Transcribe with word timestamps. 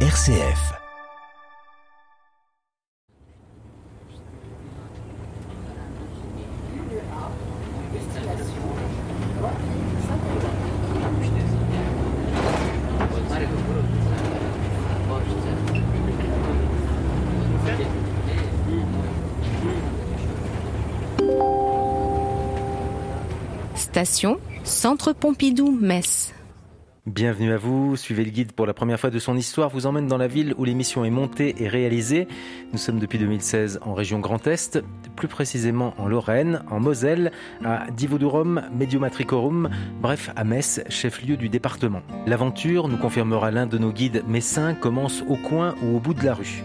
RCF. 0.00 0.74
Station 23.74 24.38
Centre 24.62 25.14
Pompidou-Metz. 25.14 26.35
Bienvenue 27.06 27.52
à 27.52 27.56
vous, 27.56 27.94
suivez 27.94 28.24
le 28.24 28.32
guide 28.32 28.50
pour 28.50 28.66
la 28.66 28.74
première 28.74 28.98
fois 28.98 29.10
de 29.10 29.20
son 29.20 29.36
histoire, 29.36 29.70
vous 29.70 29.86
emmène 29.86 30.08
dans 30.08 30.16
la 30.16 30.26
ville 30.26 30.54
où 30.58 30.64
l'émission 30.64 31.04
est 31.04 31.10
montée 31.10 31.54
et 31.62 31.68
réalisée. 31.68 32.26
Nous 32.72 32.78
sommes 32.78 32.98
depuis 32.98 33.16
2016 33.20 33.78
en 33.82 33.94
région 33.94 34.18
Grand 34.18 34.44
Est, 34.48 34.80
plus 35.14 35.28
précisément 35.28 35.94
en 35.98 36.08
Lorraine, 36.08 36.64
en 36.68 36.80
Moselle, 36.80 37.30
à 37.64 37.86
Divodurum, 37.92 38.60
Mediomatricorum, 38.76 39.70
bref 40.02 40.32
à 40.34 40.42
Metz, 40.42 40.82
chef-lieu 40.88 41.36
du 41.36 41.48
département. 41.48 42.02
L'aventure, 42.26 42.88
nous 42.88 42.98
confirmera 42.98 43.52
l'un 43.52 43.66
de 43.66 43.78
nos 43.78 43.92
guides 43.92 44.24
messins, 44.26 44.74
commence 44.74 45.22
au 45.28 45.36
coin 45.36 45.76
ou 45.84 45.98
au 45.98 46.00
bout 46.00 46.12
de 46.12 46.24
la 46.24 46.34
rue. 46.34 46.64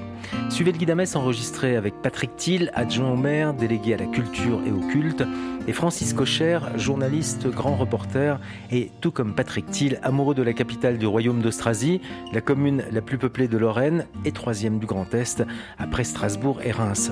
Suivez 0.49 0.71
le 0.71 0.79
guide 0.79 0.89
à 0.89 0.95
Metz 0.95 1.15
enregistré 1.15 1.75
avec 1.75 1.93
Patrick 2.01 2.35
Thiel, 2.35 2.71
adjoint 2.73 3.11
au 3.11 3.15
maire, 3.15 3.53
délégué 3.53 3.93
à 3.93 3.97
la 3.97 4.07
culture 4.07 4.59
et 4.65 4.71
au 4.71 4.79
culte, 4.87 5.23
et 5.67 5.73
Francis 5.73 6.13
Cocher, 6.13 6.59
journaliste, 6.75 7.47
grand 7.47 7.75
reporter, 7.75 8.39
et 8.71 8.91
tout 9.01 9.11
comme 9.11 9.35
Patrick 9.35 9.69
Thiel, 9.69 9.99
amoureux 10.03 10.35
de 10.35 10.43
la 10.43 10.53
capitale 10.53 10.97
du 10.97 11.05
royaume 11.05 11.41
d'Austrasie, 11.41 12.01
la 12.33 12.41
commune 12.41 12.83
la 12.91 13.01
plus 13.01 13.17
peuplée 13.17 13.47
de 13.47 13.57
Lorraine 13.57 14.05
et 14.25 14.31
troisième 14.31 14.79
du 14.79 14.85
Grand 14.85 15.13
Est, 15.13 15.43
après 15.77 16.03
Strasbourg 16.03 16.61
et 16.63 16.71
Reims. 16.71 17.11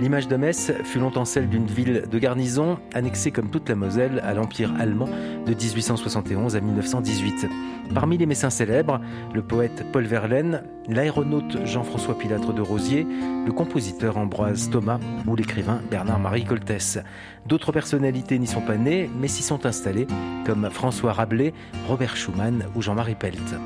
L'image 0.00 0.28
de 0.28 0.36
Metz 0.36 0.72
fut 0.84 1.00
longtemps 1.00 1.24
celle 1.24 1.48
d'une 1.48 1.66
ville 1.66 2.04
de 2.08 2.18
garnison, 2.20 2.78
annexée 2.94 3.32
comme 3.32 3.50
toute 3.50 3.68
la 3.68 3.74
Moselle 3.74 4.20
à 4.24 4.32
l'Empire 4.32 4.72
allemand 4.78 5.08
de 5.44 5.52
1871 5.52 6.54
à 6.54 6.60
1918. 6.60 7.48
Parmi 7.94 8.16
les 8.16 8.26
Messins 8.26 8.50
célèbres, 8.50 9.00
le 9.34 9.42
poète 9.42 9.84
Paul 9.92 10.04
Verlaine, 10.04 10.62
l'aéronaute 10.88 11.66
Jean-François 11.66 12.16
Pilatre 12.16 12.52
de 12.52 12.62
Rosier, 12.62 13.08
le 13.44 13.50
compositeur 13.50 14.18
Ambroise 14.18 14.70
Thomas 14.70 15.00
ou 15.26 15.34
l'écrivain 15.34 15.80
Bernard-Marie 15.90 16.44
Coltès. 16.44 17.00
D'autres 17.46 17.72
personnalités 17.72 18.38
n'y 18.38 18.46
sont 18.46 18.60
pas 18.60 18.76
nées, 18.76 19.10
mais 19.18 19.26
s'y 19.28 19.42
sont 19.42 19.66
installées, 19.66 20.06
comme 20.46 20.70
François 20.70 21.12
Rabelais, 21.12 21.54
Robert 21.88 22.16
Schumann 22.16 22.66
ou 22.76 22.82
Jean-Marie 22.82 23.16
Pelt. 23.16 23.56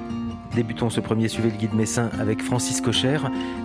Débutons 0.55 0.91
ce 0.91 1.01
premier 1.01 1.29
Suivez 1.29 1.51
le 1.51 1.57
guide 1.57 1.73
messin 1.73 2.11
avec 2.21 2.43
Francis 2.43 2.83
Cocher. 2.83 3.17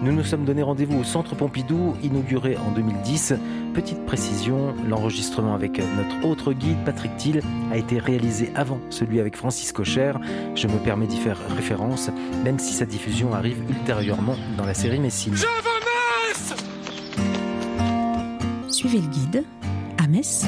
Nous 0.02 0.14
nous 0.14 0.24
sommes 0.24 0.46
donné 0.46 0.64
rendez-vous 0.64 1.00
au 1.00 1.04
Centre 1.04 1.36
Pompidou, 1.36 1.96
inauguré 2.02 2.56
en 2.56 2.72
2010. 2.72 3.34
Petite 3.74 4.06
précision, 4.06 4.74
l'enregistrement 4.88 5.54
avec 5.54 5.80
notre 5.80 6.26
autre 6.26 6.54
guide, 6.54 6.78
Patrick 6.86 7.16
Thiel, 7.18 7.42
a 7.74 7.78
été 7.78 8.00
réalisé 8.00 8.52
avant 8.56 8.80
celui 8.90 9.20
avec 9.20 9.36
Francis 9.36 9.74
Cocher. 9.74 10.14
Je 10.56 10.68
me 10.68 10.78
permets 10.78 11.08
d'y 11.08 11.18
faire 11.18 11.38
référence, 11.56 12.10
même 12.46 12.58
si 12.58 12.74
sa 12.74 12.86
diffusion 12.86 13.34
arrive 13.34 13.62
ultérieurement 13.70 14.38
dans 14.58 14.66
la 14.66 14.74
série 14.74 15.00
Messine. 15.00 15.36
Suivez 18.70 19.02
le 19.02 19.08
guide 19.08 19.44
à 20.02 20.08
Metz. 20.08 20.46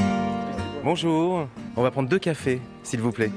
Bonjour, 0.86 1.48
on 1.76 1.84
va 1.84 1.92
prendre 1.92 2.08
deux 2.08 2.20
cafés, 2.20 2.62
s'il 2.84 3.02
vous 3.02 3.12
plaît. 3.12 3.32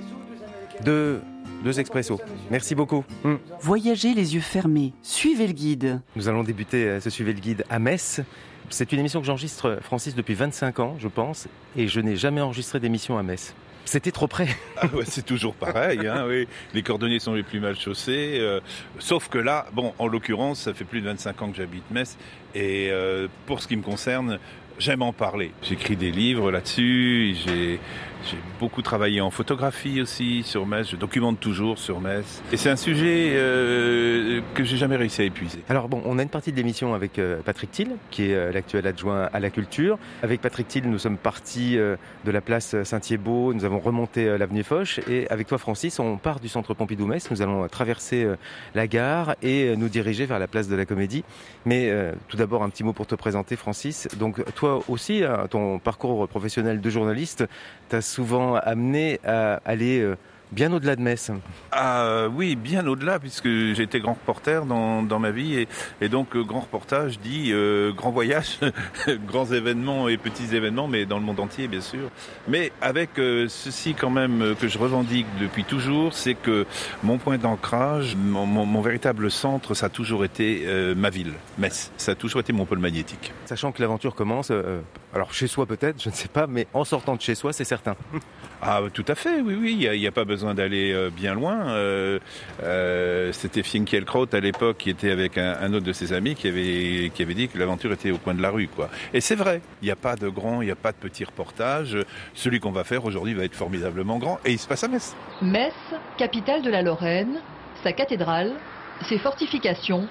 Deux, 0.85 1.21
deux 1.63 1.81
expressos. 1.81 2.21
Merci 2.51 2.75
beaucoup. 2.75 3.05
Hmm. 3.25 3.37
Voyagez 3.61 4.15
les 4.15 4.35
yeux 4.35 4.41
fermés, 4.41 4.93
suivez 5.03 5.47
le 5.47 5.53
guide. 5.53 6.01
Nous 6.17 6.29
allons 6.29 6.43
débuter 6.43 6.85
euh, 6.87 7.01
ce 7.01 7.11
Suivez 7.11 7.33
le 7.33 7.41
guide 7.41 7.65
à 7.71 7.79
Metz. 7.79 8.21
C'est 8.71 8.93
une 8.93 9.01
émission 9.01 9.21
que 9.21 9.27
j'enregistre, 9.27 9.79
Francis, 9.83 10.15
depuis 10.15 10.35
25 10.35 10.79
ans, 10.81 10.97
je 10.99 11.09
pense, 11.09 11.47
et 11.77 11.89
je 11.89 12.01
n'ai 12.01 12.17
jamais 12.17 12.41
enregistré 12.41 12.81
d'émission 12.81 13.19
à 13.19 13.23
Metz. 13.23 13.55
C'était 13.85 14.13
trop 14.13 14.29
près. 14.29 14.49
Ah 14.85 14.87
ouais, 14.95 15.05
c'est 15.07 15.25
toujours 15.25 15.55
pareil. 15.55 16.07
Hein, 16.09 16.25
oui. 16.27 16.49
Les 16.75 16.83
cordonniers 16.83 17.19
sont 17.21 17.35
les 17.35 17.43
plus 17.45 17.61
mal 17.61 17.79
chaussés. 17.79 18.39
euh, 18.41 18.61
sauf 18.99 19.29
que 19.29 19.39
là, 19.39 19.67
bon, 19.73 19.93
en 19.99 20.09
l'occurrence, 20.09 20.63
ça 20.63 20.75
fait 20.75 20.85
plus 20.85 21.01
de 21.01 21.07
25 21.07 21.43
ans 21.43 21.51
que 21.51 21.57
j'habite 21.57 21.89
Metz. 21.91 22.17
Et 22.55 22.89
euh, 22.91 23.29
pour 23.47 23.61
ce 23.63 23.69
qui 23.69 23.77
me 23.77 23.83
concerne, 23.83 24.39
j'aime 24.83 25.03
en 25.03 25.13
parler. 25.13 25.53
J'écris 25.63 25.97
des 25.97 26.11
livres 26.11 26.51
là-dessus. 26.51 27.37
J'ai 27.45 27.79
beaucoup 28.61 28.83
travaillé 28.83 29.21
en 29.21 29.31
photographie 29.31 30.01
aussi 30.01 30.43
sur 30.43 30.67
Metz. 30.67 30.89
Je 30.91 30.97
documente 30.97 31.41
toujours 31.41 31.79
sur 31.79 32.01
Metz. 32.01 32.43
Et 32.53 32.57
c'est 32.57 32.71
un 32.71 32.77
sujet 32.77 33.33
euh, 33.35 34.41
que 34.55 34.65
j'ai 34.65 34.77
jamais 34.77 34.97
réussi 34.97 35.23
à 35.23 35.25
épuiser. 35.25 35.61
Alors 35.69 35.89
bon, 35.89 36.03
on 36.05 36.19
a 36.19 36.23
une 36.23 36.29
partie 36.29 36.53
de 36.53 36.57
l'émission 36.57 36.95
avec 36.95 37.19
euh, 37.19 37.41
Patrick 37.45 37.71
Thiel, 37.71 37.97
qui 38.11 38.31
est 38.31 38.35
euh, 38.35 38.53
l'actuel 38.53 38.87
adjoint 38.87 39.29
à 39.33 39.41
la 39.41 39.51
culture. 39.51 39.99
Avec 40.23 40.41
Patrick 40.41 40.69
Thiel, 40.69 40.89
nous 40.89 40.99
sommes 40.99 41.17
partis 41.17 41.77
euh, 41.77 41.97
de 42.25 42.31
la 42.31 42.41
place 42.41 42.81
Saint-Thiébaut, 42.85 43.55
nous 43.55 43.65
avons 43.65 43.81
remonté 43.81 44.39
l'avenue 44.39 44.63
Foch, 44.63 45.01
et 45.09 45.29
avec 45.29 45.49
toi 45.49 45.59
Francis, 45.59 45.99
on 45.99 46.17
part 46.17 46.41
du 46.41 46.49
centre 46.49 46.75
Pompidou-Metz, 46.75 47.31
nous 47.31 47.43
allons 47.43 47.67
traverser 47.69 48.27
la 48.75 48.87
gare 48.87 49.35
et 49.43 49.77
nous 49.77 49.89
diriger 49.89 50.27
vers 50.27 50.39
la 50.39 50.47
place 50.47 50.69
de 50.69 50.77
la 50.77 50.87
Comédie. 50.87 51.25
Mais 51.67 51.93
tout 52.29 52.37
d'abord, 52.37 52.63
un 52.63 52.71
petit 52.71 52.85
mot 52.85 52.93
pour 52.93 53.07
te 53.07 53.15
présenter 53.15 53.57
Francis. 53.57 54.09
Donc 54.19 54.43
toi 54.55 54.72
aussi, 54.89 55.25
hein, 55.25 55.47
ton 55.51 55.79
parcours 55.79 56.29
professionnel 56.29 56.81
de 56.81 56.91
journaliste 56.91 57.45
t'a 57.89 58.01
souvent 58.01 58.57
amené 58.57 59.21
à 59.25 59.61
aller 59.65 60.01
euh, 60.01 60.17
bien 60.53 60.73
au-delà 60.73 60.95
de 60.97 61.01
Metz. 61.03 61.31
Ah 61.73 62.05
euh, 62.05 62.29
oui, 62.33 62.55
bien 62.57 62.87
au-delà, 62.87 63.19
puisque 63.19 63.47
été 63.47 63.99
grand 64.01 64.13
reporter 64.13 64.65
dans, 64.67 65.03
dans 65.03 65.19
ma 65.19 65.31
vie, 65.31 65.59
et, 65.59 65.69
et 66.01 66.09
donc 66.09 66.37
euh, 66.37 66.45
grand 66.45 66.61
reportage 66.61 67.19
dit 67.19 67.51
euh, 67.53 67.93
grand 67.93 68.11
voyage, 68.11 68.59
grands 69.27 69.47
événements 69.47 70.09
et 70.09 70.17
petits 70.17 70.55
événements, 70.55 70.87
mais 70.89 71.07
dans 71.07 71.19
le 71.19 71.25
monde 71.25 71.41
entier, 71.41 71.67
bien 71.69 71.81
sûr. 71.81 72.11
Mais 72.49 72.71
avec 72.81 73.19
euh, 73.19 73.47
ceci 73.49 73.95
quand 73.95 74.11
même 74.11 74.55
que 74.61 74.69
je 74.69 74.79
revendique 74.79 75.27
depuis 75.41 75.65
toujours, 75.65 76.13
c'est 76.13 76.35
que 76.35 76.67
mon 77.03 77.19
point 77.19 77.39
d'ancrage, 77.39 78.15
mon, 78.17 78.47
mon- 78.47 78.67
mon 78.67 78.81
véritable 78.83 79.31
centre, 79.31 79.75
ça 79.75 79.87
a 79.87 79.89
toujours 79.89 80.25
été 80.25 80.65
euh, 80.67 80.95
ma 80.95 81.11
ville, 81.11 81.33
Metz. 81.59 81.91
Ça 81.97 82.13
a 82.13 82.15
toujours 82.15 82.41
été 82.41 82.53
mon 82.53 82.67
pôle 82.67 82.79
magnétique. 82.79 83.33
Sachant 83.47 83.73
que 83.73 83.81
l'aventure 83.81 84.15
commence, 84.15 84.51
alors 85.15 85.33
chez 85.35 85.47
soi 85.47 85.67
peut-être, 85.67 86.03
je 86.03 86.09
ne 86.09 86.15
sais 86.15 86.29
pas, 86.29 86.47
mais 86.47 86.67
en 86.73 86.85
sortant 86.85 87.17
de 87.17 87.21
chez 87.21 87.35
soi, 87.35 87.53
c'est 87.53 87.65
certain. 87.65 87.97
Ah, 88.65 88.81
tout 88.95 89.05
à 89.09 89.17
fait, 89.17 89.41
oui, 89.41 89.57
oui, 89.61 89.77
il 89.81 89.99
n'y 89.99 90.07
a, 90.07 90.13
pas 90.13 90.25
besoin 90.25 90.55
d'aller 90.55 90.93
euh, 90.93 91.11
bien 91.11 91.35
loin. 91.35 91.71
Euh, 91.71 92.21
euh, 92.63 93.33
C'était 93.33 93.65
Finkielkraut 93.65 94.29
à 94.33 94.39
l'époque 94.39 94.77
qui 94.79 94.91
était 94.91 95.11
avec 95.11 95.37
un, 95.37 95.57
un 95.61 95.75
autre 95.75 95.85
de 95.85 95.93
ses 95.93 96.13
amis 96.13 96.37
qui 96.37 96.47
avait, 96.47 97.11
qui 97.13 97.23
avait 97.23 97.35
dit 97.35 97.49
que 97.49 97.59
l'aventure 97.59 97.93
était 97.93 98.13
au 98.13 98.19
coin 98.19 98.35
de 98.35 98.41
la 98.41 98.51
rue. 98.51 98.69
quoi. 98.69 98.89
Et 99.13 99.21
c'est 99.21 99.35
vrai, 99.35 99.63
il 99.83 99.87
n'y 99.87 99.91
a 99.91 99.97
pas 99.97 100.15
de 100.15 100.29
grand, 100.29 100.63
il 100.63 100.67
n'y 100.67 100.71
a 100.71 100.77
pas 100.77 100.93
de 100.93 100.97
petit 100.97 101.25
reportage. 101.25 101.99
Celui 102.35 102.61
qu'on 102.61 102.71
va 102.71 102.85
faire 102.85 103.05
aujourd'hui 103.05 103.35
va 103.35 103.43
être 103.43 103.57
formidablement 103.57 104.19
grand 104.19 104.39
et 104.45 104.53
il 104.53 104.61
se 104.61 104.69
passe 104.69 104.85
à 104.85 104.89
Metz. 104.89 105.17
Metz, 105.43 105.75
capitale 106.17 106.63
de 106.63 106.71
la 106.71 106.83
Lorraine, 106.83 107.41
sa 107.83 107.93
cathédrale, 107.93 108.53
ses 109.09 109.19
fortifications 109.19 110.07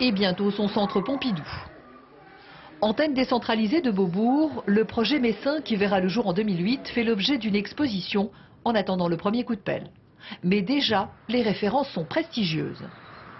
et 0.00 0.12
bientôt 0.12 0.50
son 0.50 0.68
centre 0.68 1.00
Pompidou. 1.00 1.48
Antenne 2.82 3.14
décentralisée 3.14 3.80
de 3.80 3.90
Beaubourg, 3.90 4.62
le 4.66 4.84
projet 4.84 5.18
Messin 5.18 5.62
qui 5.62 5.76
verra 5.76 5.98
le 5.98 6.08
jour 6.08 6.26
en 6.26 6.34
2008 6.34 6.88
fait 6.88 7.04
l'objet 7.04 7.38
d'une 7.38 7.56
exposition 7.56 8.30
en 8.64 8.74
attendant 8.74 9.08
le 9.08 9.16
premier 9.16 9.44
coup 9.44 9.54
de 9.54 9.60
pelle. 9.60 9.88
Mais 10.42 10.60
déjà, 10.60 11.08
les 11.28 11.40
références 11.42 11.88
sont 11.90 12.04
prestigieuses. 12.04 12.84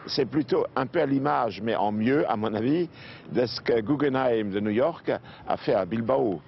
c'est 0.06 0.24
plutôt 0.24 0.64
un 0.74 0.86
peu 0.86 1.02
à 1.02 1.06
l'image, 1.06 1.60
mais 1.60 1.74
en 1.74 1.92
mieux, 1.92 2.28
à 2.30 2.36
mon 2.36 2.54
avis, 2.54 2.88
de 3.32 3.44
ce 3.44 3.60
que 3.60 3.80
Guggenheim 3.80 4.50
de 4.50 4.60
New 4.60 4.70
York 4.70 5.10
a 5.46 5.56
fait 5.56 5.74
à 5.74 5.84
Bilbao. 5.84 6.40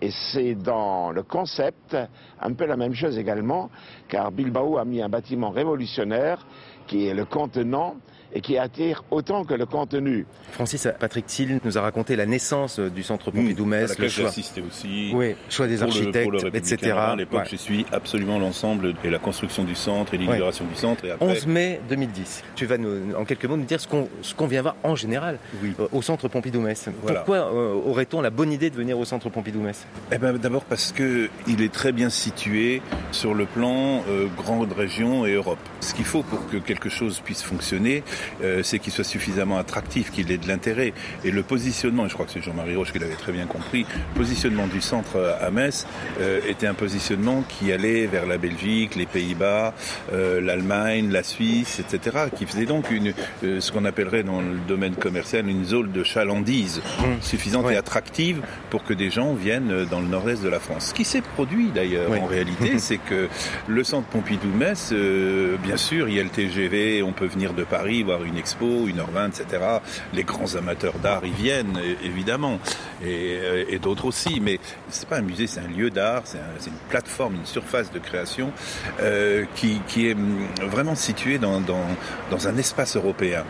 Et 0.00 0.10
c'est 0.10 0.54
dans 0.54 1.10
le 1.10 1.24
concept 1.24 1.96
un 2.40 2.52
peu 2.52 2.66
la 2.66 2.76
même 2.76 2.94
chose 2.94 3.18
également, 3.18 3.68
car 4.08 4.30
Bilbao 4.30 4.78
a 4.78 4.84
mis 4.84 5.02
un 5.02 5.08
bâtiment 5.08 5.50
révolutionnaire 5.50 6.46
qui 6.86 7.08
est 7.08 7.14
le 7.14 7.24
contenant 7.24 7.96
et 8.34 8.40
qui 8.40 8.58
attire 8.58 9.04
autant 9.10 9.44
que 9.44 9.54
le 9.54 9.66
contenu. 9.66 10.26
Francis, 10.52 10.88
Patrick 11.00 11.26
Thiel 11.26 11.60
nous 11.64 11.78
a 11.78 11.80
raconté 11.80 12.16
la 12.16 12.26
naissance 12.26 12.78
du 12.78 13.02
centre 13.02 13.28
à 13.28 13.32
Pompidou-Metz, 13.32 13.90
laquelle 13.90 14.04
le 14.04 14.10
choix, 14.10 14.28
assisté 14.28 14.62
aussi. 14.66 15.10
oui, 15.14 15.34
choix 15.48 15.66
des 15.66 15.76
Pour 15.76 15.86
le- 15.86 15.92
pour 15.92 16.00
architectes, 16.00 16.42
le 16.42 16.56
etc. 16.56 16.92
À 16.92 17.16
l'époque, 17.16 17.40
Ouais. 17.40 17.48
je 17.50 17.56
suis 17.56 17.86
absolument 17.92 18.38
l'ensemble 18.38 18.94
et 19.04 19.10
la 19.10 19.18
construction 19.18 19.64
du 19.64 19.74
centre 19.74 20.14
et 20.14 20.18
l'inauguration 20.18 20.64
du 20.66 20.74
centre. 20.74 21.04
Et 21.04 21.10
après, 21.10 21.26
11 21.26 21.46
mai 21.46 21.80
2010. 21.88 22.42
Tu 22.54 22.66
vas 22.66 22.76
nous, 22.78 23.14
en 23.16 23.24
quelques 23.24 23.44
mots 23.46 23.56
nous 23.56 23.64
dire 23.64 23.80
ce 23.80 24.34
qu'on 24.34 24.46
vient 24.46 24.62
voir 24.62 24.76
en 24.82 24.94
général 24.94 25.38
Oui. 25.62 25.72
euh, 25.80 25.86
au 25.92 26.02
centre 26.02 26.28
Pompidou-Metz. 26.28 26.88
Voilà. 27.02 27.20
Pourquoi 27.20 27.36
euh, 27.52 27.74
aurait-on 27.86 28.20
la 28.20 28.30
bonne 28.30 28.52
idée 28.52 28.70
de 28.70 28.76
venir 28.76 28.98
au 28.98 29.04
centre 29.04 29.28
Pompidou-Metz 29.30 29.86
eh 30.12 30.18
ben, 30.18 30.36
D'abord 30.38 30.64
parce 30.64 30.92
qu'il 30.92 31.62
est 31.62 31.72
très 31.72 31.92
bien 31.92 32.10
situé 32.10 32.82
sur 33.12 33.34
le 33.34 33.46
plan 33.46 34.02
euh, 34.08 34.26
grande 34.36 34.72
région 34.72 35.24
et 35.26 35.32
Europe. 35.34 35.58
Ce 35.80 35.94
qu'il 35.94 36.04
faut 36.04 36.22
pour 36.22 36.46
que 36.48 36.56
quelque 36.58 36.88
chose 36.88 37.20
puisse 37.20 37.42
fonctionner, 37.42 38.02
euh, 38.42 38.62
c'est 38.62 38.78
qu'il 38.78 38.92
soit 38.92 39.04
suffisamment 39.04 39.58
attractif, 39.58 40.10
qu'il 40.10 40.30
ait 40.30 40.38
de 40.38 40.48
l'intérêt. 40.48 40.92
Et 41.24 41.30
le 41.30 41.42
positionnement, 41.42 42.06
et 42.06 42.08
je 42.08 42.14
crois 42.14 42.26
que 42.26 42.32
c'est 42.32 42.42
Jean-Marie 42.42 42.76
Roche 42.76 42.92
qui 42.92 42.98
l'avait 42.98 43.14
très 43.14 43.32
bien 43.32 43.46
compris, 43.46 43.86
le 44.14 44.18
positionnement 44.18 44.66
du 44.66 44.80
centre 44.80 45.36
à 45.40 45.50
Metz 45.50 45.86
euh, 46.20 46.40
était 46.48 46.66
un 46.66 46.74
positionnement 46.74 47.42
qui 47.48 47.72
allait 47.72 48.06
vers 48.06 48.26
la 48.26 48.38
Belgique, 48.38 48.94
les 48.96 49.06
Pays-Bas, 49.06 49.74
euh, 50.12 50.40
l'Allemagne, 50.40 51.10
la 51.10 51.22
Suisse, 51.22 51.80
etc., 51.80 52.16
qui 52.36 52.46
faisait 52.46 52.66
donc 52.66 52.90
une, 52.90 53.12
euh, 53.44 53.60
ce 53.60 53.72
qu'on 53.72 53.84
appellerait 53.84 54.22
dans 54.22 54.40
le 54.40 54.58
domaine 54.66 54.94
commercial 54.94 55.48
une 55.48 55.64
zone 55.64 55.92
de 55.92 56.02
chalandise 56.02 56.48
Mmh. 56.98 57.22
suffisante 57.22 57.66
Ouais. 57.66 57.74
et 57.74 57.76
attractive 57.76 58.40
pour 58.70 58.84
que 58.84 58.94
des 58.94 59.10
gens 59.10 59.34
viennent 59.34 59.84
dans 59.90 60.00
le 60.00 60.06
nord-est 60.06 60.42
de 60.42 60.48
la 60.48 60.60
France. 60.60 60.86
Ce 60.88 60.94
qui 60.94 61.04
s'est 61.04 61.20
produit 61.20 61.70
d'ailleurs 61.74 62.10
en 62.12 62.26
réalité, 62.26 62.78
c'est 62.78 62.98
que 62.98 63.28
le 63.66 63.84
centre 63.84 64.06
Pompidou-Metz, 64.08 64.90
euh, 64.92 65.56
bien 65.62 65.76
sûr, 65.76 66.08
il 66.08 66.14
y 66.16 66.20
a 66.20 66.22
le 66.22 66.28
TGV, 66.28 67.02
on 67.02 67.12
peut 67.12 67.26
venir 67.26 67.52
de 67.54 67.64
Paris 67.64 68.04
voir 68.08 68.24
une 68.24 68.38
expo, 68.38 68.86
une 68.86 69.00
heure 69.00 69.10
20, 69.10 69.26
etc. 69.38 69.62
Les 70.14 70.24
grands 70.24 70.54
amateurs 70.54 70.94
d'art 71.02 71.26
y 71.26 71.30
viennent, 71.30 71.78
évidemment, 72.02 72.58
et, 73.04 73.36
euh, 73.38 73.64
et 73.68 73.78
d'autres 73.78 74.06
aussi. 74.06 74.40
Mais 74.40 74.58
c'est 74.88 75.06
pas 75.06 75.18
un 75.18 75.22
musée, 75.22 75.46
c'est 75.46 75.60
un 75.60 75.68
lieu 75.68 75.90
d'art, 75.90 76.22
c'est 76.24 76.38
un- 76.38 76.56
c'est 76.58 76.70
une 76.70 76.82
plateforme, 76.88 77.34
une 77.34 77.44
surface 77.44 77.92
de 77.92 77.98
création 77.98 78.50
euh, 79.02 79.44
qui, 79.56 80.06
est 80.08 80.14
hum, 80.14 80.46
vraiment 80.70 80.94
située 80.94 81.36
dans, 81.38 81.60
un 82.46 82.56
espace 82.56 82.96
européen. 82.96 83.44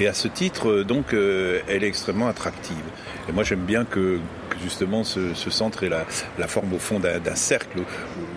Et 0.00 0.06
à 0.08 0.14
ce 0.14 0.28
titre, 0.28 0.70
euh, 0.70 0.84
donc, 0.84 1.12
elle 1.12 1.84
est 1.84 1.88
extrêmement 1.94 2.28
attractive. 2.28 2.86
Et 3.28 3.32
moi, 3.32 3.44
j'aime 3.44 3.66
bien 3.74 3.84
que, 3.84 4.20
justement 4.62 5.04
ce, 5.04 5.34
ce 5.34 5.50
centre 5.50 5.84
ait 5.84 5.88
la, 5.90 6.48
forme 6.48 6.72
au 6.74 6.78
fond 6.78 6.98
d'un 6.98 7.18
d'un 7.20 7.36
cercle. 7.36 7.78
où 7.80 7.84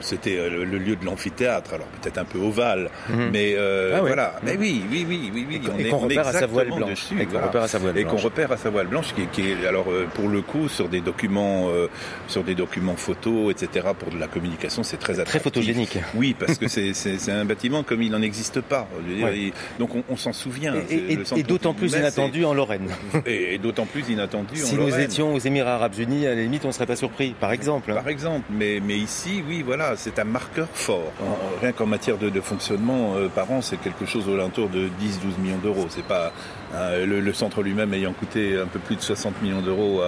C'était 0.01 0.37
euh, 0.37 0.49
le, 0.49 0.63
le 0.65 0.77
lieu 0.77 0.95
de 0.95 1.05
l'amphithéâtre, 1.05 1.73
alors 1.73 1.87
peut-être 2.01 2.17
un 2.17 2.25
peu 2.25 2.39
ovale, 2.39 2.89
Mhm. 3.09 3.29
mais 3.31 3.53
euh, 3.55 3.93
Ah 3.95 3.99
oui. 4.01 4.07
voilà. 4.07 4.35
Mais 4.43 4.57
oui, 4.57 4.83
oui, 4.89 5.05
oui, 5.07 5.31
oui, 5.33 5.45
oui. 5.49 5.61
Et 5.79 5.89
qu'on- 5.89 5.97
repère 5.99 6.27
à 6.27 6.33
sa 6.33 6.45
voile 6.47 6.69
blanche. 6.71 7.05
Et 7.19 7.25
qu'on 7.25 7.41
repère 7.41 7.61
à 7.63 7.67
sa 7.67 7.77
voile 7.77 7.97
Et 7.97 8.03
qu'on 8.03 8.11
blanche. 8.11 8.23
repère 8.23 8.51
à 8.51 8.57
sa 8.57 8.69
voile 8.69 8.87
blanche, 8.87 9.13
qui, 9.31 9.41
est- 9.51 9.65
alors 9.67 9.85
euh, 9.91 10.05
pour 10.13 10.29
le 10.29 10.41
coup 10.41 10.67
sur 10.69 10.89
des 10.89 11.01
documents, 11.01 11.69
euh, 11.69 11.87
sur 12.27 12.43
des 12.43 12.55
documents 12.55 12.95
photos, 12.95 13.51
etc. 13.51 13.87
Pour 13.97 14.09
de 14.11 14.17
la 14.19 14.27
communication, 14.27 14.83
c'est 14.83 14.97
très 14.97 15.11
Très 15.13 15.21
attractif. 15.21 15.43
photogénique. 15.43 15.97
Oui, 16.15 16.35
parce 16.37 16.57
que 16.57 16.67
c'est- 16.67 17.31
un 17.31 17.45
bâtiment 17.45 17.83
comme 17.83 18.01
il 18.01 18.11
n'en 18.11 18.21
existe 18.21 18.61
pas. 18.61 18.87
Dire, 19.07 19.25
Ouais. 19.25 19.51
donc 19.79 19.95
on, 19.95 20.03
on 20.09 20.15
s'en 20.17 20.33
souvient. 20.33 20.73
Et, 20.89 21.43
d'autant 21.43 21.73
plus 21.73 21.93
inattendu 21.93 22.45
en 22.45 22.53
Lorraine. 22.53 22.89
Et, 23.25 23.57
d'autant 23.57 23.85
plus 23.85 24.07
inattendu. 24.09 24.53
en 24.61 24.65
Si 24.65 24.75
nous 24.75 24.87
Lorraine. 24.87 25.01
étions 25.05 25.33
aux 25.33 25.39
Émirats 25.39 25.75
Arabes 25.75 25.97
Unis, 25.99 26.27
à 26.27 26.35
la 26.35 26.41
limite, 26.41 26.65
on 26.65 26.71
serait 26.71 26.85
pas 26.85 26.95
surpris, 26.95 27.35
par 27.39 27.51
exemple. 27.51 27.93
Par 27.93 28.07
exemple, 28.09 28.45
mais, 28.51 28.79
mais 28.85 28.97
ici, 28.97 29.43
oui, 29.47 29.63
voilà, 29.65 29.90
c'est 29.95 30.19
un 30.19 30.23
marqueur 30.23 30.67
fort. 30.73 31.11
En- 31.21 31.59
rien 31.61 31.71
qu'en 31.71 31.85
matière 31.85 32.17
de, 32.17 32.29
de 32.29 32.41
fonctionnement, 32.41 33.15
euh, 33.15 33.27
par 33.29 33.51
an, 33.51 33.61
c'est 33.61 33.77
quelque 33.77 34.05
chose 34.05 34.27
alentour 34.33 34.69
de 34.69 34.87
10-12 34.87 35.39
millions 35.41 35.57
d'euros. 35.57 35.85
C'est 35.89 36.03
pas 36.05 36.33
hein, 36.73 36.97
le, 37.05 37.19
le 37.19 37.33
centre 37.33 37.61
lui-même 37.61 37.93
ayant 37.93 38.13
coûté 38.13 38.57
un 38.59 38.67
peu 38.67 38.79
plus 38.79 38.95
de 38.95 39.01
60 39.01 39.41
millions 39.41 39.61
d'euros 39.61 40.01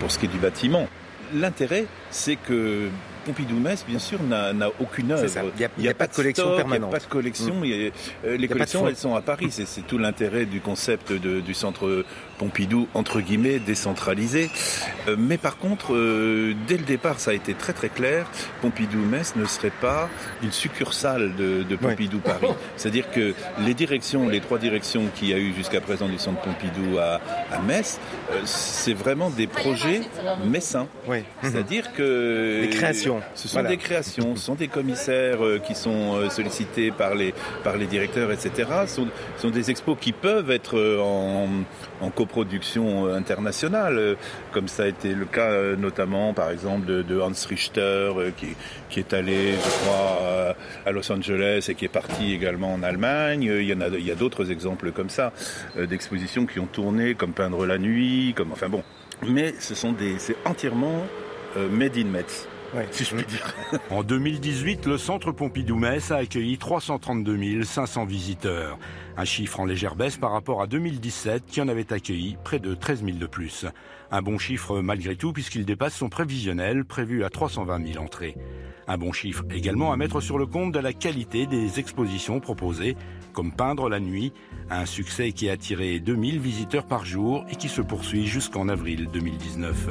pour 0.00 0.10
ce 0.10 0.18
qui 0.18 0.26
est 0.26 0.28
du 0.28 0.38
bâtiment. 0.38 0.86
L'intérêt, 1.34 1.86
c'est 2.10 2.36
que 2.36 2.88
Pompidou-Metz, 3.24 3.84
bien 3.88 3.98
sûr, 4.00 4.18
n'a 4.52 4.68
aucune 4.80 5.12
œuvre. 5.12 5.24
Il 5.56 5.60
y 5.60 5.64
a- 5.64 5.68
il 5.78 5.84
y 5.84 5.88
a 5.88 5.94
pas 5.94 6.06
de 6.08 6.12
collection 6.12 6.44
stock, 6.44 6.56
permanente. 6.56 6.88
Il 6.88 6.90
n'y 6.90 6.96
a 6.96 6.98
pas 6.98 7.04
de 7.04 7.10
collection. 7.10 7.62
a- 7.62 8.26
euh, 8.26 8.36
les 8.36 8.48
de 8.48 8.52
collections, 8.52 8.86
elles 8.88 8.96
sont 8.96 9.14
à 9.14 9.22
Paris. 9.22 9.46
C'est 9.50 9.66
c'est 9.66 9.82
tout 9.82 9.96
l'intérêt 9.96 10.44
du 10.44 10.60
concept 10.60 11.12
de- 11.12 11.40
du 11.40 11.54
centre 11.54 12.04
Pompidou, 12.46 12.88
entre 12.94 13.20
guillemets, 13.20 13.60
décentralisé. 13.60 14.50
Euh, 15.06 15.14
mais 15.16 15.38
par 15.38 15.58
contre, 15.58 15.94
euh, 15.94 16.54
dès 16.66 16.76
le 16.76 16.82
départ, 16.82 17.20
ça 17.20 17.30
a 17.30 17.34
été 17.34 17.54
très 17.54 17.72
très 17.72 17.88
clair. 17.88 18.26
Pompidou-Metz 18.62 19.34
ne 19.36 19.44
serait 19.44 19.70
pas 19.70 20.08
une 20.42 20.50
succursale 20.50 21.36
de, 21.36 21.62
de 21.62 21.76
Pompidou-Paris. 21.76 22.48
C'est-à-dire 22.76 23.12
que 23.12 23.32
les 23.60 23.74
directions, 23.74 24.28
les 24.28 24.40
trois 24.40 24.58
directions 24.58 25.04
qu'il 25.14 25.28
y 25.28 25.34
a 25.34 25.38
eu 25.38 25.54
jusqu'à 25.54 25.80
présent 25.80 26.08
du 26.08 26.18
centre 26.18 26.40
Pompidou 26.40 26.98
à, 26.98 27.20
à 27.52 27.60
Metz, 27.60 28.00
euh, 28.32 28.40
c'est 28.44 28.94
vraiment 28.94 29.30
des 29.30 29.46
projets 29.46 30.00
messins. 30.44 30.88
Oui. 31.06 31.18
C'est-à-dire 31.44 31.92
que 31.92 32.62
Des 32.62 32.70
créations. 32.70 33.20
Ce 33.36 33.46
sont 33.46 33.54
Voilà. 33.54 33.68
des 33.68 33.76
créations, 33.76 34.34
ce 34.34 34.42
sont 34.42 34.56
des 34.56 34.66
commissaires 34.68 35.38
qui 35.64 35.76
sont 35.76 36.28
sollicités 36.30 36.90
par 36.90 37.14
les 37.14 37.32
par 37.62 37.76
les 37.76 37.86
directeurs, 37.86 38.32
etc. 38.32 38.68
Ce 38.88 38.96
sont, 38.96 39.06
ce 39.36 39.42
sont 39.42 39.50
des 39.50 39.70
expos 39.70 39.96
qui 40.00 40.10
peuvent 40.10 40.50
être 40.50 40.76
en, 41.00 41.46
en 42.00 42.10
coproduction 42.10 42.31
euh, 42.36 43.16
internationale, 43.16 43.98
euh, 43.98 44.14
comme 44.52 44.68
ça 44.68 44.84
a 44.84 44.86
été 44.86 45.14
le 45.14 45.24
cas 45.24 45.50
euh, 45.50 45.76
notamment, 45.76 46.34
par 46.34 46.50
exemple, 46.50 46.86
de, 46.86 47.20
Hans 47.20 47.32
Richter, 47.48 48.12
qui 48.36 48.48
qui 48.88 49.00
est 49.00 49.12
allé, 49.12 49.52
je 49.52 49.84
crois, 49.84 50.56
à 50.84 50.90
Los 50.92 51.10
Angeles 51.10 51.66
et 51.68 51.74
qui 51.74 51.84
est 51.84 51.88
parti 51.88 52.32
également 52.32 52.74
en 52.74 52.82
Allemagne. 52.82 53.42
Il 53.42 53.64
y 53.64 53.72
en 53.72 53.80
a 53.80 53.88
il 53.88 54.06
y 54.06 54.10
a 54.10 54.14
d'autres 54.14 54.50
exemples 54.50 54.92
comme 54.92 55.10
ça 55.10 55.32
d'expositions 55.76 56.46
qui 56.46 56.58
ont 56.58 56.66
tourné, 56.66 57.14
comme 57.14 57.32
Peindre 57.32 57.64
la 57.66 57.78
nuit, 57.78 58.34
comme 58.36 58.52
enfin 58.52 58.68
bon. 58.68 58.82
Mais 59.26 59.54
ce 59.60 59.74
sont 59.74 59.92
des 59.92 60.18
c'est 60.18 60.36
entièrement 60.44 61.06
made 61.70 61.96
in 61.96 62.06
Metz 62.06 62.48
En 63.90 64.02
2018, 64.02 64.86
le 64.86 64.96
centre 64.96 65.32
Pompidou-Metz 65.32 66.10
a 66.10 66.16
accueilli 66.16 66.56
332 66.56 67.64
500 67.64 68.06
visiteurs. 68.06 68.78
Un 69.16 69.24
chiffre 69.24 69.60
en 69.60 69.66
légère 69.66 69.94
baisse 69.94 70.16
par 70.16 70.32
rapport 70.32 70.62
à 70.62 70.66
2017 70.66 71.44
qui 71.46 71.60
en 71.60 71.68
avait 71.68 71.92
accueilli 71.92 72.38
près 72.42 72.58
de 72.58 72.74
13 72.74 73.04
000 73.04 73.18
de 73.18 73.26
plus. 73.26 73.66
Un 74.14 74.20
bon 74.20 74.36
chiffre 74.36 74.82
malgré 74.82 75.16
tout 75.16 75.32
puisqu'il 75.32 75.64
dépasse 75.64 75.94
son 75.94 76.10
prévisionnel 76.10 76.84
prévu 76.84 77.24
à 77.24 77.30
320 77.30 77.92
000 77.94 78.04
entrées. 78.04 78.36
Un 78.86 78.98
bon 78.98 79.10
chiffre 79.10 79.42
également 79.50 79.90
à 79.90 79.96
mettre 79.96 80.20
sur 80.20 80.36
le 80.36 80.44
compte 80.44 80.70
de 80.70 80.78
la 80.78 80.92
qualité 80.92 81.46
des 81.46 81.80
expositions 81.80 82.38
proposées, 82.38 82.94
comme 83.32 83.52
Peindre 83.52 83.88
la 83.88 84.00
nuit, 84.00 84.34
un 84.68 84.84
succès 84.84 85.32
qui 85.32 85.48
a 85.48 85.52
attiré 85.52 85.98
2000 85.98 86.40
visiteurs 86.40 86.84
par 86.84 87.06
jour 87.06 87.46
et 87.50 87.56
qui 87.56 87.70
se 87.70 87.80
poursuit 87.80 88.26
jusqu'en 88.26 88.68
avril 88.68 89.08
2019. 89.10 89.88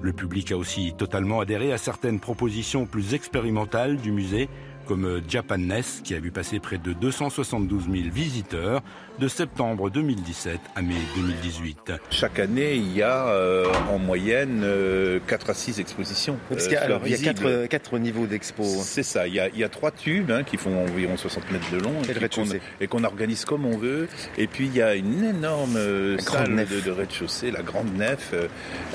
Le 0.00 0.12
public 0.12 0.52
a 0.52 0.56
aussi 0.56 0.94
totalement 0.96 1.40
adhéré 1.40 1.72
à 1.72 1.78
certaines 1.78 2.20
propositions 2.20 2.86
plus 2.86 3.14
expérimentales 3.14 3.96
du 3.96 4.12
musée, 4.12 4.48
comme 4.90 5.20
Japanness, 5.28 6.00
qui 6.02 6.16
a 6.16 6.18
vu 6.18 6.32
passer 6.32 6.58
près 6.58 6.76
de 6.76 6.92
272 6.92 7.84
000 7.84 7.94
visiteurs 8.12 8.82
de 9.20 9.28
septembre 9.28 9.88
2017 9.88 10.58
à 10.74 10.82
mai 10.82 10.94
2018. 11.14 11.92
Chaque 12.10 12.40
année, 12.40 12.74
il 12.74 12.96
y 12.96 13.00
a 13.02 13.28
euh, 13.28 13.66
en 13.88 13.98
moyenne 13.98 14.62
euh, 14.64 15.20
4 15.28 15.50
à 15.50 15.54
6 15.54 15.78
expositions. 15.78 16.36
Parce 16.48 16.64
euh, 16.64 16.66
qu'il 16.66 16.74
y 16.74 16.76
a, 16.78 16.82
alors, 16.82 17.02
il 17.04 17.10
y 17.10 17.14
a 17.14 17.18
visibles. 17.18 17.34
quatre, 17.40 17.66
quatre 17.68 17.98
niveaux 17.98 18.26
d'expo. 18.26 18.64
C'est 18.64 19.04
ça, 19.04 19.28
il 19.28 19.34
y, 19.34 19.38
a, 19.38 19.46
il 19.48 19.58
y 19.58 19.62
a 19.64 19.68
trois 19.68 19.92
tubes 19.92 20.32
hein, 20.32 20.42
qui 20.42 20.56
font 20.56 20.82
environ 20.82 21.16
60 21.16 21.52
mètres 21.52 21.70
de 21.70 21.78
long 21.78 21.92
Et 22.08 22.12
rez-de-chaussée. 22.12 22.58
qu'on- 22.58 22.64
et 22.84 22.86
qu'on 22.88 23.04
organise 23.04 23.44
comme 23.44 23.66
on 23.66 23.76
veut. 23.78 24.08
Et 24.38 24.48
puis 24.48 24.66
il 24.66 24.74
y 24.76 24.82
a 24.82 24.96
une 24.96 25.22
énorme 25.22 25.74
euh, 25.76 26.16
La 26.16 26.22
salle 26.22 26.50
nef. 26.50 26.68
de, 26.68 26.80
de 26.80 26.90
rez-de-chaussée, 26.90 27.52
la 27.52 27.62
grande 27.62 27.94
nef, 27.96 28.30
euh, 28.32 28.48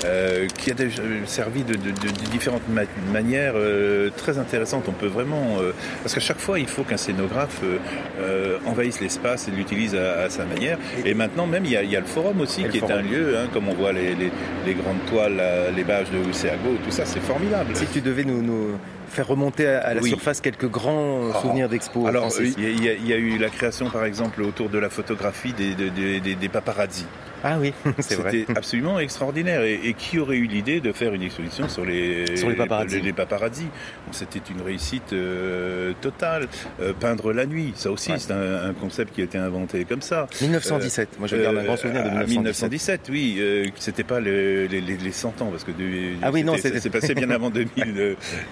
euh, 0.04 0.46
qui 0.58 0.72
a 0.72 0.74
déjà 0.74 1.02
servi 1.24 1.62
de, 1.64 1.72
de- 1.74 1.90
de- 1.90 1.90
de 1.90 2.30
différentes 2.30 2.68
ma- 2.68 2.82
manières 3.14 3.54
euh, 3.56 4.10
très 4.14 4.36
intéressantes. 4.36 4.84
On 4.88 4.92
peut 4.92 5.06
vraiment... 5.06 5.56
euh, 5.86 5.98
parce 6.02 6.14
qu'à 6.14 6.20
chaque 6.20 6.38
fois, 6.38 6.58
il 6.58 6.66
faut 6.66 6.82
qu'un 6.84 6.96
scénographe 6.96 7.60
euh, 7.64 7.78
euh, 8.20 8.58
envahisse 8.66 9.00
l'espace 9.00 9.48
et 9.48 9.50
l'utilise 9.50 9.94
à, 9.94 10.22
à 10.24 10.30
sa 10.30 10.44
manière. 10.44 10.78
Et 11.04 11.14
maintenant 11.14 11.46
même, 11.46 11.64
il 11.64 11.72
y 11.72 11.76
a, 11.76 11.82
il 11.82 11.90
y 11.90 11.96
a 11.96 12.00
le 12.00 12.06
forum 12.06 12.40
aussi, 12.40 12.62
Et 12.64 12.68
qui 12.68 12.78
est 12.78 12.80
forum. 12.80 12.98
un 12.98 13.02
lieu, 13.02 13.36
hein, 13.38 13.46
comme 13.52 13.68
on 13.68 13.74
voit 13.74 13.92
les, 13.92 14.14
les- 14.14 14.32
les 14.66 14.74
grandes 14.74 15.04
toiles, 15.06 15.42
les 15.76 15.84
bâches 15.84 16.10
de 16.10 16.18
Ousseago, 16.18 16.76
tout 16.84 16.90
ça, 16.90 17.04
c'est 17.04 17.20
formidable. 17.20 17.74
Si 17.74 17.86
tu 17.86 18.00
devais 18.00 18.24
nous, 18.24 18.42
nous 18.42 18.78
faire 19.08 19.28
remonter 19.28 19.66
à, 19.66 19.94
la 19.94 20.00
Oui. 20.02 20.08
surface 20.10 20.40
quelques 20.40 20.68
grands 20.68 21.30
Ah. 21.34 21.40
souvenirs 21.40 21.68
d'expo. 21.68 22.06
Alors, 22.06 22.28
il 22.40 22.84
y, 22.84 22.88
a- 22.88 22.94
y 22.94 23.12
eu 23.20 23.38
la 23.38 23.48
création, 23.48 23.88
par 23.88 24.04
exemple, 24.04 24.42
autour 24.42 24.68
de 24.68 24.78
la 24.78 24.90
photographie 24.90 25.52
des, 25.52 25.74
des, 25.74 25.90
des- 25.90 26.20
des- 26.20 26.34
des 26.34 26.48
paparazzi. 26.48 27.06
Ah 27.48 27.58
oui, 27.60 27.72
c'est 28.00 28.16
vrai. 28.16 28.30
C'était 28.32 28.58
absolument 28.58 28.98
extraordinaire. 28.98 29.62
Et, 29.62 29.78
et 29.84 29.94
qui 29.94 30.18
aurait 30.18 30.36
eu 30.36 30.46
l'idée 30.46 30.80
de 30.80 30.90
faire 30.92 31.14
une 31.14 31.22
exposition 31.22 31.68
sur 31.68 31.84
les, 31.84 32.36
Sur 32.36 32.48
les 32.48 32.56
paparazzi. 32.56 32.96
les- 32.96 33.02
les 33.02 33.12
paparazzi 33.12 33.66
C'était 34.10 34.40
une 34.50 34.62
réussite 34.62 35.12
euh, 35.12 35.92
totale. 36.00 36.48
Euh, 36.80 36.92
peindre 36.98 37.32
la 37.32 37.46
nuit, 37.46 37.72
ça 37.76 37.90
aussi, 37.92 38.10
Ouais. 38.10 38.18
c'est 38.18 38.32
un, 38.32 38.70
un 38.70 38.72
concept 38.72 39.14
qui 39.14 39.20
a 39.20 39.24
été 39.24 39.38
inventé 39.38 39.84
comme 39.84 40.02
ça. 40.02 40.26
1917. 40.40 41.18
Moi, 41.20 41.28
je 41.28 41.36
garde 41.36 41.56
un 41.58 41.62
grand 41.62 41.74
Euh, 41.74 41.76
souvenir 41.76 42.02
de 42.02 42.08
à 42.08 42.24
1917. 42.24 42.30
1917, 42.30 43.00
oui. 43.10 43.36
Euh, 43.38 43.66
c'était 43.76 44.02
pas 44.04 44.18
le- 44.20 44.66
les, 44.66 44.80
les, 44.80 44.96
les 44.96 45.12
100 45.12 45.40
ans, 45.42 45.46
parce 45.50 45.62
que 45.64 45.70
de- 45.70 46.14
Ah 46.22 46.30
oui, 46.32 46.42
non, 46.42 46.54
c'est 46.58 46.90
passé 46.90 47.14
bien 47.14 47.30
avant 47.30 47.50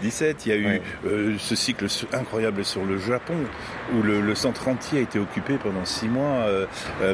2017. 0.03 0.47
il 0.47 0.49
y 0.49 0.53
a 0.53 0.57
eu 0.59 0.81
ce 1.39 1.57
cycle 1.57 1.87
incroyable 2.13 2.65
sur 2.65 2.85
le 2.85 2.99
Japon, 2.99 3.35
où 3.95 4.03
le, 4.03 4.35
centre 4.35 4.69
entier 4.69 4.99
a 4.99 5.03
été 5.03 5.19
occupé 5.19 5.55
pendant 5.63 5.85
six 5.85 6.09
mois 6.09 6.47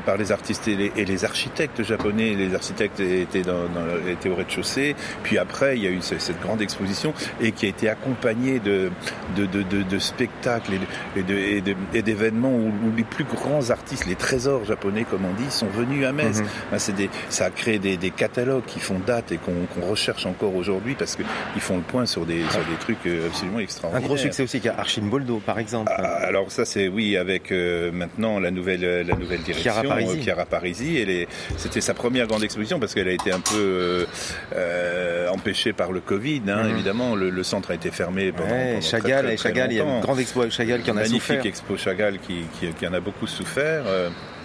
par 0.05 0.17
les 0.17 0.33
artistes 0.33 0.67
et 0.69 0.75
les, 1.05 1.25
architectes 1.25 1.70
japonais. 1.79 2.35
Les 2.35 2.55
architectes 2.55 3.01
étaient, 3.01 3.43
dans, 3.43 3.65
étaient 4.09 4.29
au 4.29 4.35
rez-de-chaussée. 4.35 4.95
Puis 5.23 5.39
après, 5.39 5.77
il 5.77 5.83
y 5.83 5.87
a 5.87 5.91
eu 5.91 6.01
cette 6.03 6.41
grande 6.41 6.63
exposition 6.63 7.13
et 7.41 7.53
qui 7.53 7.67
a 7.67 7.69
été 7.69 7.89
accompagnée 7.89 8.59
de, 8.59 8.91
de, 9.37 9.47
de, 9.47 9.63
de 9.83 9.99
spectacles 9.99 10.73
et 11.17 12.03
d'événements 12.03 12.53
où, 12.53 12.69
où, 12.69 12.97
les 12.97 13.05
plus 13.05 13.25
grands 13.25 13.71
artistes, 13.71 14.07
les 14.07 14.15
trésors 14.15 14.65
japonais, 14.65 15.05
comme 15.09 15.25
on 15.25 15.35
dit, 15.35 15.51
sont 15.51 15.67
venus 15.67 16.05
à 16.07 16.13
Metz. 16.13 16.41
Mhm. 16.41 16.95
des, 16.97 17.11
ça 17.29 17.47
a 17.47 17.51
créé 17.51 17.79
des, 17.79 17.97
des, 17.97 18.11
catalogues 18.11 18.65
qui 18.67 18.81
font 18.81 18.99
date 18.99 19.33
et 19.33 19.39
qu'on 19.39 19.87
recherche 19.87 20.27
encore 20.27 20.55
aujourd'hui 20.55 20.95
parce 20.95 21.17
qu'ils 21.17 21.61
font 21.61 21.77
le 21.77 21.83
point 21.83 22.07
sur 22.07 22.27
des, 22.27 22.43
sur 22.51 22.61
des 22.61 22.77
trucs 22.81 23.07
euh, 23.07 23.29
absolument 23.29 23.61
extraordinaires. 23.61 24.05
Un 24.05 24.07
gros 24.07 24.17
succès 24.17 24.43
aussi, 24.43 24.61
a 24.69 24.79
Archimboldo, 24.79 25.41
par 25.45 25.59
exemple. 25.59 25.93
Ah, 25.95 26.27
alors 26.27 26.51
ça, 26.51 26.65
c'est 26.65 26.89
oui, 26.89 27.17
avec 27.17 27.53
euh, 27.53 27.91
maintenant 27.93 28.39
la 28.39 28.51
nouvelle, 28.51 29.07
la 29.07 29.17
nouvelle 29.17 29.41
direction, 29.41 29.73
Chiara 29.73 29.83
Parisi. 29.83 30.19
Euh, 30.19 30.23
Chiara 30.23 30.45
Parisi. 30.45 31.27
C'était 31.57 31.81
sa 31.81 31.95
première 31.95 32.27
grande 32.27 32.43
exposition 32.43 32.79
parce 32.81 32.95
qu'elle 32.95 33.09
a 33.09 33.13
été 33.13 33.33
un 33.33 33.41
peu 33.41 34.07
euh, 34.55 35.29
empêchée 35.29 35.73
par 35.73 35.93
le 35.93 36.01
Covid. 36.01 36.43
Hein, 36.49 36.65
mhm. 36.65 36.71
Évidemment, 36.71 37.15
le, 37.15 37.31
le, 37.31 37.43
centre 37.43 37.71
a 37.71 37.75
été 37.75 37.91
fermé 37.91 38.33
pendant, 38.33 38.51
ouais, 38.51 38.81
Chagall, 38.81 39.25
très, 39.25 39.37
très, 39.37 39.49
Chagall, 39.49 39.73
il 39.73 39.79
y 39.79 39.81
a 39.81 39.85
une 39.85 40.01
grande 40.01 40.21
expo 40.21 40.49
Chagall 40.51 40.83
qui 40.83 40.91
en 40.91 40.97
a 40.97 41.05
souffert. 41.05 41.37
Magnifique 41.37 41.47
expo 41.47 41.77
Chagall 41.77 42.19
qui, 42.19 42.45
qui, 42.59 42.69
qui 42.73 42.87
en 42.87 42.93
a 42.93 43.01
beaucoup 43.01 43.27
souffert 43.27 43.85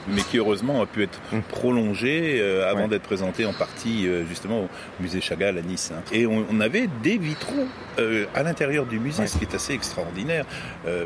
mais 0.08 0.22
qui 0.22 0.38
heureusement 0.38 0.82
a 0.82 0.86
pu 0.86 1.04
être 1.04 1.20
hum. 1.32 1.42
prolongé 1.42 2.40
euh, 2.40 2.70
avant 2.70 2.88
d'être 2.88 3.04
présenté 3.04 3.46
en 3.46 3.54
partie 3.54 4.08
euh, 4.08 4.26
justement 4.28 4.62
au 4.62 4.70
musée 5.00 5.22
Chagall 5.22 5.58
à 5.58 5.62
Nice. 5.62 5.92
Hein. 5.96 6.02
Et 6.12 6.26
on, 6.26 6.60
avait 6.60 6.88
des 7.04 7.18
vitraux 7.18 7.68
euh, 8.00 8.26
à 8.34 8.44
l'intérieur 8.44 8.86
du 8.86 9.00
musée, 9.00 9.28
ce 9.28 9.38
qui 9.38 9.44
est 9.44 9.56
assez 9.56 9.74
extraordinaire. 9.74 10.46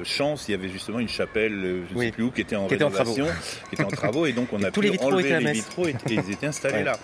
chance, 0.04 0.48
il 0.48 0.52
y 0.52 0.54
avait 0.54 0.70
justement 0.70 1.00
une 1.00 1.10
chapelle, 1.10 1.84
je 1.90 1.96
ne 1.96 2.02
sais 2.02 2.12
plus 2.12 2.24
où, 2.24 2.32
qui 2.32 2.42
était 2.42 2.56
en 2.56 2.68
qui 2.68 2.76
rénovation, 2.76 3.26
qui 3.70 3.76
était 3.76 3.84
en 3.84 3.88
travaux, 3.88 4.26
et 4.26 4.34
donc 4.34 4.50
on 4.54 4.62
a 4.64 4.72
pu 4.72 4.82
les 4.82 4.98
enlever 5.00 5.40
les 5.40 5.52
vitraux 5.54 5.88
et, 5.88 5.92
et 5.92 6.14
ils 6.14 6.32
étaient 6.32 6.48
installés 6.48 6.84
là. 6.84 6.98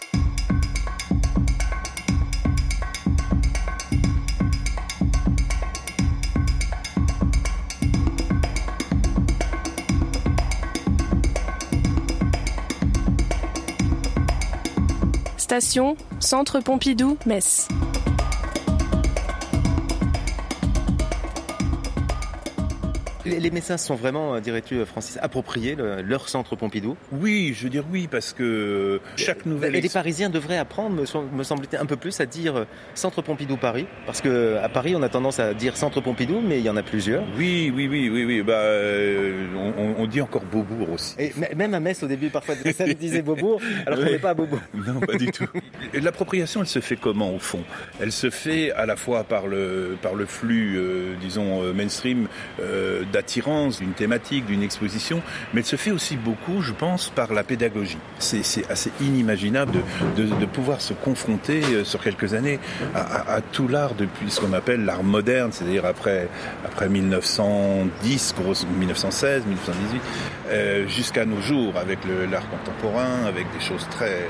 Centre 16.20 16.60
Pompidou, 16.60 17.18
Metz. 17.26 17.68
Les, 23.26 23.50
médecins 23.50 23.78
sont 23.78 23.96
vraiment, 23.96 24.36
euh, 24.36 24.40
dirais-tu, 24.40 24.76
euh, 24.76 24.86
Francis, 24.86 25.18
appropriés 25.20 25.76
leur 25.76 26.30
centre 26.30 26.56
Pompidou 26.56 26.96
Oui, 27.12 27.54
je 27.56 27.64
veux 27.64 27.70
dire 27.70 27.84
oui, 27.92 28.08
parce 28.10 28.34
que 28.34 29.02
chaque 29.16 29.48
nouvelle. 29.48 29.76
Et 29.76 29.82
les 29.82 29.90
Parisiens 29.90 30.30
devraient 30.30 30.60
apprendre, 30.60 30.96
me, 30.96 31.44
semble-t-il, 31.44 31.80
un 31.80 31.86
peu 31.88 31.96
plus 31.96 32.20
à 32.22 32.28
dire 32.28 32.56
euh, 32.56 32.66
centre 32.94 33.24
Pompidou 33.24 33.58
Paris, 33.58 33.88
parce 34.06 34.22
que 34.22 34.58
à 34.58 34.70
Paris, 34.70 34.96
on 34.96 35.02
a 35.02 35.10
tendance 35.10 35.40
à 35.40 35.56
dire 35.56 35.76
centre 35.76 36.02
Pompidou, 36.02 36.40
mais 36.40 36.60
il 36.60 36.66
y 36.66 36.70
en 36.70 36.78
a 36.78 36.84
plusieurs. 36.84 37.24
Oui, 37.36 37.74
oui, 37.76 37.88
oui, 37.88 38.10
oui, 38.10 38.26
oui. 38.26 38.44
Bah, 38.44 38.62
on, 39.98 40.06
dit 40.06 40.22
encore 40.22 40.44
Beaubourg 40.44 40.92
aussi. 40.92 41.16
Et 41.18 41.34
même 41.56 41.74
à 41.74 41.80
Metz, 41.80 42.04
au 42.04 42.08
début, 42.08 42.30
parfois, 42.30 42.54
ça 42.56 42.86
disait 42.94 43.24
Beaubourg, 43.24 43.60
alors 43.88 44.00
qu'on 44.00 44.06
n'est 44.06 44.20
pas 44.20 44.32
à 44.32 44.34
Beaubourg. 44.36 44.60
Non, 44.76 45.00
pas 45.00 45.16
du 45.16 45.32
tout. 45.32 45.48
L'appropriation, 45.94 46.62
elle 46.62 46.68
se 46.68 46.80
fait 46.80 46.96
comment 46.96 47.34
au 47.34 47.40
fond? 47.40 47.64
Elle 48.00 48.12
se 48.12 48.30
fait 48.30 48.72
à 48.74 48.86
la 48.86 48.96
fois 48.96 49.24
par 49.24 49.48
le 49.48 49.98
par 50.02 50.14
le 50.14 50.26
flux, 50.26 50.80
disons 51.20 51.74
mainstream 51.74 52.28
d'attirance, 53.16 53.80
d'une 53.80 53.94
thématique, 53.94 54.46
d'une 54.46 54.62
exposition, 54.62 55.22
mais 55.54 55.62
elle 55.62 55.66
se 55.66 55.78
fait 55.78 55.92
aussi 55.92 56.18
beaucoup, 56.18 56.62
je 56.62 56.74
pense, 56.74 57.10
par 57.10 57.34
la 57.34 57.44
pédagogie. 57.44 57.98
C'est 58.20 58.70
assez 58.70 58.92
inimaginable 59.00 59.80
de, 60.18 60.46
pouvoir 60.46 60.80
se 60.80 60.94
confronter 60.94 61.62
euh, 61.64 61.84
sur 61.84 62.02
quelques 62.02 62.34
années 62.34 62.60
à, 62.94 63.40
tout 63.42 63.68
l'art 63.68 63.96
depuis 63.96 64.30
ce 64.30 64.40
qu'on 64.40 64.54
appelle 64.54 64.86
l'art 64.86 65.04
moderne, 65.04 65.52
c'est-à-dire 65.52 65.86
après, 65.86 66.30
après 66.64 66.88
1910, 66.88 68.36
1916, 68.80 69.46
1918, 69.46 70.02
euh, 70.50 70.88
jusqu'à 70.88 71.26
nos 71.26 71.42
jours, 71.42 71.78
avec 71.78 72.00
l'art 72.30 72.48
contemporain, 72.50 73.26
avec 73.28 73.46
des 73.58 73.64
choses 73.64 73.88
très 73.90 74.28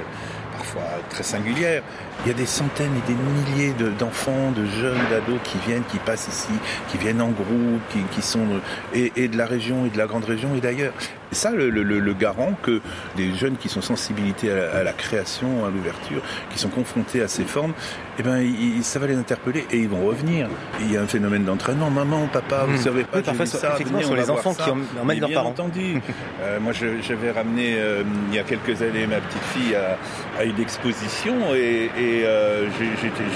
parfois 0.58 0.84
très 1.10 1.24
singulières. 1.24 1.84
Il 2.24 2.30
y 2.30 2.32
a 2.32 2.34
des 2.34 2.46
centaines 2.46 2.92
et 2.96 3.12
des 3.12 3.16
milliers 3.16 3.74
d'enfants, 4.00 4.52
de, 4.52 4.66
jeunes, 4.66 5.00
d'ados 5.10 5.40
qui 5.44 5.58
viennent, 5.68 5.84
qui 5.84 6.00
passent 6.00 6.28
ici, 6.28 6.54
qui 6.90 6.98
viennent 6.98 7.22
en 7.22 7.30
groupe, 7.30 7.82
qui, 8.12 8.22
sont 8.22 8.48
et, 8.94 9.28
de 9.28 9.38
la 9.38 9.46
région 9.46 9.86
et 9.86 9.90
de 9.90 9.98
la 9.98 10.08
grande 10.08 10.26
région 10.26 10.56
et 10.56 10.62
d'ailleurs. 10.62 10.94
C'est 11.32 11.40
ça 11.40 11.52
le, 11.52 11.70
le, 11.70 11.84
le, 11.84 12.14
garant 12.14 12.54
que 12.62 12.82
des 13.18 13.34
jeunes 13.36 13.58
qui 13.58 13.70
sont 13.70 13.82
sensibilités 13.82 14.52
à, 14.52 14.84
la, 14.84 14.94
création, 14.94 15.66
à 15.66 15.70
l'ouverture, 15.70 16.22
qui 16.50 16.60
sont 16.60 16.70
confrontés 16.70 17.22
à 17.22 17.28
ces 17.28 17.44
formes, 17.44 17.74
eh 18.20 18.24
ben, 18.24 18.46
ça 18.82 19.00
va 19.00 19.08
les 19.08 19.16
interpeller 19.16 19.66
et 19.72 19.80
ils 19.80 19.90
vont 19.90 20.06
revenir. 20.06 20.48
il 20.80 20.92
y 20.92 20.98
a 20.98 21.02
un 21.02 21.08
phénomène 21.08 21.44
d'entraînement. 21.44 21.90
Maman, 21.90 22.28
papa, 22.28 22.66
vous 22.68 22.74
mmh. 22.74 22.78
savez 22.78 23.04
pas, 23.04 23.18
oui, 23.18 23.24
parfois, 23.24 23.46
ça. 23.46 23.74
Effectivement, 23.74 24.00
venez, 24.00 24.06
sur 24.06 24.16
les 24.16 24.30
enfants 24.30 24.54
qui 24.54 24.70
emmènent 25.00 25.20
leurs 25.20 25.32
parents. 25.32 25.50
entendu. 25.50 26.02
euh, 26.42 26.60
moi, 26.60 26.72
j'avais 26.74 27.32
ramené 27.32 27.76
euh, 27.78 28.04
il 28.30 28.36
y 28.36 28.40
a 28.40 28.44
quelques 28.44 28.82
années 28.82 29.08
ma 29.08 29.20
petite 29.20 29.44
fille 29.54 29.76
à, 29.76 29.98
à 30.40 30.44
une 30.44 30.60
exposition 30.60 31.54
et, 31.54 31.90
et 31.98 32.26
euh, 32.26 32.68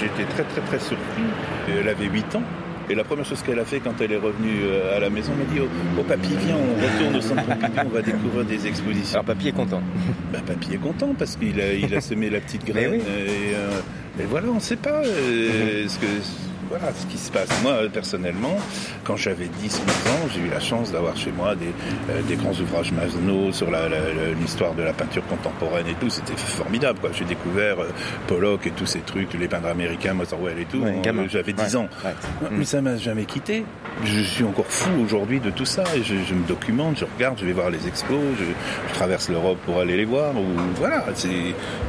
j'étais 0.00 0.24
très 0.24 0.44
très 0.44 0.60
très 0.62 0.78
surpris. 0.78 1.22
Elle 1.68 1.88
avait 1.88 2.06
8 2.06 2.36
ans. 2.36 2.42
Et 2.90 2.94
la 2.96 3.04
première 3.04 3.24
chose 3.24 3.40
qu'elle 3.42 3.60
a 3.60 3.64
fait 3.64 3.78
quand 3.78 4.00
elle 4.00 4.10
est 4.10 4.16
revenue 4.16 4.62
euh, 4.64 4.96
à 4.96 4.98
la 4.98 5.10
maison, 5.10 5.30
elle 5.38 5.46
m'a 5.46 5.52
dit 5.52 5.60
oh, 5.60 5.68
oh, 5.96 6.02
papy, 6.02 6.30
viens, 6.44 6.56
on 6.56 6.74
retourne 6.82 7.16
au 7.16 7.20
centre 7.20 7.44
Pompidou, 7.44 7.80
on 7.86 7.88
va 7.88 8.02
découvrir 8.02 8.44
des 8.44 8.66
expositions. 8.66 9.20
Alors 9.20 9.26
papy 9.26 9.48
est 9.48 9.52
content. 9.52 9.80
Ben, 10.32 10.42
papy 10.42 10.74
est 10.74 10.78
content 10.78 11.14
parce 11.16 11.36
qu'il 11.36 11.60
a, 11.60 11.72
il 11.72 11.94
a 11.94 12.00
semé 12.00 12.30
la 12.30 12.40
petite 12.40 12.64
graine. 12.64 12.94
Et, 12.94 13.54
euh, 13.54 13.80
et, 14.18 14.24
voilà, 14.24 14.48
on 14.48 14.56
ne 14.56 14.60
sait 14.60 14.74
pas 14.74 15.02
euh, 15.04 15.86
ce 15.86 15.98
que 16.00 16.06
voilà 16.70 16.92
ce 16.94 17.04
qui 17.06 17.18
se 17.18 17.32
passe. 17.32 17.48
Moi, 17.62 17.88
personnellement, 17.92 18.56
quand 19.02 19.16
j'avais 19.16 19.46
10-11 19.46 19.80
ans, 19.80 20.28
j'ai 20.32 20.40
eu 20.40 20.48
la 20.48 20.60
chance 20.60 20.92
d'avoir 20.92 21.16
chez 21.16 21.32
moi 21.32 21.56
des, 21.56 21.66
euh, 22.10 22.22
des 22.22 22.36
grands 22.36 22.52
ouvrages 22.52 22.92
Masno 22.92 23.50
sur 23.52 23.68
l'histoire 24.40 24.74
de 24.74 24.82
la 24.82 24.92
peinture 24.92 25.26
contemporaine 25.26 25.88
et 25.88 25.94
tout. 25.94 26.08
C'était 26.08 26.36
formidable. 26.36 27.00
J'ai 27.12 27.24
découvert 27.24 27.80
euh, 27.80 27.88
Pollock 28.28 28.68
et 28.68 28.70
tous 28.70 28.86
ces 28.86 29.00
trucs, 29.00 29.34
les 29.34 29.48
peintres 29.48 29.66
américains, 29.66 30.14
Motherwell 30.14 30.60
et 30.60 30.64
tout. 30.64 30.84
j'avais 31.28 31.52
10 31.52 31.76
ans. 31.76 31.88
Mais 32.52 32.64
ça 32.64 32.80
m'a 32.80 32.96
jamais 32.96 33.24
quitté. 33.24 33.64
Je 34.04 34.20
suis 34.20 34.44
encore 34.44 34.66
fou 34.68 34.90
aujourd'hui 35.04 35.40
de 35.40 35.50
tout 35.50 35.66
ça. 35.66 35.82
Et 35.96 36.04
je, 36.04 36.14
je, 36.24 36.34
me 36.34 36.46
documente, 36.46 36.98
je 36.98 37.04
regarde, 37.04 37.36
je 37.40 37.46
vais 37.46 37.52
voir 37.52 37.70
les 37.70 37.88
expos, 37.88 38.20
je, 38.38 38.44
je 38.44 38.94
traverse 38.94 39.28
l'Europe 39.28 39.58
pour 39.66 39.80
aller 39.80 39.96
les 39.96 40.04
voir. 40.04 40.36
Ou, 40.36 40.44
voilà, 40.76 41.04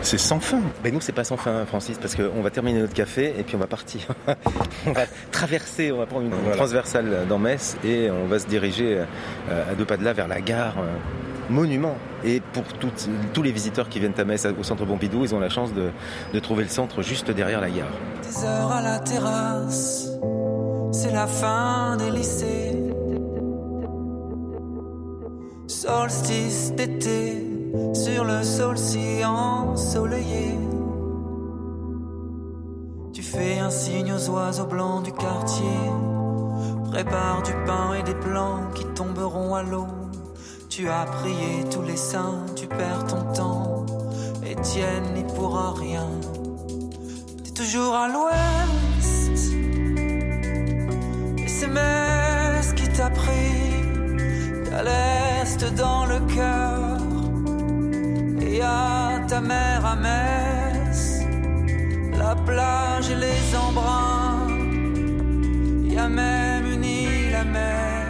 c'est 0.02 0.18
sans 0.18 0.40
fin. 0.40 0.62
Mais 0.84 0.90
nous, 0.90 1.02
c'est 1.02 1.12
pas 1.12 1.24
sans 1.24 1.38
fin, 1.38 1.66
Francis, 1.68 2.00
parce 2.00 2.16
qu'on 2.16 2.42
va 2.42 2.50
terminer 2.50 2.80
notre 2.80 2.96
café 2.96 3.36
et 3.38 3.44
puis 3.44 3.56
on 3.56 3.60
va 3.60 3.68
partir. 3.68 4.02
on 4.88 4.92
va 4.92 5.04
traverser, 5.32 5.92
on 5.92 5.98
va 5.98 6.06
prendre 6.06 6.26
une 6.26 6.52
transversale 6.56 7.26
dans 7.28 7.40
Metz 7.40 7.78
et 7.84 8.10
on 8.10 8.28
va 8.28 8.40
se 8.40 8.48
diriger 8.48 9.04
euh, 9.50 9.72
à 9.72 9.76
deux 9.76 9.86
pas 9.86 9.98
de 9.98 10.04
là 10.04 10.14
vers 10.14 10.28
la 10.28 10.42
gare 10.42 10.76
euh, 10.80 10.88
monument. 11.50 11.96
Et 12.24 12.42
pour 12.54 12.64
tous 13.34 13.42
les 13.42 13.52
visiteurs 13.52 13.90
qui 13.90 14.00
viennent 14.00 14.20
à 14.20 14.24
Metz 14.24 14.48
au 14.60 14.64
centre 14.64 14.86
Pompidou, 14.86 15.24
ils 15.24 15.36
ont 15.36 15.40
la 15.40 15.50
chance 15.50 15.74
de, 15.74 15.90
de 16.34 16.40
trouver 16.40 16.64
le 16.64 16.70
centre 16.70 17.02
juste 17.02 17.32
derrière 17.32 17.62
la 17.62 17.70
gare. 17.70 17.88
Des 18.24 18.46
heures 18.46 18.72
à 18.72 18.82
la 18.82 19.00
terrasse, 19.00 20.10
c'est 20.92 21.12
la 21.12 21.28
fin 21.28 21.98
des 21.98 22.12
lycées. 22.12 22.78
Solstice 25.68 26.74
d'été, 26.74 27.44
sur 27.94 28.24
le 28.24 28.44
sol 28.44 28.78
si 28.78 29.24
ensoleillé. 29.26 30.71
Fais 33.32 33.60
un 33.60 33.70
signe 33.70 34.12
aux 34.12 34.30
oiseaux 34.30 34.66
blancs 34.66 35.04
du 35.04 35.14
quartier. 35.14 35.80
Prépare 36.92 37.42
du 37.44 37.54
pain 37.66 37.94
et 37.94 38.04
des 38.04 38.14
plans 38.14 38.70
qui 38.76 38.84
tomberont 38.94 39.56
à 39.56 39.64
l'eau. 39.64 39.88
Tu 40.68 40.90
as 40.90 41.06
prié 41.06 41.64
tous 41.72 41.82
les 41.82 41.96
saints, 41.96 42.46
tu 42.58 42.68
perds 42.68 43.06
ton 43.08 43.22
temps. 43.32 43.86
Étienne 44.46 45.14
n'y 45.14 45.24
pourra 45.24 45.72
rien. 45.72 46.08
T'es 47.46 47.52
toujours 47.52 47.96
à 47.96 48.10
l'ouest. 48.10 49.54
Et 51.38 51.48
c'est 51.48 51.68
Metz 51.68 52.74
qui 52.76 52.90
t'a 52.90 53.10
pris. 53.12 53.86
À 54.74 54.84
l'est 54.84 55.74
dans 55.76 56.06
le 56.06 56.20
cœur. 56.36 56.98
Et 58.42 58.62
à 58.62 59.22
ta 59.26 59.40
mère 59.40 59.98
Metz 60.02 60.61
la 62.32 62.42
plage 62.44 63.10
et 63.10 63.16
les 63.16 63.56
embruns. 63.58 64.48
Y 65.84 65.98
a 65.98 66.08
même 66.08 66.66
une 66.66 66.86
île 66.86 67.36
à 67.36 67.44
mer. 67.44 68.08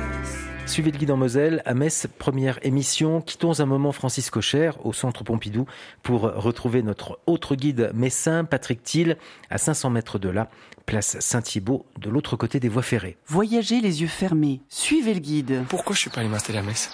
Suivez 0.67 0.91
le 0.91 0.97
guide 0.99 1.09
en 1.09 1.17
Moselle, 1.17 1.63
à 1.65 1.73
Metz, 1.73 2.05
première 2.19 2.59
émission. 2.63 3.21
Quittons 3.21 3.59
un 3.59 3.65
moment 3.65 3.91
Francis 3.91 4.29
Cocher 4.29 4.71
au 4.83 4.93
centre 4.93 5.23
Pompidou 5.23 5.65
pour 6.03 6.21
retrouver 6.21 6.83
notre 6.83 7.19
autre 7.25 7.55
guide 7.55 7.91
messin, 7.95 8.45
Patrick 8.45 8.83
Thiel, 8.83 9.17
à 9.49 9.57
500 9.57 9.89
mètres 9.89 10.19
de 10.19 10.29
là, 10.29 10.49
place 10.85 11.19
Saint-Thibault, 11.19 11.87
de 11.99 12.11
l'autre 12.11 12.35
côté 12.35 12.59
des 12.59 12.69
voies 12.69 12.83
ferrées. 12.83 13.17
Voyagez 13.25 13.81
les 13.81 14.01
yeux 14.01 14.07
fermés, 14.07 14.61
suivez 14.69 15.15
le 15.15 15.19
guide. 15.19 15.63
Pourquoi 15.67 15.95
je 15.95 16.01
suis 16.01 16.09
pas 16.11 16.19
allé 16.19 16.29
m'installer 16.29 16.59
à 16.59 16.63
Metz? 16.63 16.91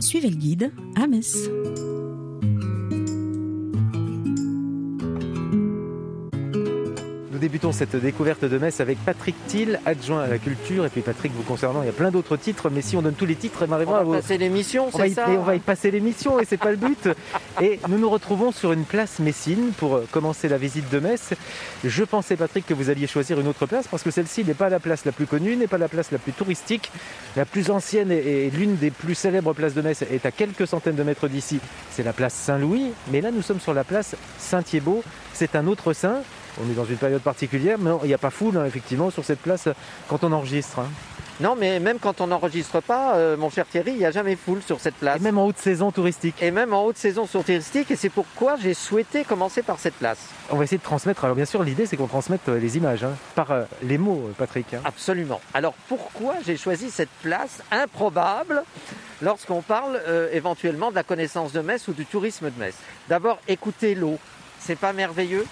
Suivez 0.00 0.28
le 0.28 0.36
guide 0.36 0.72
à 0.94 1.06
Metz. 1.06 1.48
Nous 7.38 7.42
débutons 7.42 7.70
cette 7.70 7.94
découverte 7.94 8.44
de 8.44 8.58
Metz 8.58 8.80
avec 8.80 8.98
Patrick 8.98 9.36
Thiel, 9.46 9.78
adjoint 9.86 10.22
à 10.22 10.26
la 10.26 10.38
culture. 10.38 10.84
Et 10.84 10.88
puis 10.88 11.02
Patrick, 11.02 11.30
vous 11.32 11.44
concernant, 11.44 11.84
il 11.84 11.86
y 11.86 11.88
a 11.88 11.92
plein 11.92 12.10
d'autres 12.10 12.36
titres, 12.36 12.68
mais 12.68 12.82
si 12.82 12.96
on 12.96 13.02
donne 13.02 13.14
tous 13.14 13.26
les 13.26 13.36
titres, 13.36 13.64
on 13.64 13.66
va 13.76 14.04
passer 14.04 14.38
l'émission, 14.38 14.90
c'est 14.90 15.10
ça 15.10 15.26
On 15.30 15.44
va 15.44 15.54
y 15.54 15.60
passer 15.60 15.92
l'émission 15.92 16.40
et 16.40 16.44
c'est 16.44 16.56
pas 16.56 16.72
le 16.72 16.78
but. 16.78 17.08
Et 17.62 17.78
nous 17.88 17.98
nous 17.98 18.10
retrouvons 18.10 18.50
sur 18.50 18.72
une 18.72 18.84
place 18.84 19.20
messine 19.20 19.70
pour 19.76 20.00
commencer 20.10 20.48
la 20.48 20.58
visite 20.58 20.90
de 20.90 20.98
Metz. 20.98 21.34
Je 21.84 22.02
pensais, 22.02 22.34
Patrick, 22.34 22.66
que 22.66 22.74
vous 22.74 22.90
alliez 22.90 23.06
choisir 23.06 23.38
une 23.38 23.46
autre 23.46 23.66
place 23.66 23.86
parce 23.86 24.02
que 24.02 24.10
celle-ci 24.10 24.44
n'est 24.44 24.54
pas 24.54 24.68
la 24.68 24.80
place 24.80 25.04
la 25.04 25.12
plus 25.12 25.26
connue, 25.26 25.54
n'est 25.54 25.68
pas 25.68 25.78
la 25.78 25.88
place 25.88 26.10
la 26.10 26.18
plus 26.18 26.32
touristique. 26.32 26.90
La 27.36 27.44
plus 27.44 27.70
ancienne 27.70 28.10
et 28.10 28.50
l'une 28.50 28.76
des 28.76 28.90
plus 28.90 29.14
célèbres 29.14 29.52
places 29.52 29.74
de 29.74 29.82
Metz 29.82 30.02
est 30.02 30.26
à 30.26 30.32
quelques 30.32 30.66
centaines 30.66 30.96
de 30.96 31.04
mètres 31.04 31.28
d'ici. 31.28 31.60
C'est 31.92 32.02
la 32.02 32.12
place 32.12 32.34
Saint-Louis. 32.34 32.90
Mais 33.12 33.20
là, 33.20 33.30
nous 33.30 33.42
sommes 33.42 33.60
sur 33.60 33.74
la 33.74 33.84
place 33.84 34.16
Saint-Thiébaut. 34.38 35.04
C'est 35.34 35.54
un 35.54 35.68
autre 35.68 35.92
saint. 35.92 36.22
On 36.62 36.70
est 36.70 36.74
dans 36.74 36.84
une 36.84 36.96
période 36.96 37.22
particulière, 37.22 37.78
mais 37.78 37.90
il 38.02 38.08
n'y 38.08 38.14
a 38.14 38.18
pas 38.18 38.30
foule, 38.30 38.56
hein, 38.56 38.64
effectivement, 38.66 39.10
sur 39.10 39.24
cette 39.24 39.40
place 39.40 39.68
quand 40.08 40.24
on 40.24 40.32
enregistre. 40.32 40.80
Hein. 40.80 40.88
Non, 41.40 41.54
mais 41.54 41.78
même 41.78 42.00
quand 42.00 42.20
on 42.20 42.26
n'enregistre 42.26 42.80
pas, 42.80 43.14
euh, 43.14 43.36
mon 43.36 43.48
cher 43.48 43.64
Thierry, 43.64 43.92
il 43.92 43.98
n'y 43.98 44.04
a 44.04 44.10
jamais 44.10 44.34
foule 44.34 44.60
sur 44.60 44.80
cette 44.80 44.96
place. 44.96 45.20
Et 45.20 45.22
même 45.22 45.38
en 45.38 45.46
haute 45.46 45.58
saison 45.58 45.92
touristique. 45.92 46.34
Et 46.42 46.50
même 46.50 46.74
en 46.74 46.84
haute 46.84 46.96
saison 46.96 47.26
touristique, 47.26 47.92
et 47.92 47.96
c'est 47.96 48.08
pourquoi 48.08 48.56
j'ai 48.60 48.74
souhaité 48.74 49.22
commencer 49.22 49.62
par 49.62 49.78
cette 49.78 49.94
place. 49.94 50.18
On 50.50 50.56
va 50.56 50.64
essayer 50.64 50.78
de 50.78 50.82
transmettre. 50.82 51.24
Alors 51.24 51.36
bien 51.36 51.44
sûr, 51.44 51.62
l'idée 51.62 51.86
c'est 51.86 51.96
qu'on 51.96 52.08
transmette 52.08 52.48
euh, 52.48 52.58
les 52.58 52.76
images 52.76 53.04
hein, 53.04 53.12
par 53.36 53.52
euh, 53.52 53.62
les 53.84 53.98
mots, 53.98 54.28
Patrick. 54.36 54.66
Absolument. 54.84 55.40
Alors 55.54 55.74
pourquoi 55.88 56.34
j'ai 56.44 56.56
choisi 56.56 56.90
cette 56.90 57.08
place 57.22 57.62
improbable 57.70 58.64
lorsqu'on 59.22 59.62
parle 59.62 60.00
éventuellement 60.32 60.90
de 60.90 60.96
la 60.96 61.02
connaissance 61.04 61.52
de 61.52 61.60
Metz 61.60 61.86
ou 61.86 61.92
du 61.92 62.04
tourisme 62.04 62.50
de 62.50 62.58
Metz? 62.58 62.74
D'abord, 63.08 63.38
écoutez 63.46 63.94
l'eau. 63.94 64.18
C'est 64.60 64.76
pas 64.76 64.92
merveilleux 64.92 65.46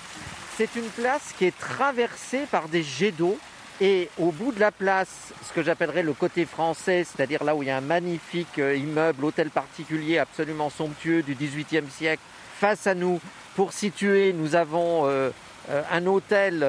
c'est 0.56 0.74
une 0.76 0.88
place 0.88 1.34
qui 1.36 1.44
est 1.44 1.58
traversée 1.58 2.46
par 2.50 2.68
des 2.68 2.82
jets 2.82 3.12
d'eau. 3.12 3.38
Et 3.78 4.08
au 4.18 4.30
bout 4.30 4.52
de 4.52 4.60
la 4.60 4.72
place, 4.72 5.34
ce 5.46 5.52
que 5.52 5.62
j'appellerais 5.62 6.02
le 6.02 6.14
côté 6.14 6.46
français, 6.46 7.04
c'est-à-dire 7.04 7.44
là 7.44 7.54
où 7.54 7.62
il 7.62 7.66
y 7.68 7.70
a 7.70 7.76
un 7.76 7.82
magnifique 7.82 8.58
euh, 8.58 8.74
immeuble, 8.74 9.22
hôtel 9.22 9.50
particulier 9.50 10.16
absolument 10.16 10.70
somptueux 10.70 11.22
du 11.22 11.34
XVIIIe 11.34 11.90
siècle, 11.90 12.22
face 12.58 12.86
à 12.86 12.94
nous, 12.94 13.20
pour 13.54 13.74
situer, 13.74 14.32
nous 14.32 14.54
avons 14.54 15.02
euh, 15.04 15.28
euh, 15.68 15.82
un 15.92 16.06
hôtel, 16.06 16.64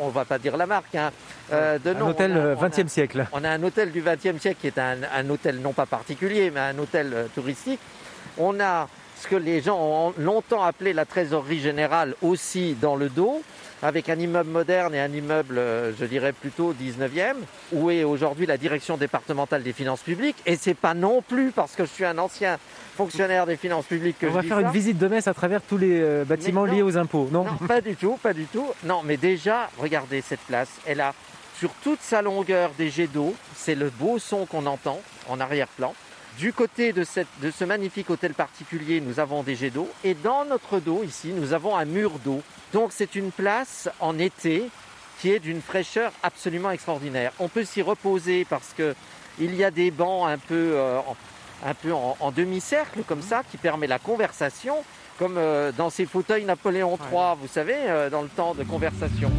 on 0.00 0.08
ne 0.08 0.12
va 0.12 0.24
pas 0.24 0.40
dire 0.40 0.56
la 0.56 0.66
marque, 0.66 0.96
hein, 0.96 1.12
de 1.52 1.94
Un 1.94 2.00
hôtel 2.00 2.56
20e 2.60 2.88
siècle. 2.88 3.26
On 3.30 3.44
a 3.44 3.50
un 3.50 3.62
hôtel 3.62 3.92
du 3.92 4.02
20e 4.02 4.40
siècle 4.40 4.58
qui 4.60 4.66
est 4.66 4.78
un, 4.78 4.98
un 5.14 5.30
hôtel 5.30 5.60
non 5.60 5.72
pas 5.72 5.86
particulier, 5.86 6.50
mais 6.50 6.60
un 6.60 6.78
hôtel 6.78 7.28
touristique. 7.32 7.80
On 8.38 8.58
a 8.58 8.88
ce 9.24 9.28
que 9.28 9.36
les 9.36 9.62
gens 9.62 9.78
ont 9.80 10.14
longtemps 10.18 10.62
appelé 10.62 10.92
la 10.92 11.06
trésorerie 11.06 11.58
générale 11.58 12.14
aussi 12.20 12.76
dans 12.78 12.94
le 12.94 13.08
dos, 13.08 13.42
avec 13.82 14.10
un 14.10 14.18
immeuble 14.18 14.50
moderne 14.50 14.94
et 14.94 15.00
un 15.00 15.10
immeuble, 15.10 15.56
euh, 15.56 15.92
je 15.98 16.04
dirais 16.04 16.32
plutôt 16.32 16.74
19e, 16.74 17.36
où 17.72 17.90
est 17.90 18.04
aujourd'hui 18.04 18.44
la 18.44 18.58
direction 18.58 18.98
départementale 18.98 19.62
des 19.62 19.72
finances 19.72 20.02
publiques. 20.02 20.36
Et 20.44 20.56
c'est 20.56 20.74
pas 20.74 20.92
non 20.92 21.22
plus 21.22 21.52
parce 21.52 21.74
que 21.74 21.86
je 21.86 21.90
suis 21.90 22.04
un 22.04 22.18
ancien 22.18 22.58
fonctionnaire 22.96 23.46
des 23.46 23.56
finances 23.56 23.86
publiques 23.86 24.18
que 24.18 24.26
On 24.26 24.30
je 24.30 24.34
va 24.34 24.42
faire 24.42 24.58
une 24.58 24.70
visite 24.70 24.98
de 24.98 25.08
Metz 25.08 25.26
à 25.26 25.32
travers 25.32 25.62
tous 25.62 25.78
les 25.78 26.02
euh, 26.02 26.24
bâtiments 26.24 26.66
liés 26.66 26.82
aux 26.82 26.98
impôts, 26.98 27.28
non 27.32 27.44
Non, 27.44 27.66
pas 27.66 27.80
du 27.80 27.96
tout, 27.96 28.18
pas 28.22 28.34
du 28.34 28.44
tout. 28.44 28.66
Non, 28.84 29.00
mais 29.02 29.16
déjà, 29.16 29.70
regardez 29.78 30.20
cette 30.20 30.40
place. 30.40 30.68
Elle 30.86 31.00
a 31.00 31.14
sur 31.58 31.70
toute 31.82 32.02
sa 32.02 32.20
longueur 32.20 32.72
des 32.76 32.90
jets 32.90 33.06
d'eau. 33.06 33.34
C'est 33.56 33.74
le 33.74 33.88
beau 33.88 34.18
son 34.18 34.44
qu'on 34.44 34.66
entend 34.66 35.00
en 35.30 35.40
arrière-plan. 35.40 35.94
Du 36.38 36.52
côté 36.52 36.92
de, 36.92 37.04
ce 37.04 37.64
magnifique 37.64 38.10
hôtel 38.10 38.34
particulier, 38.34 39.00
nous 39.00 39.20
avons 39.20 39.44
des 39.44 39.54
jets 39.54 39.70
d'eau. 39.70 39.88
Et 40.02 40.14
dans 40.14 40.44
notre 40.44 40.80
dos, 40.80 41.04
ici, 41.04 41.32
nous 41.32 41.52
avons 41.52 41.76
un 41.76 41.84
mur 41.84 42.18
d'eau. 42.24 42.42
Donc 42.72 42.90
c'est 42.92 43.14
une 43.14 43.30
place 43.30 43.88
en 44.00 44.18
été 44.18 44.68
qui 45.20 45.30
est 45.30 45.38
d'une 45.38 45.62
fraîcheur 45.62 46.10
absolument 46.24 46.72
extraordinaire. 46.72 47.32
On 47.38 47.48
peut 47.48 47.64
s'y 47.64 47.82
reposer 47.82 48.44
parce 48.44 48.74
qu'il 48.74 49.54
y 49.54 49.62
a 49.62 49.70
des 49.70 49.92
bancs 49.92 50.28
un 50.28 50.38
peu, 50.38 50.72
euh, 50.74 50.98
en, 52.20 52.32
demi-cercle 52.32 53.04
comme 53.06 53.22
ça 53.22 53.42
qui 53.48 53.56
permet 53.56 53.86
la 53.86 54.00
conversation, 54.00 54.82
comme 55.20 55.38
euh, 55.38 55.70
dans 55.70 55.88
ces 55.88 56.04
fauteuils 56.04 56.44
Napoléon 56.44 56.98
III, 57.12 57.36
vous 57.40 57.48
savez, 57.48 57.76
euh, 57.76 58.10
dans 58.10 58.22
le 58.22 58.28
temps 58.28 58.54
de 58.54 58.64
conversation. 58.64 59.30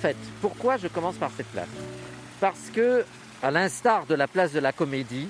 Fait, 0.00 0.16
pourquoi 0.40 0.76
je 0.78 0.88
commence 0.88 1.16
par 1.16 1.30
cette 1.36 1.46
place? 1.48 1.68
Parce 2.40 2.70
que, 2.74 3.04
à 3.42 3.50
l'instar 3.50 4.06
de 4.06 4.14
la 4.14 4.26
place 4.26 4.52
de 4.52 4.60
la 4.60 4.72
Comédie, 4.72 5.28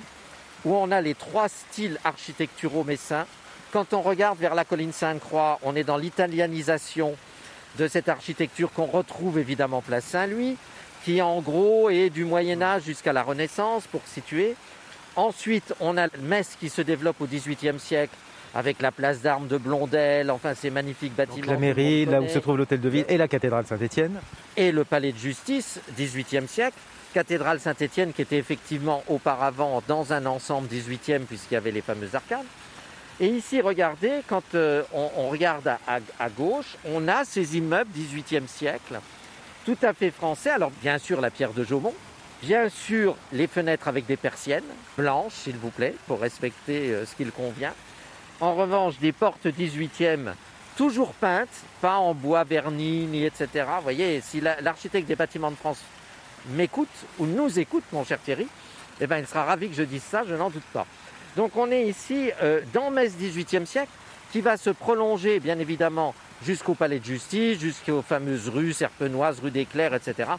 où 0.65 0.75
on 0.75 0.91
a 0.91 1.01
les 1.01 1.15
trois 1.15 1.49
styles 1.49 1.99
architecturaux 2.05 2.85
messins, 2.85 3.27
quand 3.73 3.93
on 3.93 4.01
regarde 4.01 4.39
vers 4.39 4.55
la 4.55 4.65
colline 4.65 4.93
Sainte-Croix, 4.93 5.59
on 5.63 5.77
est 5.77 5.85
dans 5.85 5.97
l'italianisation 5.97 7.17
de 7.79 7.89
cette 7.89 8.09
architecture 8.09 8.73
qu'on 8.73 8.87
retrouve 8.87 9.39
évidemment 9.39 9.81
place 9.81 10.05
Saint-Louis, 10.05 10.57
qui 11.05 11.23
en 11.23 11.41
gros 11.41 11.91
est 11.91 12.11
du 12.11 12.25
Moyen 12.25 12.63
Âge 12.63 12.83
jusqu'à 12.85 13.13
la 13.13 13.23
Renaissance 13.23 13.87
pour 13.87 14.03
situer. 14.07 14.55
Ensuite, 15.17 15.75
on 15.81 15.97
a 15.97 16.07
Metz 16.21 16.57
qui 16.59 16.69
se 16.69 16.83
développe 16.83 17.21
au 17.21 17.27
XVIIIe 17.27 17.81
siècle 17.81 18.15
avec 18.55 18.83
la 18.83 18.91
place 18.91 19.21
d'armes 19.21 19.47
de 19.47 19.57
Blondel, 19.57 20.31
enfin 20.31 20.55
ces 20.55 20.71
magnifiques 20.71 21.15
bâtiments. 21.15 21.47
la 21.47 21.59
mairie, 21.59 22.05
là 22.05 22.21
où 22.21 22.29
se 22.29 22.39
trouve 22.39 22.57
l'hôtel 22.57 22.81
de 22.81 22.89
ville 22.89 23.05
et 23.09 23.17
la 23.17 23.29
cathédrale 23.29 23.67
Saint-Étienne. 23.67 24.21
Et 24.57 24.73
le 24.73 24.85
palais 24.85 25.13
de 25.13 25.19
justice, 25.19 25.81
18e 25.97 26.47
siècle. 26.47 26.77
Cathédrale 27.13 27.59
Saint-Étienne 27.59 28.13
qui 28.13 28.23
était 28.23 28.39
effectivement 28.39 29.03
auparavant 29.09 29.83
dans 29.89 30.13
un 30.13 30.27
ensemble 30.27 30.69
18e 30.69 31.25
puisqu'il 31.25 31.55
y 31.55 31.57
avait 31.57 31.73
les 31.73 31.81
fameuses 31.81 32.15
arcades. 32.15 32.47
Et 33.19 33.27
ici, 33.27 33.61
regardez, 33.61 34.23
quand 34.29 34.55
euh, 34.55 34.83
on, 34.95 35.29
regarde 35.29 35.69
à, 35.87 36.29
gauche, 36.31 36.77
on 36.87 37.07
a 37.07 37.25
ces 37.25 37.59
immeubles 37.59 37.91
18e 37.95 38.47
siècle, 38.47 39.01
tout 39.67 39.77
à 39.83 39.93
fait 39.93 40.11
français. 40.11 40.51
Alors 40.51 40.71
bien 40.81 40.99
sûr 40.99 41.21
la 41.21 41.31
pierre 41.31 41.53
de 41.53 41.65
Jaumont, 41.65 41.95
bien 42.43 42.69
sûr 42.69 43.17
les 43.33 43.47
fenêtres 43.47 43.89
avec 43.89 44.07
des 44.07 44.17
persiennes, 44.17 44.65
blanches 44.97 45.35
s'il 45.35 45.57
vous 45.57 45.71
plaît, 45.71 45.95
pour 46.07 46.21
respecter 46.21 46.93
euh, 46.93 47.05
ce 47.05 47.15
qu'il 47.15 47.31
convient. 47.33 47.75
En 48.41 48.55
revanche, 48.55 48.99
des 48.99 49.13
portes 49.13 49.47
18e, 49.47 50.33
toujours 50.75 51.13
peintes, 51.13 51.49
pas 51.83 51.99
en 51.99 52.15
bois 52.15 52.45
verni, 52.45 53.05
ni 53.05 53.27
etc. 53.27 53.67
Vous 53.77 53.83
voyez, 53.83 54.23
si 54.23 54.41
l'architecte 54.41 55.07
des 55.07 55.15
bâtiments 55.15 55.51
de 55.51 55.57
France 55.57 55.81
m'écoute, 56.49 56.89
ou 57.19 57.27
nous 57.27 57.59
écoute, 57.59 57.85
mon 57.93 58.03
cher 58.03 58.19
Thierry, 58.19 58.49
eh 58.99 59.07
ben, 59.07 59.19
il 59.19 59.27
sera 59.27 59.45
ravi 59.45 59.69
que 59.69 59.75
je 59.75 59.83
dise 59.83 60.03
ça, 60.03 60.23
je 60.27 60.35
n'en 60.35 60.49
doute 60.49 60.65
pas. 60.73 60.87
Donc 61.37 61.55
on 61.57 61.71
est 61.71 61.87
ici 61.87 62.31
euh, 62.43 62.63
dans 62.73 62.91
Metz 62.91 63.13
18e 63.13 63.67
siècle, 63.67 63.93
qui 64.33 64.41
va 64.41 64.57
se 64.57 64.71
prolonger, 64.71 65.39
bien 65.39 65.59
évidemment, 65.59 66.15
jusqu'au 66.43 66.75
palais 66.75 66.99
de 66.99 67.05
justice, 67.05 67.61
jusqu'aux 67.61 68.01
fameuses 68.01 68.49
rues 68.49 68.73
serpenoises, 68.73 69.41
rue 69.41 69.51
des 69.51 69.67
Clercs, 69.67 69.93
etc. 69.93 70.31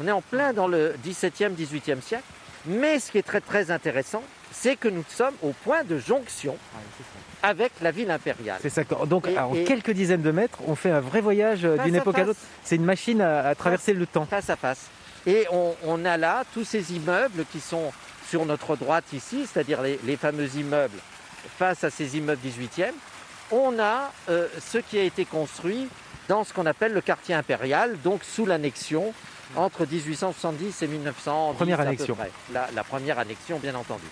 On 0.00 0.06
est 0.06 0.12
en 0.12 0.20
plein 0.20 0.52
dans 0.52 0.68
le 0.68 0.94
17e, 1.02 1.54
18e 1.54 2.02
siècle. 2.02 2.24
Mais 2.66 2.98
ce 2.98 3.10
qui 3.10 3.18
est 3.18 3.22
très 3.22 3.40
très 3.40 3.70
intéressant, 3.70 4.22
c'est 4.60 4.76
que 4.76 4.88
nous 4.88 5.04
sommes 5.08 5.34
au 5.42 5.52
point 5.52 5.84
de 5.84 5.98
jonction 5.98 6.56
ah, 6.74 7.48
avec 7.48 7.72
la 7.80 7.90
ville 7.90 8.10
impériale. 8.10 8.58
C'est 8.60 8.70
ça. 8.70 8.82
Donc, 8.84 9.28
en 9.28 9.52
quelques 9.64 9.92
dizaines 9.92 10.22
de 10.22 10.30
mètres, 10.32 10.58
on 10.66 10.74
fait 10.74 10.90
un 10.90 11.00
vrai 11.00 11.20
voyage 11.20 11.64
euh, 11.64 11.76
d'une 11.78 11.94
époque 11.94 12.18
à 12.18 12.24
l'autre. 12.24 12.40
C'est 12.64 12.76
une 12.76 12.84
machine 12.84 13.20
à, 13.20 13.54
traverser 13.54 13.92
le 13.92 14.06
temps. 14.06 14.26
Face 14.26 14.50
à 14.50 14.56
face. 14.56 14.88
Et 15.26 15.46
on, 15.84 16.04
a 16.04 16.16
là 16.16 16.44
tous 16.54 16.64
ces 16.64 16.94
immeubles 16.94 17.44
qui 17.52 17.60
sont 17.60 17.92
sur 18.28 18.46
notre 18.46 18.76
droite 18.76 19.04
ici, 19.12 19.46
c'est-à-dire 19.46 19.80
les, 19.82 20.16
fameux 20.16 20.48
immeubles 20.56 20.98
face 21.58 21.84
à 21.84 21.90
ces 21.90 22.16
immeubles 22.16 22.40
18e. 22.44 22.92
On 23.50 23.78
a 23.78 24.12
euh, 24.28 24.48
ce 24.60 24.78
qui 24.78 24.98
a 24.98 25.02
été 25.02 25.24
construit 25.24 25.88
dans 26.28 26.44
ce 26.44 26.52
qu'on 26.52 26.66
appelle 26.66 26.92
le 26.92 27.00
quartier 27.00 27.34
impérial, 27.34 27.96
donc 28.02 28.22
sous 28.24 28.46
l'annexion 28.46 29.12
entre 29.56 29.86
1870 29.86 30.82
et 30.82 30.86
1910. 30.86 31.56
Première 31.56 31.80
à 31.80 31.82
peu 31.82 31.88
annexion. 31.88 32.14
près. 32.14 32.30
La, 32.52 32.68
la 32.74 32.84
première 32.84 33.18
annexion, 33.18 33.58
bien 33.58 33.74
entendu. 33.74 34.04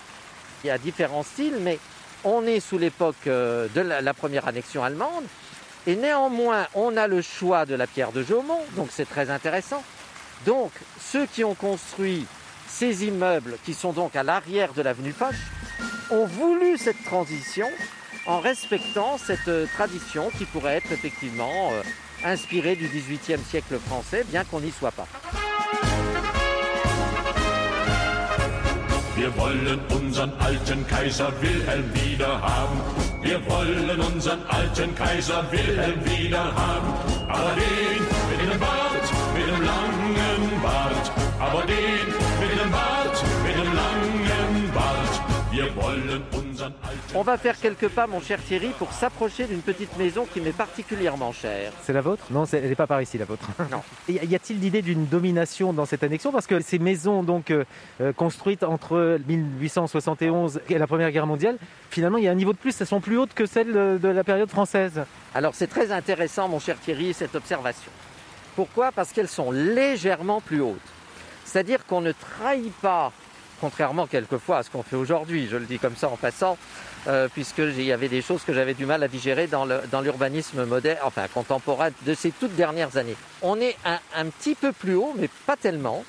Il 0.65 0.69
y 0.69 0.71
a 0.71 0.79
différents 0.79 1.23
styles, 1.23 1.59
mais 1.61 1.79
on 2.25 2.47
est 2.47 2.61
sous 2.61 2.79
l'époque 2.79 3.27
euh, 3.27 3.69
de 3.75 3.81
la, 3.81 4.15
première 4.15 4.49
annexion 4.49 4.83
allemande. 4.83 5.25
Et 5.87 5.95
néanmoins, 5.95 6.67
on 6.75 6.97
a 6.97 7.07
le 7.07 7.23
choix 7.23 7.65
de 7.65 7.75
la 7.75 7.87
pierre 7.87 8.13
de 8.13 8.23
Jaumont, 8.23 8.63
donc 8.75 8.89
c'est 8.91 9.09
très 9.09 9.31
intéressant. 9.31 9.83
Donc, 10.45 10.73
ceux 11.01 11.27
qui 11.27 11.45
ont 11.45 11.55
construit 11.55 12.27
ces 12.69 13.05
immeubles, 13.05 13.57
qui 13.65 13.73
sont 13.73 13.93
donc 13.93 14.17
à 14.17 14.23
l'arrière 14.23 14.73
de 14.73 14.83
l'avenue 14.83 15.13
Foch, 15.13 15.35
ont 16.11 16.27
voulu 16.27 16.77
cette 16.77 17.03
transition 17.05 17.69
en 18.27 18.41
respectant 18.41 19.19
cette 19.19 19.49
euh, 19.49 19.67
tradition 19.75 20.31
qui 20.37 20.45
pourrait 20.47 20.77
être 20.77 20.91
effectivement 20.91 21.71
euh, 21.73 21.83
inspirée 22.25 22.75
du 22.75 22.89
XVIIIe 22.89 23.43
siècle 23.49 23.79
français, 23.79 24.25
bien 24.29 24.45
qu'on 24.45 24.61
n'y 24.61 24.73
soit 24.73 24.91
pas. 24.91 25.07
Wir 29.17 29.35
wollen 29.39 29.81
unseren 29.89 30.31
alten 30.41 30.87
Kaiser 30.87 31.33
Wilhelm 31.41 31.91
wieder 31.95 32.39
haben. 32.39 32.79
Wir 33.23 33.41
wollen 33.47 33.99
unseren 33.99 34.45
alten 34.47 34.95
Kaiser 34.95 35.43
Wilhelm 35.51 36.05
wieder 36.05 36.55
haben. 36.55 36.93
Aber 37.27 37.55
den 37.57 38.03
mit 38.29 38.53
dem 38.53 38.61
Bart, 38.61 39.07
mit 39.35 39.47
dem 39.47 39.63
langen 39.65 40.63
Bart. 40.63 41.13
Aber 41.41 41.63
den 41.63 42.07
mit 42.41 42.61
dem 42.61 42.71
Bart, 42.71 43.25
mit 43.43 43.55
dem 43.57 43.73
langen 43.75 44.73
Bart. 44.75 45.23
Wir 45.51 45.75
wollen 45.77 46.23
unseren 46.33 46.46
On 47.15 47.23
va 47.23 47.39
faire 47.39 47.59
quelques 47.59 47.89
pas, 47.89 48.07
mon 48.07 48.21
cher 48.21 48.43
Thierry, 48.43 48.69
pour 48.79 48.93
s'approcher 48.93 49.47
d'une 49.47 49.63
petite 49.63 49.97
maison 49.97 50.27
qui 50.33 50.41
m'est 50.41 50.53
particulièrement 50.57 51.33
chère. 51.33 51.73
C'est 51.83 51.93
la 51.93 52.01
vôtre? 52.01 52.25
Non, 52.31 52.45
elle 52.45 52.69
n'est 52.69 52.75
pas 52.75 52.87
par 52.87 53.01
ici, 53.03 53.19
la 53.19 53.25
vôtre. 53.25 53.49
Non. 53.71 53.83
Et 54.09 54.25
y 54.25 54.35
a-t-il 54.35 54.61
l'idée 54.61 54.83
d'une 54.83 55.07
domination 55.07 55.73
dans 55.73 55.87
cette 55.87 56.05
annexion? 56.05 56.31
Parce 56.31 56.47
que 56.47 56.61
ces 56.61 56.79
maisons 56.79 57.23
donc 57.23 57.51
euh, 57.51 57.65
euh, 58.01 58.13
construites 58.13 58.63
entre 58.63 59.19
1871 59.27 60.61
et 60.69 60.79
la 60.79 60.87
Première 60.87 61.11
Guerre 61.11 61.27
mondiale, 61.27 61.59
finalement, 61.91 62.19
il 62.19 62.25
y 62.25 62.29
a 62.29 62.31
un 62.31 62.37
niveau 62.37 62.53
de 62.53 62.59
plus. 62.59 62.81
Elles 62.81 62.87
sont 62.87 63.01
plus 63.01 63.19
hautes 63.19 63.35
que 63.35 63.47
celles 63.47 63.73
de, 63.73 63.99
de 64.01 64.09
la 64.09 64.25
période 64.25 64.51
française. 64.51 65.03
Alors 65.35 65.55
c'est 65.55 65.67
très 65.67 65.93
intéressant, 65.93 66.49
mon 66.49 66.61
cher 66.61 66.77
Thierry, 66.81 67.13
cette 67.13 67.35
observation. 67.35 67.91
Pourquoi? 68.55 68.93
Parce 68.93 69.13
qu'elles 69.13 69.29
sont 69.29 69.51
légèrement 69.51 70.41
plus 70.41 70.61
hautes. 70.61 70.81
C'est-à-dire 71.45 71.87
qu'on 71.87 72.01
ne 72.01 72.13
trahit 72.13 72.73
pas, 72.81 73.13
contrairement 73.61 74.07
quelquefois 74.07 74.59
à 74.59 74.63
ce 74.63 74.71
qu'on 74.71 74.83
fait 74.83 74.97
aujourd'hui, 74.97 75.49
je 75.51 75.57
le 75.57 75.67
dis 75.67 75.79
comme 75.79 75.97
ça 75.97 76.09
en 76.09 76.17
passant, 76.17 76.57
euh, 77.07 77.29
puisque 77.33 77.59
il 77.59 77.83
y 77.83 77.93
avait 77.93 78.09
des 78.09 78.23
choses 78.23 78.43
que 78.43 78.53
j'avais 78.53 78.75
du 78.75 78.87
mal 78.87 79.03
à 79.03 79.09
digérer 79.09 79.47
dans 79.47 80.01
l'urbanisme 80.01 80.65
moderne, 80.65 80.99
enfin 81.05 81.27
contemporain 81.33 81.91
de 82.05 82.15
ces 82.15 82.31
toutes 82.31 82.55
dernières 82.57 82.97
années. 82.97 83.17
On 83.43 83.61
est 83.61 83.77
un, 83.85 83.99
un 84.15 84.27
petit 84.27 84.55
peu 84.55 84.73
plus 84.73 84.95
haut, 84.95 85.15
mais 85.17 85.29
pas 85.47 85.57
tellement. 85.57 86.05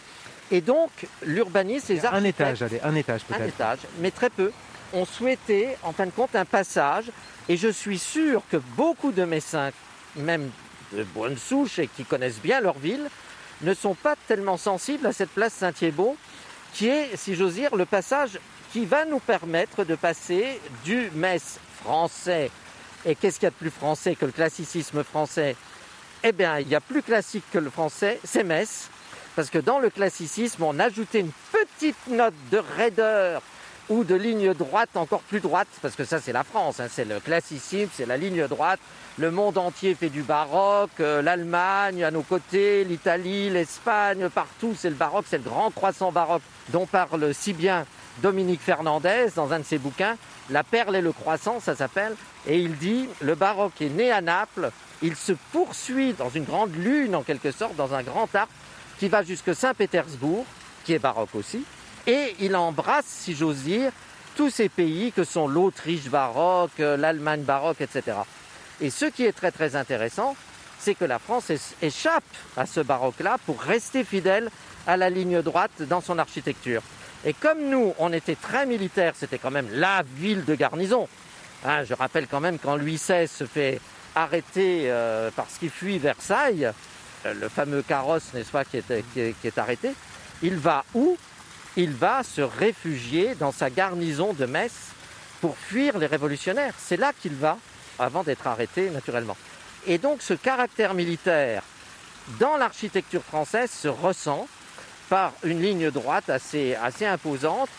Et 0.51 0.61
donc 0.61 0.89
l'urbanisme, 1.25 1.93
les 1.93 2.05
Un 2.05 2.09
architectes, 2.09 2.39
étage, 2.39 2.61
allez, 2.63 2.79
un 2.83 2.95
étage 2.95 3.21
un 3.29 3.33
peut-être. 3.35 3.49
étage, 3.49 3.79
mais 3.99 4.11
très 4.11 4.29
peu, 4.29 4.51
ont 4.93 5.05
souhaité, 5.05 5.69
en 5.83 5.91
fin 5.91 6.05
de 6.05 6.11
compte, 6.11 6.35
un 6.35 6.45
passage. 6.45 7.05
Et 7.49 7.57
je 7.57 7.67
suis 7.67 7.99
sûr 7.99 8.41
que 8.49 8.57
beaucoup 8.75 9.11
de 9.11 9.23
médecins, 9.25 9.71
même 10.15 10.49
de 10.93 11.03
bonne 11.03 11.37
souche 11.37 11.79
et 11.79 11.87
qui 11.87 12.05
connaissent 12.05 12.41
bien 12.41 12.61
leur 12.61 12.77
ville, 12.79 13.09
ne 13.61 13.73
sont 13.73 13.95
pas 13.95 14.15
tellement 14.27 14.57
sensibles 14.57 15.05
à 15.05 15.11
cette 15.11 15.31
place 15.31 15.53
Saint-Thiébaut, 15.53 16.15
qui 16.77 16.89
est, 16.89 17.17
si 17.17 17.33
j'ose 17.33 17.55
dire, 17.55 17.75
le 17.75 17.85
passage 17.85 18.39
qui 18.71 18.85
va 18.85 19.03
nous 19.03 19.17
permettre 19.17 19.83
de 19.83 19.95
passer 19.95 20.61
du 20.85 21.09
Metz 21.15 21.59
français. 21.81 22.51
Et 23.03 23.15
qu'est-ce 23.15 23.39
qu'il 23.39 23.45
y 23.45 23.47
a 23.47 23.51
de 23.51 23.55
plus 23.55 23.71
français 23.71 24.15
que 24.15 24.25
le 24.25 24.31
classicisme 24.31 25.03
français? 25.03 25.55
Eh 26.23 26.31
bien, 26.31 26.59
il 26.59 26.67
y 26.67 26.75
a 26.75 26.81
plus 26.81 27.01
classique 27.01 27.45
que 27.51 27.57
le 27.57 27.71
français, 27.71 28.19
c'est 28.23 28.43
Metz. 28.43 28.89
Parce 29.35 29.49
que 29.49 29.57
dans 29.57 29.79
le 29.79 29.89
classicisme, 29.89 30.61
on 30.61 30.77
ajoutait 30.77 31.21
une 31.21 31.31
petite 31.51 32.07
note 32.09 32.35
de 32.51 32.61
raideur 32.77 33.41
ou 33.89 34.03
de 34.03 34.15
ligne 34.15 34.53
droite 34.53 34.89
encore 34.95 35.21
plus 35.21 35.39
droite, 35.39 35.67
parce 35.81 35.95
que 35.95 36.03
ça 36.03 36.19
c'est 36.19 36.33
la 36.33 36.43
France, 36.43 36.79
hein, 36.79 36.87
c'est 36.89 37.05
le 37.05 37.19
classicisme, 37.19 37.91
c'est 37.93 38.05
la 38.05 38.17
ligne 38.17 38.47
droite. 38.47 38.79
Le 39.17 39.31
monde 39.31 39.57
entier 39.57 39.95
fait 39.95 40.09
du 40.09 40.21
baroque, 40.21 40.99
euh, 40.99 41.21
l'Allemagne 41.21 42.03
à 42.03 42.11
nos 42.11 42.21
côtés, 42.21 42.83
l'Italie, 42.83 43.49
l'Espagne, 43.49 44.29
partout 44.29 44.75
c'est 44.77 44.89
le 44.89 44.95
baroque, 44.95 45.25
c'est 45.29 45.37
le 45.37 45.43
grand 45.43 45.71
croissant 45.71 46.11
baroque 46.11 46.43
dont 46.69 46.85
parle 46.85 47.33
si 47.33 47.53
bien 47.53 47.85
Dominique 48.21 48.61
Fernandez 48.61 49.27
dans 49.35 49.53
un 49.53 49.59
de 49.59 49.65
ses 49.65 49.77
bouquins, 49.77 50.17
La 50.49 50.63
perle 50.63 50.95
et 50.95 51.01
le 51.01 51.11
croissant, 51.11 51.59
ça 51.59 51.75
s'appelle, 51.75 52.15
et 52.45 52.57
il 52.59 52.77
dit 52.77 53.07
le 53.21 53.35
baroque 53.35 53.81
est 53.81 53.89
né 53.89 54.11
à 54.11 54.21
Naples, 54.21 54.71
il 55.01 55.15
se 55.15 55.33
poursuit 55.51 56.13
dans 56.13 56.29
une 56.29 56.43
grande 56.43 56.75
lune 56.75 57.15
en 57.15 57.21
quelque 57.21 57.51
sorte, 57.51 57.75
dans 57.75 57.93
un 57.93 58.03
grand 58.03 58.33
arc 58.35 58.49
qui 58.99 59.07
va 59.07 59.23
jusque 59.23 59.53
Saint-Pétersbourg, 59.53 60.45
qui 60.83 60.93
est 60.93 60.99
baroque 60.99 61.35
aussi, 61.35 61.63
et 62.07 62.35
il 62.39 62.55
embrasse, 62.55 63.05
si 63.05 63.35
j'ose 63.35 63.57
dire, 63.57 63.91
tous 64.35 64.49
ces 64.49 64.69
pays 64.69 65.11
que 65.11 65.23
sont 65.23 65.47
l'Autriche 65.47 66.09
baroque, 66.09 66.79
euh, 66.79 66.95
l'Allemagne 66.97 67.41
baroque, 67.41 67.81
etc. 67.81 68.17
Et 68.81 68.89
ce 68.89 69.05
qui 69.05 69.25
est 69.25 69.31
très 69.33 69.51
très 69.51 69.75
intéressant, 69.75 70.35
c'est 70.79 70.93
que 70.95 71.05
la 71.05 71.19
France 71.19 71.51
échappe 71.81 72.23
à 72.55 72.65
ce 72.65 72.79
baroque-là 72.79 73.37
pour 73.45 73.59
rester 73.61 74.03
fidèle 74.03 74.49
à 74.85 74.95
la 74.95 75.09
ligne 75.09 75.41
droite 75.41 75.81
dans 75.81 76.01
son 76.01 76.17
architecture. 76.19 76.81
Et 77.25 77.33
comme 77.33 77.67
nous, 77.69 77.93
on 77.97 78.13
était 78.13 78.35
très 78.35 78.65
militaires, 78.67 79.13
c'était 79.17 79.39
quand 79.39 79.49
même 79.51 79.67
la 79.73 80.03
ville 80.17 80.45
de 80.45 80.53
garnison. 80.55 81.07
Hein, 81.65 81.83
je 81.83 81.95
rappelle 81.95 82.27
quand 82.27 82.39
même 82.39 82.59
quand 82.59 82.75
Louis 82.75 82.95
XVI 83.03 83.27
se 83.27 83.45
fait 83.45 83.81
arrêter 84.13 84.83
euh, 84.85 85.31
parce 85.35 85.57
qu'il 85.57 85.71
fuit 85.71 85.97
Versailles, 85.97 86.71
euh, 87.25 87.33
le 87.33 87.49
fameux 87.49 87.81
carrosse, 87.81 88.31
n'est-ce 88.35 88.51
pas, 88.51 88.63
qui 88.63 88.77
est- 88.77 89.03
qui 89.41 89.47
est 89.47 89.57
arrêté, 89.57 89.93
il 90.43 90.55
va 90.57 90.85
où? 90.93 91.17
Il 91.77 91.91
va 91.91 92.23
se 92.23 92.41
réfugier 92.41 93.35
dans 93.35 93.51
sa 93.51 93.69
garnison 93.69 94.33
de 94.33 94.47
Metz 94.47 94.73
pour 95.41 95.55
fuir 95.55 95.99
les 95.99 96.07
révolutionnaires. 96.07 96.73
C'est 96.75 96.97
là 96.97 97.13
qu'il 97.21 97.35
va, 97.35 97.59
avant 97.99 98.23
d'être 98.23 98.47
arrêté 98.47 98.89
naturellement. 98.89 99.37
Et 99.85 99.99
donc 99.99 100.23
ce 100.23 100.33
caractère 100.33 100.95
militaire 100.95 101.61
dans 102.39 102.57
l'architecture 102.57 103.21
française 103.23 103.69
se 103.69 103.87
ressent 103.87 104.47
par 105.07 105.33
une 105.43 105.61
ligne 105.61 105.91
droite 105.91 106.31
assez, 106.31 106.73
assez 106.73 107.05
imposante 107.05 107.69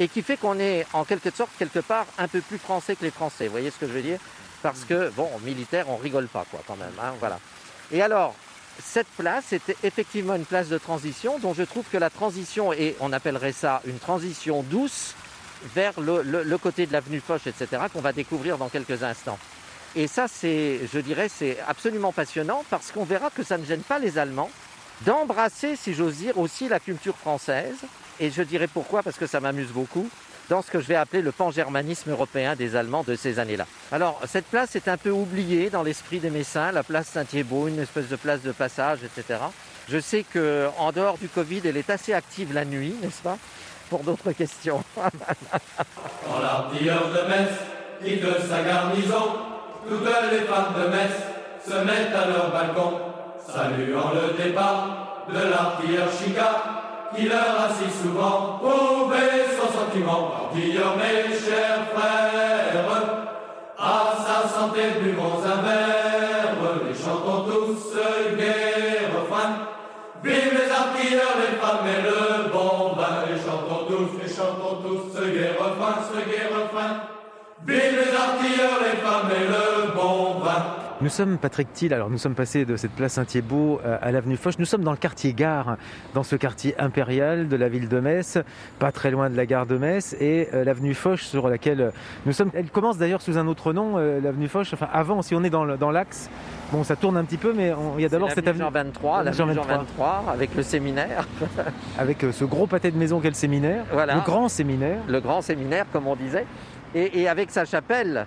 et 0.00 0.08
qui 0.08 0.22
fait 0.22 0.38
qu'on 0.38 0.58
est 0.58 0.86
en 0.94 1.04
quelque 1.04 1.30
sorte 1.30 1.50
quelque 1.58 1.80
part 1.80 2.06
un 2.16 2.28
peu 2.28 2.40
plus 2.40 2.58
français 2.58 2.96
que 2.96 3.04
les 3.04 3.10
Français. 3.10 3.44
Vous 3.44 3.52
voyez 3.52 3.70
ce 3.70 3.76
que 3.78 3.86
je 3.86 3.92
veux 3.92 4.02
dire? 4.02 4.18
Parce 4.62 4.84
que, 4.84 5.10
bon, 5.10 5.28
militaire, 5.44 5.90
on 5.90 5.96
rigole 5.96 6.28
pas, 6.28 6.46
quoi, 6.50 6.60
quand 6.66 6.76
même. 6.76 6.94
hein, 6.98 7.12
voilà. 7.20 7.38
Et 7.92 8.00
alors, 8.00 8.34
cette 8.82 9.06
place 9.16 9.52
était 9.52 9.76
effectivement 9.84 10.34
une 10.34 10.44
place 10.44 10.68
de 10.68 10.78
transition 10.78 11.38
dont 11.38 11.54
je 11.54 11.62
trouve 11.62 11.84
que 11.90 11.96
la 11.98 12.10
transition, 12.10 12.72
et 12.72 12.96
on 13.00 13.12
appellerait 13.12 13.52
ça 13.52 13.80
une 13.86 13.98
transition 13.98 14.62
douce, 14.62 15.14
vers 15.74 15.98
le, 15.98 16.22
le- 16.22 16.58
côté 16.58 16.86
de 16.86 16.92
l'avenue 16.92 17.20
Foch, 17.26 17.46
etc., 17.46 17.82
qu'on 17.92 18.00
va 18.02 18.12
découvrir 18.12 18.58
dans 18.58 18.68
quelques 18.68 19.02
instants. 19.02 19.38
Et 19.96 20.08
ça, 20.08 20.26
c'est, 20.28 20.80
je 20.92 20.98
dirais, 20.98 21.30
c'est 21.30 21.56
absolument 21.66 22.12
passionnant 22.12 22.64
parce 22.68 22.90
qu'on 22.90 23.04
verra 23.04 23.30
que 23.30 23.42
ça 23.42 23.56
ne 23.56 23.64
gêne 23.64 23.80
pas 23.80 23.98
les 23.98 24.18
Allemands 24.18 24.50
d'embrasser, 25.02 25.76
si 25.76 25.94
j'ose 25.94 26.16
dire, 26.16 26.36
aussi 26.38 26.68
la 26.68 26.80
culture 26.80 27.16
française. 27.16 27.76
Et 28.20 28.30
je 28.30 28.42
dirais 28.42 28.66
pourquoi, 28.68 29.02
parce 29.02 29.16
que 29.16 29.26
ça 29.26 29.40
m'amuse 29.40 29.68
beaucoup, 29.70 30.08
dans 30.48 30.62
ce 30.62 30.70
que 30.70 30.80
je 30.80 30.86
vais 30.86 30.96
appeler 30.96 31.22
le 31.22 31.32
pan-germanisme 31.32 32.10
européen 32.10 32.54
des 32.54 32.76
Allemands 32.76 33.02
de 33.02 33.16
ces 33.16 33.38
années-là. 33.38 33.66
Alors, 33.92 34.20
cette 34.26 34.46
place 34.46 34.76
est 34.76 34.88
un 34.88 34.96
peu 34.96 35.10
oubliée 35.10 35.70
dans 35.70 35.82
l'esprit 35.82 36.18
des 36.18 36.30
Messins, 36.30 36.72
la 36.72 36.82
place 36.82 37.08
Saint-Thiébaut, 37.08 37.68
une 37.68 37.80
espèce 37.80 38.08
de 38.08 38.16
place 38.16 38.42
de 38.42 38.52
passage, 38.52 39.00
etc. 39.04 39.40
Je 39.88 39.98
sais 39.98 40.22
que 40.22 40.68
en 40.78 40.92
dehors 40.92 41.18
du 41.18 41.28
Covid, 41.28 41.62
elle 41.64 41.76
est 41.76 41.90
assez 41.90 42.12
active 42.12 42.52
la 42.52 42.64
nuit, 42.64 42.94
n'est-ce 43.02 43.22
pas 43.22 43.38
Pour 43.90 44.00
d'autres 44.00 44.32
questions. 44.38 44.82
Quand 44.94 46.40
l'artilleur 46.40 47.08
de 47.08 47.28
Metz 47.28 47.50
quitte 48.02 48.48
sa 48.48 48.62
garnison, 48.62 49.32
toutes 49.88 50.06
les 50.30 50.40
femmes 50.40 50.74
de 50.76 50.88
Metz 50.88 51.12
se 51.66 51.76
mettent 51.84 52.14
à 52.14 52.26
leur 52.28 52.52
balcon, 52.52 53.00
saluant 53.46 54.12
le 54.12 54.42
départ 54.42 55.26
de 55.32 55.50
l'artilleur 55.50 56.08
Chica, 56.12 56.83
qui 57.16 57.28
leur 57.28 57.60
a 57.60 57.68
si 57.72 57.90
souvent 58.02 58.58
prouvé 58.58 59.46
son 59.56 59.68
sentiment. 59.78 60.32
Artilleur, 60.44 60.96
mes 60.96 61.32
chers 61.32 61.86
frères, 61.94 62.64
à 63.78 64.14
sa 64.24 64.48
santé 64.48 64.80
buvons 65.02 65.42
un 65.44 65.62
verre, 65.62 66.54
et 66.90 66.94
chantons 66.94 67.44
tous 67.44 67.96
gai 68.36 69.06
refrain. 69.14 69.50
Vive 70.22 70.52
les 70.54 70.70
artilleurs, 70.70 71.34
les 71.42 71.56
femmes 71.60 71.86
et 71.86 72.02
le 72.02 72.50
bon 72.50 72.94
vin, 72.94 73.24
et 73.28 73.38
chantons 73.38 73.84
tous, 73.88 74.24
et 74.24 74.28
chantons 74.28 74.76
tous 74.82 75.20
gai 75.20 75.50
refrain, 75.58 75.96
ce 76.08 76.18
gai 76.30 76.46
refrain. 76.54 76.92
Vive 77.66 77.96
les 78.00 78.14
artilleurs, 78.16 78.78
les 78.80 78.96
femmes 79.00 79.30
et 79.30 79.48
le. 79.48 79.73
Nous 81.04 81.10
sommes, 81.10 81.36
Patrick 81.36 81.70
Thiel, 81.74 81.92
alors 81.92 82.08
nous 82.08 82.16
sommes 82.16 82.34
passés 82.34 82.64
de 82.64 82.78
cette 82.78 82.92
place 82.92 83.12
Saint-Thibault 83.12 83.78
euh, 83.84 83.98
à 84.00 84.10
l'avenue 84.10 84.38
Foch. 84.38 84.54
Nous 84.58 84.64
sommes 84.64 84.84
dans 84.84 84.90
le 84.90 84.96
quartier 84.96 85.34
Gare, 85.34 85.76
dans 86.14 86.22
ce 86.22 86.34
quartier 86.34 86.74
impérial 86.80 87.46
de 87.46 87.56
la 87.56 87.68
ville 87.68 87.90
de 87.90 88.00
Metz, 88.00 88.38
pas 88.78 88.90
très 88.90 89.10
loin 89.10 89.28
de 89.28 89.36
la 89.36 89.44
gare 89.44 89.66
de 89.66 89.76
Metz, 89.76 90.16
et 90.18 90.48
euh, 90.54 90.64
l'avenue 90.64 90.94
Foch 90.94 91.20
sur 91.20 91.50
laquelle 91.50 91.92
nous 92.24 92.32
sommes. 92.32 92.50
Elle 92.54 92.70
commence 92.70 92.96
d'ailleurs 92.96 93.20
sous 93.20 93.36
un 93.36 93.46
autre 93.48 93.74
nom, 93.74 93.98
euh, 93.98 94.18
l'avenue 94.18 94.48
Foch. 94.48 94.70
Enfin, 94.72 94.88
avant, 94.94 95.20
si 95.20 95.34
on 95.34 95.44
est 95.44 95.50
dans 95.50 95.90
l'axe, 95.90 96.30
bon, 96.72 96.84
ça 96.84 96.96
tourne 96.96 97.18
un 97.18 97.24
petit 97.24 97.36
peu, 97.36 97.52
mais 97.52 97.74
on- 97.74 97.98
il 97.98 98.02
y 98.02 98.06
a 98.06 98.08
d'abord 98.08 98.30
cette 98.30 98.48
avenue. 98.48 98.62
Jean 98.64 98.70
23, 98.70 99.18
Jean 99.18 99.44
l'avenue 99.44 99.54
Jean 99.56 99.68
23. 99.68 99.76
23, 100.22 100.32
avec 100.32 100.54
le 100.54 100.62
séminaire. 100.62 101.28
avec 101.98 102.24
euh, 102.24 102.32
ce 102.32 102.46
gros 102.46 102.66
pâté 102.66 102.90
de 102.90 102.96
maison 102.96 103.20
qu'est 103.20 103.28
le 103.28 103.34
séminaire, 103.34 103.84
Voilà. 103.92 104.14
le 104.14 104.20
grand 104.22 104.48
séminaire. 104.48 105.00
le 105.06 105.20
grand 105.20 105.42
séminaire, 105.42 105.84
comme 105.92 106.06
on 106.06 106.16
disait, 106.16 106.46
et, 106.94 107.20
et 107.20 107.28
avec 107.28 107.50
sa 107.50 107.66
chapelle, 107.66 108.24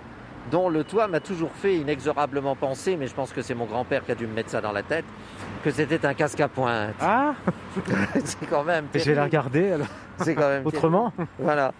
dont 0.50 0.68
le 0.68 0.84
toit 0.84 1.08
m'a 1.08 1.20
toujours 1.20 1.52
fait 1.52 1.76
inexorablement 1.76 2.56
penser, 2.56 2.96
mais 2.96 3.06
je 3.06 3.14
pense 3.14 3.32
que 3.32 3.42
c'est 3.42 3.54
mon 3.54 3.66
grand-père 3.66 4.04
qui 4.04 4.12
a 4.12 4.14
dû 4.14 4.26
me 4.26 4.34
mettre 4.34 4.50
ça 4.50 4.60
dans 4.60 4.72
la 4.72 4.82
tête, 4.82 5.04
que 5.64 5.70
c'était 5.70 6.04
un 6.06 6.14
casque 6.14 6.40
à 6.40 6.48
pointe. 6.48 6.94
Ah 7.00 7.34
C'est 8.24 8.46
quand 8.48 8.64
même. 8.64 8.86
Je 8.94 9.00
vais 9.04 9.14
la 9.14 9.24
regarder 9.24 9.72
alors. 9.72 9.86
C'est 10.18 10.34
quand 10.34 10.48
même 10.48 10.62
autrement. 10.66 11.12
Voilà. 11.38 11.72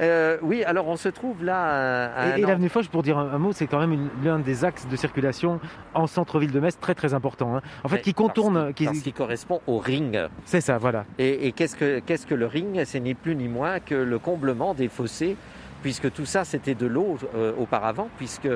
Euh, 0.00 0.38
oui, 0.42 0.62
alors 0.64 0.86
on 0.88 0.96
se 0.96 1.08
trouve 1.08 1.42
là 1.44 2.12
à, 2.14 2.38
Et, 2.38 2.42
l'avenue 2.42 2.68
Foch, 2.68 2.88
pour 2.88 3.02
dire 3.02 3.18
un, 3.18 3.32
un 3.32 3.38
mot, 3.38 3.52
c'est 3.52 3.66
quand 3.66 3.84
même 3.84 4.08
l'un 4.22 4.38
des 4.38 4.64
axes 4.64 4.86
de 4.86 4.94
circulation 4.96 5.58
en 5.94 6.06
centre-ville 6.06 6.52
de 6.52 6.60
Metz 6.60 6.78
très 6.78 6.94
très 6.94 7.14
important. 7.14 7.56
hein. 7.56 7.62
En 7.82 7.88
fait, 7.88 7.96
Mais 7.96 8.02
qui 8.02 8.14
contourne, 8.14 8.72
qui, 8.74 8.86
qu'il 9.02 9.12
correspond 9.12 9.60
au 9.66 9.78
ring. 9.78 10.18
c'est 10.44 10.60
ça, 10.60 10.78
voilà. 10.78 11.04
Et, 11.18 11.48
et 11.48 11.52
qu'est-ce 11.52 11.76
que 11.76 11.98
qu'est-ce 12.00 12.26
que 12.26 12.34
le 12.34 12.46
ring? 12.46 12.80
C'est 12.84 13.00
ni 13.00 13.14
plus 13.14 13.34
ni 13.34 13.48
moins 13.48 13.80
que 13.80 13.94
le 13.94 14.18
comblement 14.18 14.74
des 14.74 14.88
fossés, 14.88 15.36
puisque 15.82 16.12
tout 16.12 16.26
ça 16.26 16.44
c'était 16.44 16.74
de 16.74 16.86
l'eau 16.86 17.18
euh, 17.34 17.52
auparavant, 17.58 18.08
puisque 18.16 18.48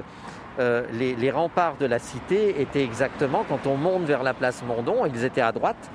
euh, 0.60 0.84
les, 0.92 1.30
remparts 1.30 1.76
de 1.78 1.86
la 1.86 1.98
cité 1.98 2.60
étaient 2.60 2.84
exactement 2.84 3.44
quand 3.48 3.66
on 3.66 3.76
monte 3.76 4.04
vers 4.04 4.22
la 4.22 4.34
place 4.34 4.62
Mondon, 4.66 5.04
ils 5.06 5.24
étaient 5.24 5.40
à 5.40 5.50
droite, 5.50 5.90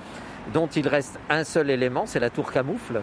dont 0.53 0.67
il 0.67 0.87
reste 0.87 1.19
un 1.29 1.43
seul 1.43 1.69
élément, 1.69 2.05
c'est 2.05 2.19
la 2.19 2.29
tour 2.29 2.51
Camoufle. 2.51 3.01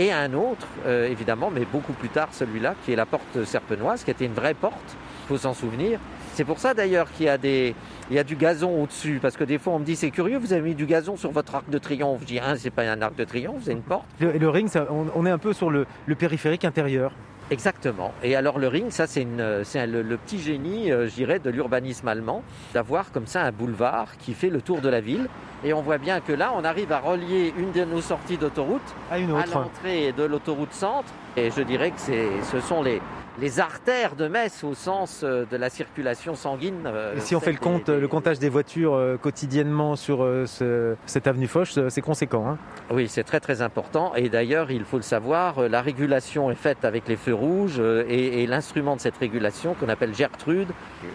Et 0.00 0.12
un 0.12 0.32
autre, 0.32 0.66
euh, 0.86 1.08
évidemment, 1.08 1.50
mais 1.50 1.64
beaucoup 1.64 1.92
plus 1.92 2.08
tard, 2.08 2.28
celui-là, 2.30 2.74
qui 2.84 2.92
est 2.92 2.96
la 2.96 3.06
porte 3.06 3.44
serpenoise, 3.44 4.04
qui 4.04 4.10
était 4.10 4.26
une 4.26 4.34
vraie 4.34 4.54
porte, 4.54 4.96
il 5.24 5.28
faut 5.28 5.38
s'en 5.38 5.54
souvenir. 5.54 5.98
C'est 6.34 6.44
pour 6.44 6.60
ça 6.60 6.72
d'ailleurs 6.72 7.10
qu'il 7.12 7.26
y 7.26 7.28
a, 7.28 7.36
des, 7.36 7.74
il 8.10 8.16
y 8.16 8.18
a 8.18 8.24
du 8.24 8.36
gazon 8.36 8.82
au-dessus, 8.82 9.18
parce 9.20 9.36
que 9.36 9.42
des 9.42 9.58
fois 9.58 9.72
on 9.72 9.80
me 9.80 9.84
dit 9.84 9.96
c'est 9.96 10.12
curieux, 10.12 10.38
vous 10.38 10.52
avez 10.52 10.62
mis 10.62 10.76
du 10.76 10.86
gazon 10.86 11.16
sur 11.16 11.32
votre 11.32 11.54
arc 11.56 11.68
de 11.68 11.78
triomphe. 11.78 12.20
Je 12.22 12.26
dis, 12.26 12.38
hein, 12.38 12.54
c'est 12.56 12.70
pas 12.70 12.82
un 12.82 13.02
arc 13.02 13.16
de 13.16 13.24
triomphe, 13.24 13.62
c'est 13.64 13.72
une 13.72 13.82
porte. 13.82 14.06
Le, 14.20 14.32
le 14.32 14.48
ring, 14.48 14.68
on, 15.14 15.26
est 15.26 15.30
un 15.30 15.38
peu 15.38 15.52
sur 15.52 15.70
le 15.70 15.86
périphérique 16.16 16.64
intérieur. 16.64 17.12
Exactement. 17.50 18.12
Et 18.22 18.36
alors 18.36 18.58
le 18.58 18.68
ring, 18.68 18.90
ça 18.90 19.06
c'est 19.06 19.22
une- 19.22 19.64
c'est 19.64 19.80
un- 19.80 19.86
le, 19.86 20.02
le 20.02 20.16
petit 20.18 20.38
génie, 20.38 20.92
euh, 20.92 21.08
je 21.08 21.14
dirais, 21.14 21.38
de 21.38 21.48
l'urbanisme 21.50 22.06
allemand, 22.06 22.42
d'avoir 22.74 23.10
comme 23.10 23.26
ça 23.26 23.42
un 23.42 23.52
boulevard 23.52 24.16
qui 24.18 24.34
fait 24.34 24.50
le 24.50 24.60
tour 24.60 24.80
de 24.80 24.88
la 24.88 25.00
ville. 25.00 25.28
Et 25.64 25.72
on 25.72 25.80
voit 25.82 25.98
bien 25.98 26.20
que 26.20 26.32
là, 26.32 26.52
on 26.54 26.62
arrive 26.62 26.92
à 26.92 27.00
relier 27.00 27.52
une 27.58 27.72
de 27.72 27.84
nos 27.84 28.00
sorties 28.00 28.36
d'autoroute 28.36 28.82
à 29.10 29.18
une 29.18 29.30
à 29.30 29.44
l'entrée 29.62 30.12
de 30.12 30.22
l'autoroute 30.24 30.72
centre. 30.72 31.08
Et 31.36 31.50
je 31.50 31.62
dirais 31.62 31.90
que 31.90 31.98
c'est, 31.98 32.28
ce 32.52 32.60
sont 32.60 32.82
les, 32.82 33.00
les 33.40 33.60
artères 33.60 34.16
de 34.16 34.26
Metz 34.26 34.64
au 34.64 34.74
sens 34.74 35.20
euh, 35.22 35.44
de 35.50 35.56
la 35.56 35.70
circulation 35.70 36.34
sanguine. 36.34 36.82
euh, 36.86 37.14
Et 37.16 37.20
si 37.20 37.36
on 37.36 37.40
fait 37.40 37.52
le 37.52 37.58
compte, 37.58 37.86
des- 37.90 37.98
le 38.00 38.08
comptage 38.08 38.38
des 38.38 38.48
voitures 38.48 38.94
euh, 38.94 39.16
quotidiennement 39.16 39.94
sur 39.96 40.18
ce- 40.46 40.96
cette 41.06 41.26
avenue 41.26 41.46
Foch, 41.46 41.70
c'est 41.88 42.00
conséquent. 42.00 42.46
hein. 42.48 42.58
Oui, 42.90 43.06
c'est 43.08 43.22
très 43.24 43.40
très 43.40 43.62
important. 43.62 44.14
Et 44.16 44.28
d'ailleurs, 44.28 44.70
il 44.70 44.84
faut 44.84 44.96
le 44.96 45.02
savoir, 45.02 45.68
la 45.68 45.82
régulation 45.82 46.50
est 46.50 46.54
faite 46.56 46.84
avec 46.84 47.06
les 47.08 47.16
feux 47.16 47.34
rouges 47.34 47.80
et, 48.08 48.42
et 48.42 48.46
l'instrument 48.46 48.96
de 48.96 49.00
cette 49.00 49.16
régulation, 49.16 49.74
qu'on 49.74 49.88
appelle 49.88 50.14
Gertrude, 50.14 50.68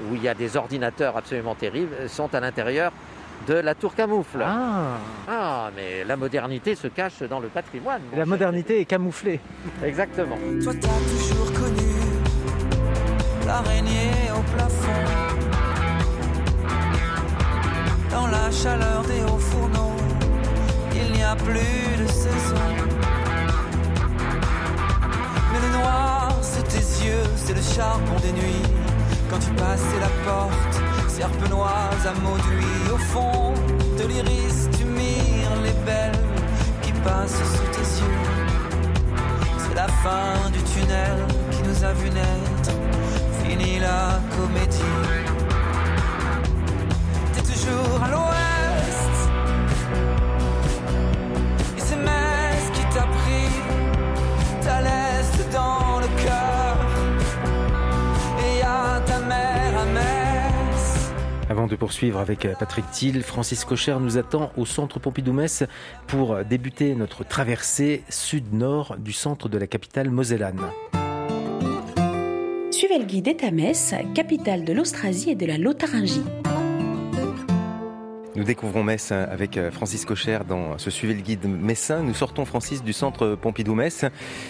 où 0.09 0.15
il 0.15 0.23
y 0.23 0.27
a 0.29 0.33
des 0.33 0.55
ordinateurs 0.55 1.17
absolument 1.17 1.55
terribles, 1.55 1.95
sont 2.07 2.33
à 2.33 2.39
l'intérieur 2.39 2.91
de 3.47 3.55
la 3.55 3.75
tour 3.75 3.93
camoufle. 3.95 4.41
Ah, 4.41 4.97
Ah, 5.27 5.69
mais 5.75 6.05
la 6.05 6.15
modernité 6.15 6.75
se 6.75 6.87
cache 6.87 7.19
dans 7.23 7.41
le 7.41 7.47
patrimoine. 7.49 8.01
la 8.15 8.25
modernité 8.25 8.79
est 8.79 8.85
camouflée. 8.85 9.41
Exactement. 9.83 10.37
Toi 10.63 10.73
t'as 10.79 10.87
toujours 10.87 11.51
connu 11.51 11.82
l'araignée 13.53 14.31
au 14.35 14.41
plafond. 14.53 15.03
Dans 18.09 18.27
la 18.27 18.49
chaleur 18.49 19.01
des 19.11 19.21
hauts 19.27 19.45
fourneaux 19.51 19.97
Il 20.95 21.11
n'y 21.13 21.23
a 21.23 21.35
plus 21.35 21.87
de 22.01 22.07
saison. 22.07 22.67
Mais 25.51 25.61
le 25.65 25.69
noir 25.77 26.29
c'est 26.41 26.67
tes 26.75 26.85
yeux, 27.05 27.27
c'est 27.35 27.55
le 27.61 27.65
charbon 27.75 28.17
des 28.25 28.33
nuits. 28.39 28.69
Quand 29.29 29.39
tu 29.39 29.51
passais 29.63 29.99
la 30.07 30.11
porte, 30.27 30.75
serpenoise 31.07 32.03
à 32.11 32.13
mots 32.23 32.41
d'huile 32.45 32.91
Au 32.93 33.01
fond 33.11 33.53
de 33.99 34.03
l'iris 34.09 34.69
tu 34.77 34.85
mires 34.85 35.57
les 35.67 35.77
belles 35.87 36.25
qui 36.81 36.91
passent 37.07 37.43
sous 37.55 37.69
tes 37.75 37.89
yeux. 38.01 38.23
C'est 39.57 39.75
la 39.75 39.89
fin 40.03 40.49
du 40.55 40.61
tunnel 40.73 41.17
qui 41.51 41.61
nous 41.67 41.83
a 41.83 41.93
vu 41.93 42.09
naître. 42.09 42.82
La 43.55 44.19
comédie. 44.35 44.79
T'es 47.33 47.41
toujours 47.41 48.01
à 48.03 48.09
l'ouest. 48.09 49.29
Et 51.77 51.79
c'est 51.79 51.95
Metz 51.97 52.71
qui 52.73 52.81
t'a 52.95 53.03
pris. 53.03 53.49
T'as 54.61 54.81
l'est 54.81 55.51
dans 55.51 55.99
le 55.99 56.07
cœur. 56.23 56.77
Et 58.39 58.59
y 58.59 58.61
a 58.63 58.99
ta 59.01 59.19
mère 59.19 59.79
à 59.81 59.85
Metz. 59.85 61.11
Avant 61.49 61.67
de 61.67 61.75
poursuivre 61.75 62.19
avec 62.19 62.45
euh, 62.45 62.55
Patrick 62.57 62.89
Thiel, 62.89 63.21
Francis 63.21 63.65
Cocher 63.65 63.97
nous 63.99 64.17
attend 64.17 64.51
au 64.57 64.65
centre 64.65 64.99
Pompidou-Metz 64.99 65.65
pour 66.07 66.43
débuter 66.43 66.95
notre 66.95 67.23
traversée 67.23 68.03
sud-nord 68.09 68.95
du 68.97 69.13
centre 69.13 69.47
de 69.47 69.59
la 69.59 69.67
capitale 69.67 70.09
mosellane. 70.09 70.71
À 72.93 73.49
Metz, 73.49 73.95
capitale 74.13 74.63
de 74.65 74.71
l'Austrasie 74.71 75.31
et 75.31 75.35
de 75.35 75.47
la 75.47 75.57
Lotharingie. 75.57 76.21
Nous 78.35 78.43
découvrons 78.43 78.83
Metz 78.83 79.11
avec 79.11 79.57
euh, 79.57 79.69
Francis 79.69 80.05
Cocher 80.05 80.39
dans 80.49 80.79
ce 80.79 80.89
Suivez 80.89 81.13
le 81.13 81.21
guide 81.21 81.45
messin. 81.45 82.01
Nous 82.01 82.15
sortons 82.15 82.45
Francis 82.45 82.83
du 82.83 82.91
centre 82.91 83.35
Pompidou-Metz 83.35 84.05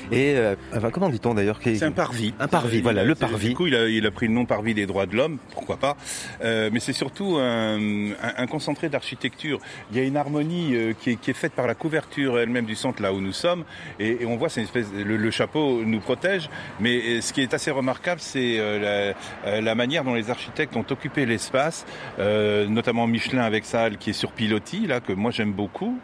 et 0.10 0.36
euh, 0.38 0.56
enfin, 0.74 0.90
comment 0.90 1.10
dit-on 1.10 1.34
d'ailleurs 1.34 1.60
C'est 1.62 1.84
un 1.84 1.92
parvis. 1.92 2.34
Un 2.40 2.48
parvis, 2.48 2.78
Euh, 2.80 2.82
voilà, 2.82 3.02
il- 3.04 3.10
le 3.10 3.16
parvis. 3.16 3.50
Du 3.50 3.56
coup, 3.56 3.68
il 3.68 3.76
a, 3.76 3.90
il 3.90 4.06
a 4.06 4.12
pris 4.12 4.28
le 4.28 4.34
nom 4.34 4.46
parvis 4.46 4.74
des 4.74 4.86
droits 4.86 5.06
de 5.06 5.18
l'homme, 5.18 5.38
pourquoi 5.52 5.76
pas. 5.76 5.98
Euh, 6.46 6.70
mais 6.72 6.80
c'est 6.80 6.94
surtout 6.94 7.36
un, 7.42 7.78
un- 8.12 8.34
un 8.38 8.48
concentré 8.48 8.88
d'architecture. 8.88 9.60
Il 9.92 9.98
y 9.98 10.00
a 10.00 10.04
une 10.04 10.16
harmonie 10.16 10.76
euh, 10.78 10.94
qui, 10.98 11.12
est, 11.12 11.16
qui 11.18 11.32
est 11.32 11.36
faite 11.36 11.52
par 11.52 11.68
la 11.68 11.76
couverture 11.76 12.40
elle-même 12.40 12.66
du 12.66 12.76
centre 12.76 13.02
là 13.02 13.12
où 13.12 13.20
nous 13.20 13.34
sommes. 13.34 13.66
Et, 14.00 14.22
et 14.24 14.26
on 14.26 14.38
voit, 14.38 14.48
c'est 14.48 14.62
une 14.62 14.68
espèce, 14.68 14.88
le, 14.96 15.18
le 15.18 15.32
chapeau 15.32 15.84
nous 15.84 16.00
protège. 16.00 16.50
Mais 16.80 17.02
euh, 17.18 17.22
ce 17.22 17.34
qui 17.34 17.42
est 17.42 17.54
assez 17.54 17.70
remarquable, 17.72 18.22
c'est 18.22 18.60
euh, 18.60 19.14
la, 19.44 19.50
euh, 19.52 19.60
la 19.62 19.76
manière 19.76 20.06
dont 20.06 20.14
les 20.14 20.30
architectes 20.30 20.74
ont 20.78 20.86
occupé 20.90 21.26
l'espace, 21.26 21.86
euh, 22.20 22.66
notamment 22.66 23.08
Michelin 23.08 23.42
avec 23.44 23.66
qui 23.74 24.12
est 24.12 24.14
sur 24.14 24.32
pilotis, 24.32 24.86
là, 24.88 25.00
que 25.00 25.14
moi 25.14 25.32
j'aime 25.32 25.52
beaucoup. 25.54 25.98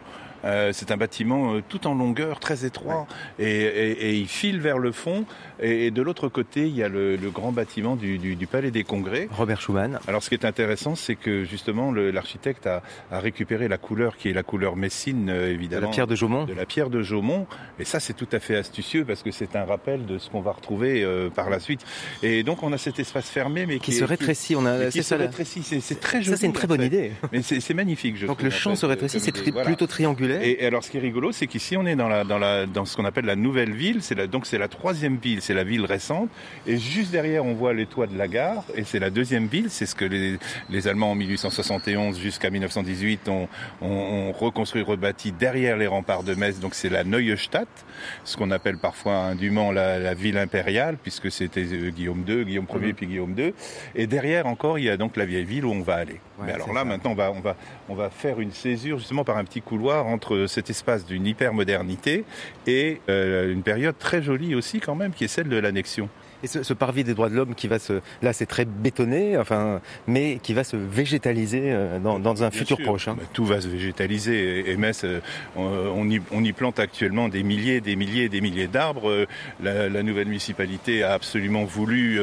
Euh, 0.44 0.70
c'est 0.72 0.90
un 0.90 0.96
bâtiment 0.96 1.52
euh, 1.54 1.62
tout 1.68 1.86
en 1.86 1.94
longueur, 1.94 2.40
très 2.40 2.64
étroit, 2.64 3.06
et, 3.38 3.44
et- 3.50 4.08
et 4.08 4.14
il 4.14 4.26
file 4.26 4.58
vers 4.58 4.78
le 4.78 4.90
fond. 4.90 5.26
Et, 5.62 5.86
et 5.86 5.90
de 5.90 6.02
l'autre 6.02 6.28
côté, 6.28 6.66
il 6.66 6.76
y 6.76 6.82
a 6.82 6.88
le, 6.88 7.16
le 7.16 7.30
grand 7.30 7.52
bâtiment 7.52 7.96
du, 7.96 8.18
du- 8.18 8.36
du 8.36 8.46
Palais 8.46 8.70
des 8.70 8.84
Congrès. 8.84 9.28
Robert 9.30 9.60
Schumann. 9.60 9.98
Alors, 10.08 10.22
ce 10.22 10.28
qui 10.28 10.34
est 10.34 10.44
intéressant, 10.44 10.94
c'est 10.94 11.16
que 11.16 11.44
justement, 11.44 11.92
l'architecte 11.92 12.66
a, 12.66 12.82
a 13.10 13.20
récupéré 13.20 13.68
la 13.68 13.78
couleur 13.78 14.16
qui 14.16 14.28
est 14.30 14.32
la 14.32 14.42
couleur 14.42 14.76
messine, 14.76 15.28
euh, 15.30 15.52
évidemment. 15.52 15.80
De 15.82 15.86
la 15.86 15.92
pierre 15.92 16.06
de 16.06 16.14
Jaumont. 16.14 16.44
De 16.44 16.54
la 16.54 16.66
pierre 16.66 16.90
de 16.90 17.02
Jaumont. 17.02 17.46
Et 17.78 17.84
ça, 17.84 18.00
c'est 18.00 18.14
tout 18.14 18.28
à 18.32 18.40
fait 18.40 18.56
astucieux 18.56 19.04
parce 19.04 19.22
que 19.22 19.30
c'est 19.30 19.56
un 19.56 19.64
rappel 19.64 20.06
de 20.06 20.18
ce 20.18 20.30
qu'on 20.30 20.40
va 20.40 20.52
retrouver 20.52 21.02
euh, 21.04 21.30
par 21.30 21.50
la 21.50 21.60
suite. 21.60 21.80
Et 22.22 22.42
donc, 22.42 22.62
on 22.62 22.72
a 22.72 22.78
cet 22.78 22.98
espace 22.98 23.28
fermé, 23.28 23.66
mais 23.66 23.78
Qui 23.78 23.90
qui, 23.90 23.98
se 23.98 24.04
rétrécit, 24.04 24.56
on 24.56 24.66
a- 24.66 24.86
qui, 24.86 24.98
se 25.02 25.08
ça, 25.10 25.16
rétrécit. 25.16 25.62
C'est 25.62 26.00
très 26.00 26.18
Ça, 26.18 26.22
joli. 26.22 26.38
c'est 26.38 26.46
une 26.46 26.52
très 26.52 26.66
bonne 26.66 26.80
fait. 26.80 26.86
idée. 26.86 27.12
Mais 27.32 27.42
c'est 27.42 27.74
magnifique. 27.74 28.16
Je 28.16 28.26
Donc 28.26 28.38
trouve, 28.38 28.44
le 28.48 28.54
champ 28.54 28.74
se 28.76 28.86
rétrécit, 28.86 29.16
comme 29.18 29.24
c'est 29.24 29.30
idée. 29.30 29.40
tri- 29.40 29.50
Voilà. 29.50 29.66
plutôt 29.66 29.86
triangulaire. 29.86 30.42
Et, 30.42 30.62
et 30.62 30.66
alors, 30.66 30.82
ce 30.84 30.90
qui 30.90 30.96
est 30.96 31.00
rigolo, 31.00 31.32
c'est 31.32 31.46
qu'ici, 31.46 31.76
on 31.76 31.86
est 31.86 31.96
dans 31.96 32.08
la, 32.08 32.24
dans 32.24 32.38
la, 32.38 32.66
dans 32.66 32.84
ce 32.84 32.96
qu'on 32.96 33.04
appelle 33.04 33.26
la 33.26 33.36
nouvelle 33.36 33.72
ville. 33.72 33.98
C'est 34.02 34.20
donc 34.30 34.46
c'est 34.46 34.58
la 34.58 34.68
troisième 34.68 35.16
ville, 35.16 35.40
c'est 35.50 35.54
la 35.56 35.64
ville 35.64 35.84
récente. 35.84 36.28
Et 36.64 36.78
juste 36.78 37.10
derrière, 37.10 37.44
on 37.44 37.54
voit 37.54 37.74
les 37.74 37.86
toits 37.86 38.06
de 38.06 38.16
la 38.16 38.28
gare. 38.28 38.62
Et 38.76 38.84
c'est 38.84 39.00
la 39.00 39.10
deuxième 39.10 39.46
ville. 39.46 39.66
C'est 39.68 39.84
ce 39.86 39.96
que 39.96 40.04
les, 40.04 40.38
les 40.68 40.86
Allemands 40.86 41.10
en 41.10 41.14
1871 41.16 42.20
jusqu'à 42.20 42.50
1918 42.50 43.28
ont, 43.28 43.48
ont, 43.82 43.86
ont 43.88 44.32
reconstruit, 44.32 44.82
rebâti 44.82 45.32
derrière 45.32 45.76
les 45.76 45.88
remparts 45.88 46.22
de 46.22 46.34
Metz. 46.34 46.60
Donc 46.60 46.74
c'est 46.76 46.88
la 46.88 47.02
Neue 47.02 47.36
Stadt, 47.36 47.68
ce 48.24 48.36
qu'on 48.36 48.52
appelle 48.52 48.78
parfois 48.78 49.16
indûment 49.16 49.72
la, 49.72 49.98
la 49.98 50.14
ville 50.14 50.38
impériale, 50.38 50.96
puisque 51.02 51.32
c'était 51.32 51.64
euh, 51.72 51.90
Guillaume 51.90 52.24
II, 52.28 52.44
Guillaume 52.44 52.66
Ier, 52.70 52.80
Mhm. 52.88 52.94
puis 52.94 53.06
Guillaume 53.08 53.34
II. 53.36 53.52
Et 53.96 54.06
derrière 54.06 54.46
encore, 54.46 54.78
il 54.78 54.84
y 54.84 54.90
a 54.90 54.96
donc 54.96 55.16
la 55.16 55.24
vieille 55.24 55.44
ville 55.44 55.64
où 55.64 55.72
on 55.72 55.80
va 55.82 55.96
aller. 55.96 56.20
Ouais, 56.38 56.46
Mais 56.46 56.52
alors 56.52 56.72
là, 56.72 56.80
ça. 56.80 56.84
maintenant, 56.84 57.10
on 57.10 57.14
va, 57.14 57.32
on 57.32 57.40
va, 57.40 57.56
on 57.88 57.94
va 57.94 58.08
faire 58.10 58.40
une 58.40 58.52
césure 58.52 58.98
justement 58.98 59.24
par 59.24 59.36
un 59.36 59.44
petit 59.44 59.60
couloir 59.62 60.06
entre 60.06 60.46
cet 60.46 60.70
espace 60.70 61.04
d'une 61.04 61.26
hypermodernité 61.26 62.24
et 62.66 63.00
euh, 63.08 63.52
une 63.52 63.62
période 63.62 63.96
très 63.98 64.22
jolie 64.22 64.54
aussi 64.54 64.80
quand 64.80 64.94
même, 64.94 65.12
qui 65.12 65.24
est 65.24 65.28
celle 65.28 65.39
de 65.48 65.56
l'annexion. 65.56 66.08
Et 66.42 66.46
ce, 66.46 66.62
ce 66.62 66.72
parvis 66.74 67.04
des 67.04 67.14
droits 67.14 67.28
de 67.28 67.34
l'homme 67.34 67.54
qui 67.54 67.68
va 67.68 67.78
se, 67.78 68.00
là 68.22 68.32
c'est 68.32 68.46
très 68.46 68.64
bétonné, 68.64 69.36
enfin, 69.38 69.80
mais 70.06 70.38
qui 70.42 70.54
va 70.54 70.64
se 70.64 70.76
végétaliser 70.76 71.62
euh, 71.64 71.98
dans, 71.98 72.18
dans 72.18 72.42
un 72.42 72.48
Bien 72.48 72.58
futur 72.58 72.76
sûr. 72.76 72.86
proche. 72.86 73.08
hein. 73.08 73.16
Bah, 73.18 73.24
tout 73.32 73.44
va 73.44 73.60
se 73.60 73.68
végétaliser. 73.68 74.60
Et, 74.60 74.70
et 74.70 74.76
Metz, 74.76 75.02
euh, 75.04 75.20
on, 75.56 76.08
y, 76.08 76.20
on 76.32 76.42
y 76.44 76.52
plante 76.52 76.78
actuellement 76.78 77.28
des 77.28 77.42
milliers, 77.42 77.80
des 77.80 77.96
milliers, 77.96 78.28
des 78.28 78.40
milliers 78.40 78.66
d'arbres. 78.68 79.10
Euh, 79.10 79.26
La, 79.62 79.88
la 79.88 80.02
nouvelle 80.02 80.26
municipalité 80.28 81.02
a 81.02 81.12
absolument 81.12 81.64
voulu 81.64 82.18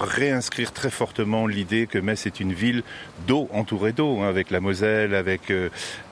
réinscrire 0.00 0.72
très 0.72 0.90
fortement 0.90 1.46
l'idée 1.46 1.86
que 1.86 1.98
Metz 1.98 2.26
est 2.26 2.40
une 2.40 2.52
ville 2.52 2.82
d'eau, 3.26 3.48
entourée 3.52 3.92
d'eau, 3.92 4.20
hein, 4.20 4.28
avec 4.28 4.50
la 4.50 4.60
Moselle, 4.60 5.14
avec, 5.14 5.52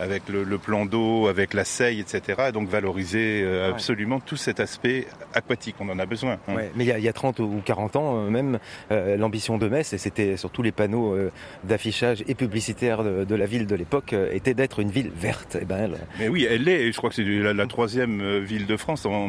avec 0.01 0.29
le, 0.29 0.45
le 0.45 0.59
plan 0.59 0.87
d'eau, 0.87 1.27
avec 1.29 1.55
la 1.55 1.65
Seille, 1.65 2.01
etc. 2.01 2.45
Et 2.49 2.53
donc 2.53 2.69
valoriser 2.69 3.43
Ouais. 3.43 3.69
absolument 3.69 4.21
tout 4.21 4.37
cet 4.37 4.61
aspect 4.61 5.07
aquatique. 5.35 5.77
On 5.81 5.89
en 5.89 5.99
a 5.99 6.07
besoin. 6.07 6.39
hein. 6.49 6.55
Ouais, 6.55 6.71
mais 6.77 6.85
il 6.85 6.89
y, 6.89 6.93
a, 6.93 6.99
y 6.99 7.09
a 7.09 7.13
30 7.13 7.32
ou 7.41 7.61
40 7.65 7.97
ans, 7.97 8.17
euh, 8.17 8.31
même, 8.31 8.59
euh, 8.91 9.17
l'ambition 9.17 9.59
de 9.59 9.69
Metz, 9.69 9.93
et 9.93 9.99
c'était 9.99 10.37
sur 10.37 10.51
tous 10.51 10.63
les 10.63 10.73
panneaux 10.73 11.15
euh, 11.15 11.31
d'affichage 11.65 12.25
et 12.27 12.35
publicitaires 12.35 13.03
de, 13.03 13.35
la 13.35 13.47
ville 13.47 13.67
de 13.67 13.75
l'époque, 13.75 14.15
était 14.33 14.55
d'être 14.55 14.81
une 14.81 14.91
ville 14.91 15.11
verte. 15.15 15.57
Et 15.61 15.65
ben, 15.65 15.79
elle, 15.79 15.99
Mais 16.19 16.29
oui, 16.29 16.47
elle 16.49 16.65
l'est. 16.65 16.93
Je 16.93 16.97
crois 16.97 17.11
que 17.11 17.17
c'est 17.17 17.25
la, 17.25 17.67
troisième 17.67 18.41
ville 18.41 18.67
de 18.67 18.77
France 18.77 19.07
en, 19.07 19.29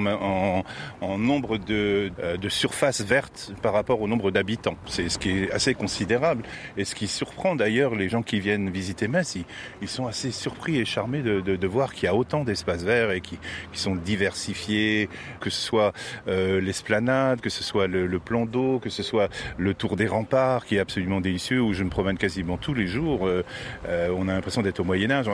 nombre 1.17 1.57
de, 1.57 2.11
de 2.39 2.49
surfaces 2.49 3.01
vertes 3.01 3.53
par 3.61 3.73
rapport 3.73 4.01
au 4.01 4.07
nombre 4.07 4.31
d'habitants. 4.31 4.75
C'est 4.85 5.09
ce 5.09 5.17
qui 5.17 5.43
est 5.43 5.51
assez 5.51 5.73
considérable. 5.73 6.43
Et 6.77 6.85
ce 6.85 6.95
qui 6.95 7.07
surprend 7.07 7.55
d'ailleurs 7.55 7.95
les 7.95 8.09
gens 8.09 8.23
qui 8.23 8.39
viennent 8.39 8.69
visiter 8.69 9.07
Metz, 9.07 9.37
ils, 9.81 9.87
sont 9.87 10.07
assez 10.07 10.31
surpris 10.31 10.77
et 10.77 10.85
charmés 10.85 11.21
de, 11.21 11.67
voir 11.67 11.93
qu'il 11.93 12.05
y 12.05 12.07
a 12.07 12.15
autant 12.15 12.43
d'espaces 12.43 12.83
verts 12.83 13.11
et 13.11 13.21
qui, 13.21 13.39
sont 13.73 13.95
diversifiés, 13.95 15.09
que 15.39 15.49
ce 15.49 15.61
soit 15.61 15.93
l'esplanade, 16.27 17.41
que 17.41 17.49
ce 17.49 17.63
soit 17.63 17.87
le, 17.93 18.07
le 18.07 18.19
plan 18.19 18.45
d'eau, 18.45 18.79
que 18.79 18.89
ce 18.89 19.03
soit 19.03 19.29
le 19.57 19.73
tour 19.73 19.95
des 19.95 20.07
remparts 20.07 20.65
qui 20.65 20.75
est 20.75 20.79
absolument 20.79 21.21
délicieux, 21.21 21.61
où 21.61 21.73
je 21.73 21.83
me 21.83 21.89
promène 21.89 22.17
quasiment 22.17 22.57
tous 22.57 22.73
les 22.73 22.87
jours. 22.87 23.27
Euh, 23.27 23.43
euh, 23.87 24.09
on 24.17 24.27
a 24.27 24.33
l'impression 24.33 24.61
d'être 24.61 24.79
au 24.79 24.83
Moyen 24.83 25.11
Âge. 25.11 25.27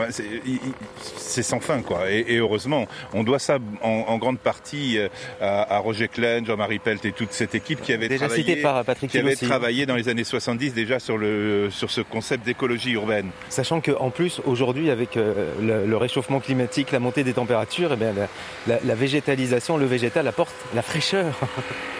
C'est 1.18 1.44
sans 1.44 1.60
fin, 1.60 1.82
quoi. 1.82 2.12
Et, 2.12 2.26
et 2.28 2.38
heureusement, 2.38 2.86
on 3.14 3.24
doit 3.24 3.40
ça 3.40 3.58
en, 3.82 3.90
en 4.08 4.18
grande 4.18 4.40
partie 4.40 4.98
euh, 4.98 5.08
à, 5.42 5.76
à 5.76 5.80
Roger 5.80 6.08
Klein, 6.08 6.44
Jean-Marie 6.46 6.80
Pelt 6.80 7.04
et 7.06 7.12
toute 7.12 7.32
cette 7.32 7.56
équipe 7.56 7.82
qui 7.82 7.94
avait 7.94 8.08
Déjà 8.10 8.26
travaillé, 8.28 8.44
cité 8.44 8.62
par 8.62 8.84
Patrick 8.84 9.10
qui 9.12 9.18
avait 9.18 9.30
Filossi. 9.36 9.46
travaillé 9.48 9.86
dans 9.86 9.96
les 9.96 10.10
années 10.10 10.24
70 10.24 10.74
déjà 10.74 11.00
sur 11.00 11.18
le 11.18 11.70
sur 11.72 11.90
ce 11.92 12.02
concept 12.02 12.46
d'écologie 12.46 12.92
urbaine. 12.92 13.30
Sachant 13.50 13.82
qu'en 13.82 14.10
plus, 14.10 14.42
aujourd'hui, 14.46 14.90
avec 14.90 15.16
le, 15.16 15.86
le 15.86 15.98
réchauffement 15.98 16.40
climatique, 16.40 16.92
la 16.92 17.00
montée 17.00 17.24
des 17.24 17.34
températures, 17.34 17.92
eh 17.94 17.96
bien, 17.96 18.14
la, 18.14 18.28
la- 18.76 18.80
la 18.84 18.96
végétalisation, 18.96 19.78
le 19.78 19.86
végétal 19.86 20.28
apporte 20.28 20.54
la 20.74 20.82
fraîcheur. 20.82 21.34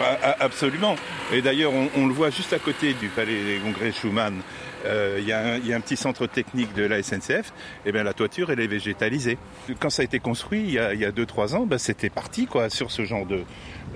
Absolument. 0.50 0.96
Et 1.32 1.42
d'ailleurs, 1.42 1.72
on, 1.96 2.08
le 2.08 2.12
voit 2.12 2.30
juste 2.30 2.52
à 2.52 2.58
côté 2.58 2.92
du 2.94 3.06
palais 3.06 3.44
des 3.44 3.58
congrès 3.58 3.92
Schumann. 3.92 4.40
Euh, 4.84 5.18
Il 5.20 5.28
y, 5.28 5.32
a 5.32 5.76
un- 5.76 5.80
petit 5.80 5.96
centre 5.96 6.26
technique 6.26 6.74
de 6.74 6.82
la 6.82 7.02
SNCF. 7.04 7.52
Et 7.86 7.92
bien, 7.92 8.02
la 8.02 8.14
toiture, 8.14 8.50
elle 8.50 8.58
est 8.58 8.66
végétalisée. 8.66 9.38
Quand 9.78 9.90
ça 9.90 10.02
a 10.02 10.04
été 10.04 10.18
construit 10.18 10.60
il 10.62 10.72
y 10.72 10.78
a, 10.80 10.92
il 10.92 11.00
y 11.00 11.04
a 11.04 11.12
deux 11.12 11.24
trois 11.26 11.54
ans, 11.54 11.66
ben, 11.66 11.78
c'était 11.78 12.10
parti 12.10 12.46
quoi 12.46 12.68
sur 12.68 12.90
ce 12.90 13.04
genre 13.04 13.26
de, 13.26 13.44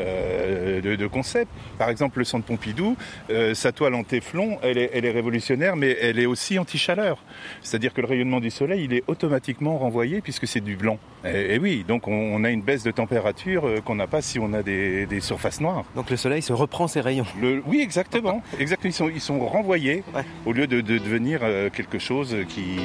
euh, 0.01 0.81
de, 0.81 0.97
de 0.97 1.07
concept. 1.07 1.51
Par 1.79 1.89
exemple, 1.89 2.19
le 2.19 2.25
centre 2.25 2.45
Pompidou, 2.45 2.97
euh, 3.31 3.55
sa 3.55 3.73
toile 3.73 3.95
en 3.95 4.03
téflon, 4.03 4.59
elle 4.63 4.79
est, 4.79 4.91
elle 4.93 5.05
est 5.05 5.11
révolutionnaire, 5.11 5.77
mais 5.77 5.97
elle 6.01 6.19
est 6.19 6.27
aussi 6.27 6.59
anti-chaleur. 6.59 7.19
C'est-à-dire 7.63 7.95
que 7.95 8.01
le 8.01 8.07
rayonnement 8.09 8.41
du 8.41 8.51
soleil, 8.51 8.85
il 8.85 8.93
est 8.93 9.05
automatiquement 9.07 9.79
renvoyé 9.79 10.21
puisque 10.21 10.47
c'est 10.47 10.61
du 10.61 10.77
blanc. 10.77 10.99
Et, 11.25 11.55
et 11.55 11.59
oui, 11.59 11.85
donc 11.87 12.09
on, 12.09 12.13
on 12.13 12.45
a 12.45 12.51
une 12.51 12.63
baisse 12.63 12.83
de 12.83 12.91
température 12.91 13.67
euh, 13.67 13.81
qu'on 13.81 13.95
n'a 13.95 14.07
pas 14.07 14.21
si 14.23 14.39
on 14.39 14.53
a 14.53 14.63
des, 14.63 15.07
des 15.07 15.21
surfaces 15.21 15.61
noires. 15.61 15.85
Donc 15.95 16.11
le 16.11 16.17
soleil 16.17 16.43
se 16.43 16.53
reprend 16.53 16.89
ses 16.89 17.01
rayons. 17.01 17.27
Le, 17.41 17.63
oui, 17.67 17.81
exactement. 17.81 18.43
exactement. 18.59 18.91
Ils 18.91 18.95
sont, 18.95 19.09
ils 19.09 19.21
sont 19.21 19.47
renvoyés 19.47 20.03
au 20.45 20.53
lieu 20.53 20.67
de, 20.67 20.81
de 20.81 20.99
devenir 20.99 21.41
quelque 21.73 21.99
chose 21.99 22.37
qui, 22.49 22.79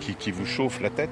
qui, 0.00 0.14
qui 0.14 0.30
vous 0.30 0.46
chauffe 0.46 0.80
la 0.80 0.90
tête. 0.90 1.10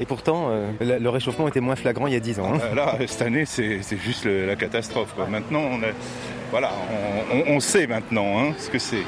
Et 0.00 0.04
pourtant, 0.06 0.48
euh, 0.50 0.70
le 0.80 1.08
réchauffement 1.08 1.48
était 1.48 1.60
moins 1.60 1.76
flagrant 1.76 2.06
il 2.06 2.12
y 2.12 2.16
a 2.16 2.20
10 2.20 2.40
ans. 2.40 2.52
hein. 2.54 2.74
Là, 2.74 2.96
cette 3.06 3.22
année, 3.22 3.44
c'est 3.46 3.80
juste 3.96 4.26
la 4.26 4.56
catastrophe. 4.56 5.14
Maintenant, 5.30 5.60
on, 5.72 5.80
voilà, 6.50 6.70
on 7.46 7.60
sait 7.60 7.86
maintenant 7.86 8.38
hein, 8.38 8.52
ce 8.58 8.68
que 8.70 8.78
c'est. 8.78 9.02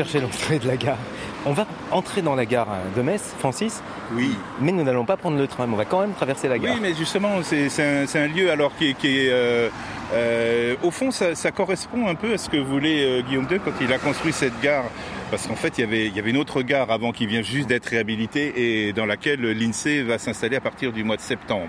Je 0.00 0.04
cherchais 0.04 0.20
l'entrée 0.20 0.58
de 0.58 0.66
la 0.66 0.78
gare. 0.78 0.96
On 1.44 1.52
va 1.52 1.66
entrer 1.90 2.22
dans 2.22 2.34
la 2.34 2.46
gare 2.46 2.68
de 2.96 3.02
Metz, 3.02 3.34
Francis. 3.38 3.82
Oui. 4.14 4.34
Mais 4.58 4.72
nous 4.72 4.82
n'allons 4.82 5.04
pas 5.04 5.18
prendre 5.18 5.36
le 5.36 5.46
tram. 5.46 5.74
On 5.74 5.76
va 5.76 5.84
quand 5.84 6.00
même 6.00 6.14
traverser 6.14 6.48
la 6.48 6.58
gare. 6.58 6.72
Oui, 6.74 6.80
mais 6.80 6.94
justement, 6.94 7.42
c'est 7.42 8.18
un, 8.18 8.26
lieu 8.26 8.50
alors 8.50 8.74
qui 8.76 8.88
est, 8.88 8.94
qui 8.94 9.18
est, 9.18 9.30
euh, 9.30 9.68
euh, 10.14 10.74
au 10.82 10.90
fond, 10.90 11.10
ça, 11.10 11.34
ça 11.34 11.50
correspond 11.50 12.08
un 12.08 12.14
peu 12.14 12.32
à 12.32 12.38
ce 12.38 12.48
que 12.48 12.56
voulait 12.56 13.04
euh, 13.04 13.22
Guillaume 13.22 13.46
II 13.50 13.60
quand 13.62 13.72
il 13.78 13.92
a 13.92 13.98
construit 13.98 14.32
cette 14.32 14.58
gare. 14.62 14.84
Parce 15.30 15.46
qu'en 15.46 15.54
fait, 15.54 15.78
il 15.78 15.82
y 15.82 15.84
avait, 15.84 16.06
il 16.08 16.16
y 16.16 16.18
avait 16.18 16.30
une 16.30 16.36
autre 16.38 16.62
gare 16.62 16.90
avant 16.90 17.12
qui 17.12 17.24
vient 17.26 17.42
juste 17.42 17.68
d'être 17.68 17.86
réhabilitée 17.86 18.86
et 18.88 18.92
dans 18.92 19.06
laquelle 19.06 19.40
l'INSEE 19.40 20.02
va 20.02 20.18
s'installer 20.18 20.56
à 20.56 20.60
partir 20.60 20.90
du 20.92 21.04
mois 21.04 21.16
de 21.16 21.20
septembre, 21.20 21.68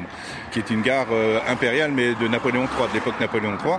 qui 0.51 0.57
est 0.59 0.69
une 0.71 0.81
gare 0.81 1.05
euh, 1.11 1.39
impériale 1.47 1.91
mais 1.91 2.15
de 2.15 2.27
Napoléon 2.27 2.63
III, 2.63 2.87
de 2.89 2.93
l'époque 2.95 3.19
Napoléon 3.19 3.55
III. 3.63 3.75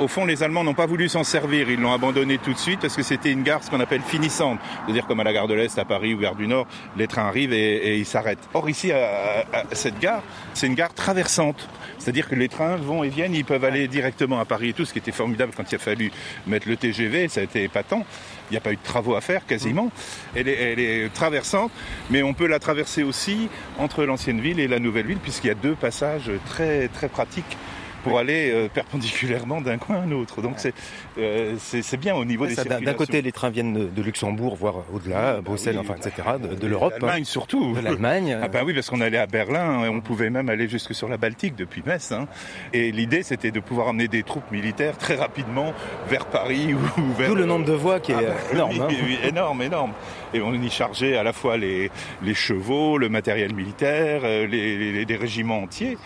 Au 0.00 0.08
fond, 0.08 0.26
les 0.26 0.42
Allemands 0.42 0.64
n'ont 0.64 0.74
pas 0.74 0.84
voulu 0.84 1.08
s'en 1.08 1.24
servir, 1.24 1.70
ils 1.70 1.80
l'ont 1.80 1.92
abandonné 1.94 2.36
tout 2.36 2.52
de 2.52 2.58
suite 2.58 2.80
parce 2.80 2.94
que 2.94 3.02
c'était 3.02 3.32
une 3.32 3.42
gare 3.42 3.64
ce 3.64 3.70
qu'on 3.70 3.80
appelle 3.80 4.02
finissante, 4.02 4.58
c'est-à-dire 4.84 5.06
comme 5.06 5.20
à 5.20 5.24
la 5.24 5.32
gare 5.32 5.48
de 5.48 5.54
l'Est 5.54 5.78
à 5.78 5.86
Paris 5.86 6.12
ou 6.12 6.18
gare 6.18 6.34
du 6.36 6.46
Nord, 6.46 6.66
les 6.98 7.06
trains 7.06 7.26
arrivent 7.26 7.54
et, 7.54 7.76
et 7.76 7.96
ils 7.96 8.04
s'arrêtent. 8.06 8.46
Or 8.52 8.68
ici, 8.68 8.92
à, 8.92 9.46
à- 9.50 9.60
à 9.60 9.64
cette 9.74 9.98
gare, 9.98 10.22
c'est 10.52 10.66
une 10.66 10.74
gare 10.74 10.92
traversante. 10.92 11.68
C'est-à-dire 11.98 12.28
que 12.28 12.34
les 12.34 12.48
trains 12.48 12.76
vont 12.76 13.02
et 13.02 13.08
viennent, 13.08 13.34
ils 13.34 13.44
peuvent 13.44 13.64
aller 13.64 13.88
directement 13.88 14.40
à 14.40 14.44
Paris 14.44 14.70
et 14.70 14.72
tout, 14.74 14.84
ce 14.84 14.92
qui 14.92 14.98
était 14.98 15.12
formidable 15.12 15.52
quand 15.56 15.70
il 15.72 15.76
a 15.76 15.78
fallu 15.78 16.10
mettre 16.46 16.68
le 16.68 16.76
TGV, 16.76 17.28
ça 17.28 17.40
a 17.40 17.44
été 17.44 17.62
épatant. 17.62 18.04
Il 18.52 18.56
n'y 18.56 18.58
a 18.58 18.60
pas 18.60 18.72
eu 18.72 18.76
de 18.76 18.82
travaux 18.82 19.14
à 19.14 19.22
faire 19.22 19.46
quasiment. 19.46 19.90
Elle 20.34 20.46
est, 20.46 20.72
elle 20.72 20.78
est 20.78 21.08
traversante, 21.14 21.72
mais 22.10 22.22
on 22.22 22.34
peut 22.34 22.46
la 22.46 22.58
traverser 22.58 23.02
aussi 23.02 23.48
entre 23.78 24.04
l'ancienne 24.04 24.42
ville 24.42 24.60
et 24.60 24.68
la 24.68 24.78
nouvelle 24.78 25.06
ville, 25.06 25.16
puisqu'il 25.16 25.48
y 25.48 25.50
a 25.50 25.54
deux 25.54 25.74
passages 25.74 26.30
très, 26.44 26.88
très 26.88 27.08
pratiques 27.08 27.56
pour 28.02 28.18
aller 28.18 28.50
euh, 28.52 28.68
perpendiculairement 28.68 29.60
d'un 29.60 29.78
coin 29.78 29.96
à 29.96 30.00
un 30.00 30.12
autre. 30.12 30.42
Donc 30.42 30.54
c'est 30.56 30.74
euh, 31.18 31.54
c'est 31.58 31.96
bien 31.96 32.14
au 32.14 32.24
niveau 32.24 32.42
Ouais, 32.44 32.50
des 32.50 32.54
ça, 32.56 32.64
D'un 32.64 32.94
côté, 32.94 33.22
les 33.22 33.32
trains 33.32 33.50
viennent 33.50 33.72
de, 33.74 33.84
de 33.86 34.02
Luxembourg, 34.02 34.56
voire 34.56 34.76
au-delà, 34.92 35.40
Bruxelles, 35.40 35.78
enfin, 35.78 35.94
etc., 35.94 36.12
de, 36.42 36.54
de 36.54 36.66
l'Europe. 36.66 36.94
L'Allemagne 37.00 37.24
surtout. 37.24 37.74
De 37.74 37.80
l'Allemagne. 37.80 38.36
Ah 38.42 38.48
ben 38.48 38.62
oui, 38.64 38.74
parce 38.74 38.90
qu'on 38.90 39.00
allait 39.00 39.18
à 39.18 39.26
Berlin, 39.26 39.84
et 39.84 39.88
on 39.88 40.00
pouvait 40.00 40.30
même 40.30 40.48
aller 40.48 40.68
jusque 40.68 40.94
sur 40.94 41.08
la 41.08 41.16
Baltique 41.16 41.54
depuis 41.56 41.82
Metz. 41.86 42.12
hein. 42.12 42.26
Et 42.72 42.90
l'idée, 42.92 43.22
c'était 43.22 43.50
de 43.50 43.60
pouvoir 43.60 43.88
emmener 43.88 44.08
des 44.08 44.22
troupes 44.22 44.50
militaires 44.50 44.96
très 44.98 45.14
rapidement 45.14 45.72
vers 46.08 46.26
Paris 46.26 46.74
ou 46.98 47.12
vers... 47.16 47.28
D'où 47.28 47.34
le 47.36 47.44
nombre 47.46 47.64
de 47.66 47.72
voies 47.72 48.00
qui 48.00 48.12
est 48.12 48.16
Ah 48.16 48.20
euh, 48.20 48.32
ben 48.50 48.54
énorme. 48.56 48.72
oui, 48.72 48.80
hein. 48.80 49.04
oui, 49.06 49.18
énorme, 49.28 49.62
énorme. 49.62 49.92
Et 50.34 50.40
on 50.40 50.52
y 50.54 50.70
chargeait 50.70 51.16
à 51.16 51.22
la 51.22 51.32
fois 51.32 51.56
les, 51.56 51.90
les 52.22 52.34
chevaux, 52.34 52.96
le 52.98 53.08
matériel 53.08 53.54
militaire, 53.54 54.22
euh, 54.24 54.46
les, 54.46 54.78
les- 54.92 55.04
les 55.04 55.16
régiments 55.16 55.58
entiers. 55.62 55.98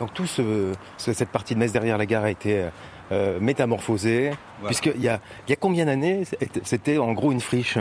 Donc 0.00 0.12
tout 0.14 0.26
ce, 0.26 0.72
ce- 0.96 1.12
cette 1.12 1.28
partie 1.28 1.54
de 1.54 1.58
Metz 1.60 1.72
derrière 1.72 1.98
la 1.98 2.06
gare 2.06 2.24
a 2.24 2.30
été 2.30 2.58
euh, 2.60 2.68
euh, 3.12 3.38
métamorphosée, 3.40 4.30
Voilà. 4.60 4.66
puisqu'il 4.68 5.02
y 5.02 5.08
a, 5.08 5.20
il 5.46 5.50
y 5.50 5.52
a 5.52 5.56
combien 5.56 5.84
d'années 5.84 6.22
c'était 6.64 6.96
en 6.96 7.12
gros 7.12 7.32
une 7.32 7.40
friche? 7.40 7.76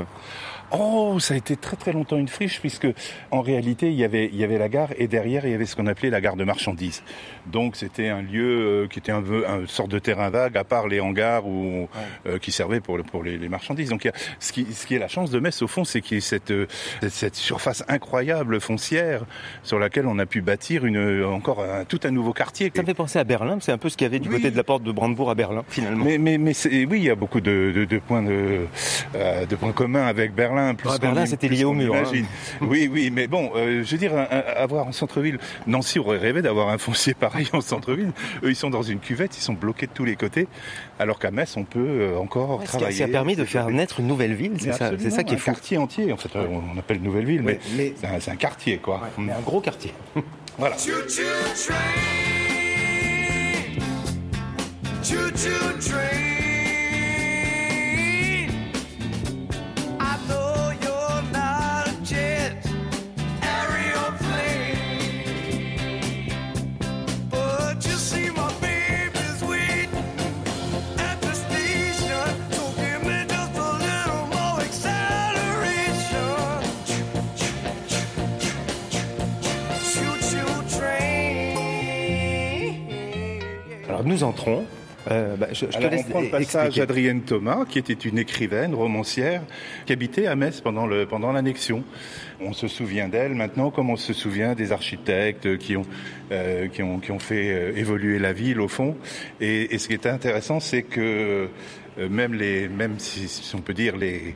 Oh, 0.72 1.18
ça 1.20 1.36
a 1.36 1.38
été 1.38 1.56
très 1.56 1.76
très 1.76 1.92
longtemps 1.94 2.18
une 2.18 2.28
friche 2.28 2.60
puisque 2.60 2.88
en 3.30 3.42
réalité 3.42 3.90
il 3.90 3.96
y 3.96 4.04
avait 4.04 4.26
il 4.26 4.36
y 4.38 4.44
avait 4.44 4.58
la 4.58 4.70
gare 4.70 4.90
et 4.98 5.08
derrière 5.08 5.46
il 5.46 5.52
y 5.52 5.54
avait 5.54 5.68
ce 5.68 5.76
qu'on 5.76 5.86
appelait 5.86 6.10
la 6.10 6.20
gare 6.20 6.36
de 6.36 6.44
marchandises. 6.44 7.04
Donc 7.46 7.76
c'était 7.76 8.10
un 8.10 8.24
lieu 8.24 8.84
euh, 8.84 8.88
qui 8.88 8.98
était 8.98 9.12
un 9.12 9.22
peu 9.22 9.46
une 9.46 9.68
sorte 9.68 9.92
de 9.92 10.00
terrain 10.00 10.30
vague 10.32 10.58
à 10.58 10.64
part 10.64 10.88
les 10.88 11.00
hangars 11.00 11.46
où, 11.46 11.88
euh, 12.26 12.40
qui 12.40 12.52
servaient 12.52 12.80
pour 12.80 12.98
le- 12.98 13.04
pour 13.04 13.22
les, 13.24 13.38
les 13.38 13.50
marchandises. 13.50 13.90
Donc 13.90 14.06
il 14.06 14.08
y 14.08 14.10
a, 14.10 14.14
ce 14.40 14.52
qui 14.52 14.66
ce 14.74 14.88
qui 14.88 14.96
est 14.96 15.00
la 15.00 15.08
chance 15.08 15.30
de 15.30 15.40
Metz 15.40 15.62
au 15.62 15.68
fond 15.68 15.84
c'est 15.84 16.02
qu'il 16.02 16.16
y 16.16 16.18
ait 16.18 16.22
cette 16.22 16.50
euh, 16.50 16.66
cette- 17.08 17.36
surface 17.36 17.84
incroyable 17.88 18.60
foncière 18.60 19.26
sur 19.62 19.78
laquelle 19.78 20.08
on 20.08 20.18
a 20.18 20.26
pu 20.26 20.42
bâtir 20.42 20.86
une 20.86 21.24
encore 21.24 21.62
un- 21.64 21.86
tout 21.86 22.00
un 22.04 22.12
nouveau 22.12 22.34
quartier. 22.34 22.72
Ça 22.76 22.82
me 22.82 22.88
fait 22.88 22.94
penser 22.96 23.20
à 23.20 23.24
Berlin, 23.24 23.58
c'est 23.62 23.72
un 23.72 23.78
peu 23.78 23.90
ce 23.90 23.98
qu'il 23.98 24.06
y 24.06 24.10
avait 24.10 24.20
du 24.20 24.30
côté 24.30 24.50
de 24.50 24.58
la 24.58 24.64
porte 24.64 24.82
de 24.84 24.92
Brandebourg 24.92 25.30
à 25.30 25.36
Berlin, 25.36 25.64
finalement. 25.70 26.04
Mais, 26.06 26.18
mais, 26.18 26.38
mais 26.40 26.54
oui, 26.66 26.98
il 26.98 27.04
y 27.04 27.10
a 27.12 27.16
beaucoup 27.16 27.42
de, 27.42 27.72
de- 27.76 27.86
de 27.86 27.98
points 28.00 28.24
de, 28.24 28.62
euh, 29.16 29.46
de 29.46 29.56
points 29.56 29.72
communs 29.72 30.06
avec 30.08 30.34
Berlin. 30.34 30.63
Plus 30.74 30.88
Ouais, 30.90 30.96
qu'on 30.96 31.02
Berlin, 31.02 31.26
c'était 31.26 31.48
lié 31.50 31.64
au 31.64 31.74
mur, 31.74 31.96
hein. 31.96 32.04
Oui, 32.62 32.90
oui, 32.92 33.10
mais 33.12 33.28
bon, 33.28 33.52
euh, 33.56 33.84
je 33.84 33.92
veux 33.92 33.98
dire, 33.98 34.14
un- 34.16 34.28
un- 34.32 34.44
avoir 34.62 34.88
en 34.88 34.92
centre-ville, 34.92 35.38
Nancy 35.68 36.00
aurait 36.00 36.18
rêvé 36.18 36.42
d'avoir 36.42 36.70
un 36.70 36.78
foncier 36.78 37.14
pareil 37.14 37.48
en 37.54 37.62
centre-ville. 37.62 38.12
Eux, 38.44 38.50
ils 38.50 38.56
sont 38.56 38.70
dans 38.70 38.82
une 38.84 39.00
cuvette, 39.00 39.38
ils 39.38 39.42
sont 39.42 39.54
bloqués 39.54 39.88
de 39.88 39.92
tous 39.94 40.06
les 40.06 40.16
côtés, 40.16 40.48
alors 41.00 41.20
qu'à 41.20 41.32
Metz, 41.32 41.56
on 41.58 41.64
peut 41.66 41.80
euh, 41.80 42.18
encore 42.18 42.64
travailler. 42.64 42.98
ça 42.98 43.06
a 43.06 43.08
permis 43.08 43.36
de 43.36 43.46
faire 43.46 43.70
naître 43.70 44.00
une 44.00 44.08
nouvelle 44.08 44.34
ville, 44.34 44.54
c'est 44.60 44.72
ça, 44.74 44.92
c'est 45.00 45.10
ça 45.10 45.24
qui 45.24 45.34
est 45.34 45.38
un 45.38 45.40
fou. 45.40 45.52
quartier 45.52 45.78
entier, 45.78 46.14
en 46.14 46.18
fait, 46.18 46.36
euh, 46.36 46.46
on 46.76 46.78
appelle 46.80 47.02
nouvelle 47.02 47.26
ville, 47.26 47.42
mais, 47.44 47.60
mais- 47.76 47.94
c'est 48.00 48.08
un, 48.08 48.20
c'est 48.20 48.32
un 48.32 48.36
quartier, 48.36 48.78
quoi. 48.78 49.02
Mais 49.18 49.32
un 49.34 49.42
gros 49.42 49.60
quartier. 49.62 49.92
Voilà. 50.58 50.76
Choo-choo 50.78 51.24
train. 51.56 51.74
Choo-choo 55.02 55.80
train. 55.80 56.43
Alors 84.04 84.14
nous 84.14 84.24
entrons. 84.26 84.66
Euh, 85.12 85.36
bah, 85.38 85.48
je, 85.52 85.66
je 85.70 85.78
te 85.78 85.86
laisse 85.86 86.04
on 86.08 86.10
prend 86.10 86.22
le 86.22 86.30
passage. 86.30 86.78
Adrienne 86.80 87.22
Thomas, 87.22 87.66
qui 87.68 87.80
était 87.80 87.94
une 87.94 88.18
écrivaine, 88.18 88.74
romancière, 88.74 89.42
qui 89.86 89.94
habitait 89.94 90.28
à 90.28 90.36
Metz 90.36 90.60
pendant 90.62 90.88
le 90.88 91.06
pendant 91.06 91.32
l'annexion. 91.32 91.84
On 92.42 92.52
se 92.52 92.68
souvient 92.68 93.08
d'elle 93.08 93.34
maintenant, 93.34 93.70
comme 93.72 93.90
on 93.90 93.96
se 93.96 94.12
souvient 94.12 94.56
des 94.56 94.74
architectes 94.74 95.58
qui 95.58 95.78
ont 95.78 95.86
euh, 96.32 96.68
qui 96.68 96.84
ont 96.84 97.00
qui 97.00 97.12
ont 97.12 97.20
fait 97.20 97.52
euh, 97.52 97.78
évoluer 97.78 98.20
la 98.20 98.34
ville 98.34 98.60
au 98.60 98.68
fond. 98.68 98.98
Et, 99.40 99.74
et 99.74 99.78
ce 99.78 99.88
qui 99.88 99.94
est 99.94 100.06
intéressant, 100.06 100.60
c'est 100.60 100.84
que 100.84 101.48
même 101.98 102.34
les 102.34 102.68
même 102.68 102.96
si, 102.98 103.28
si 103.28 103.56
on 103.56 103.62
peut 103.62 103.74
dire 103.74 103.96
les, 103.96 104.36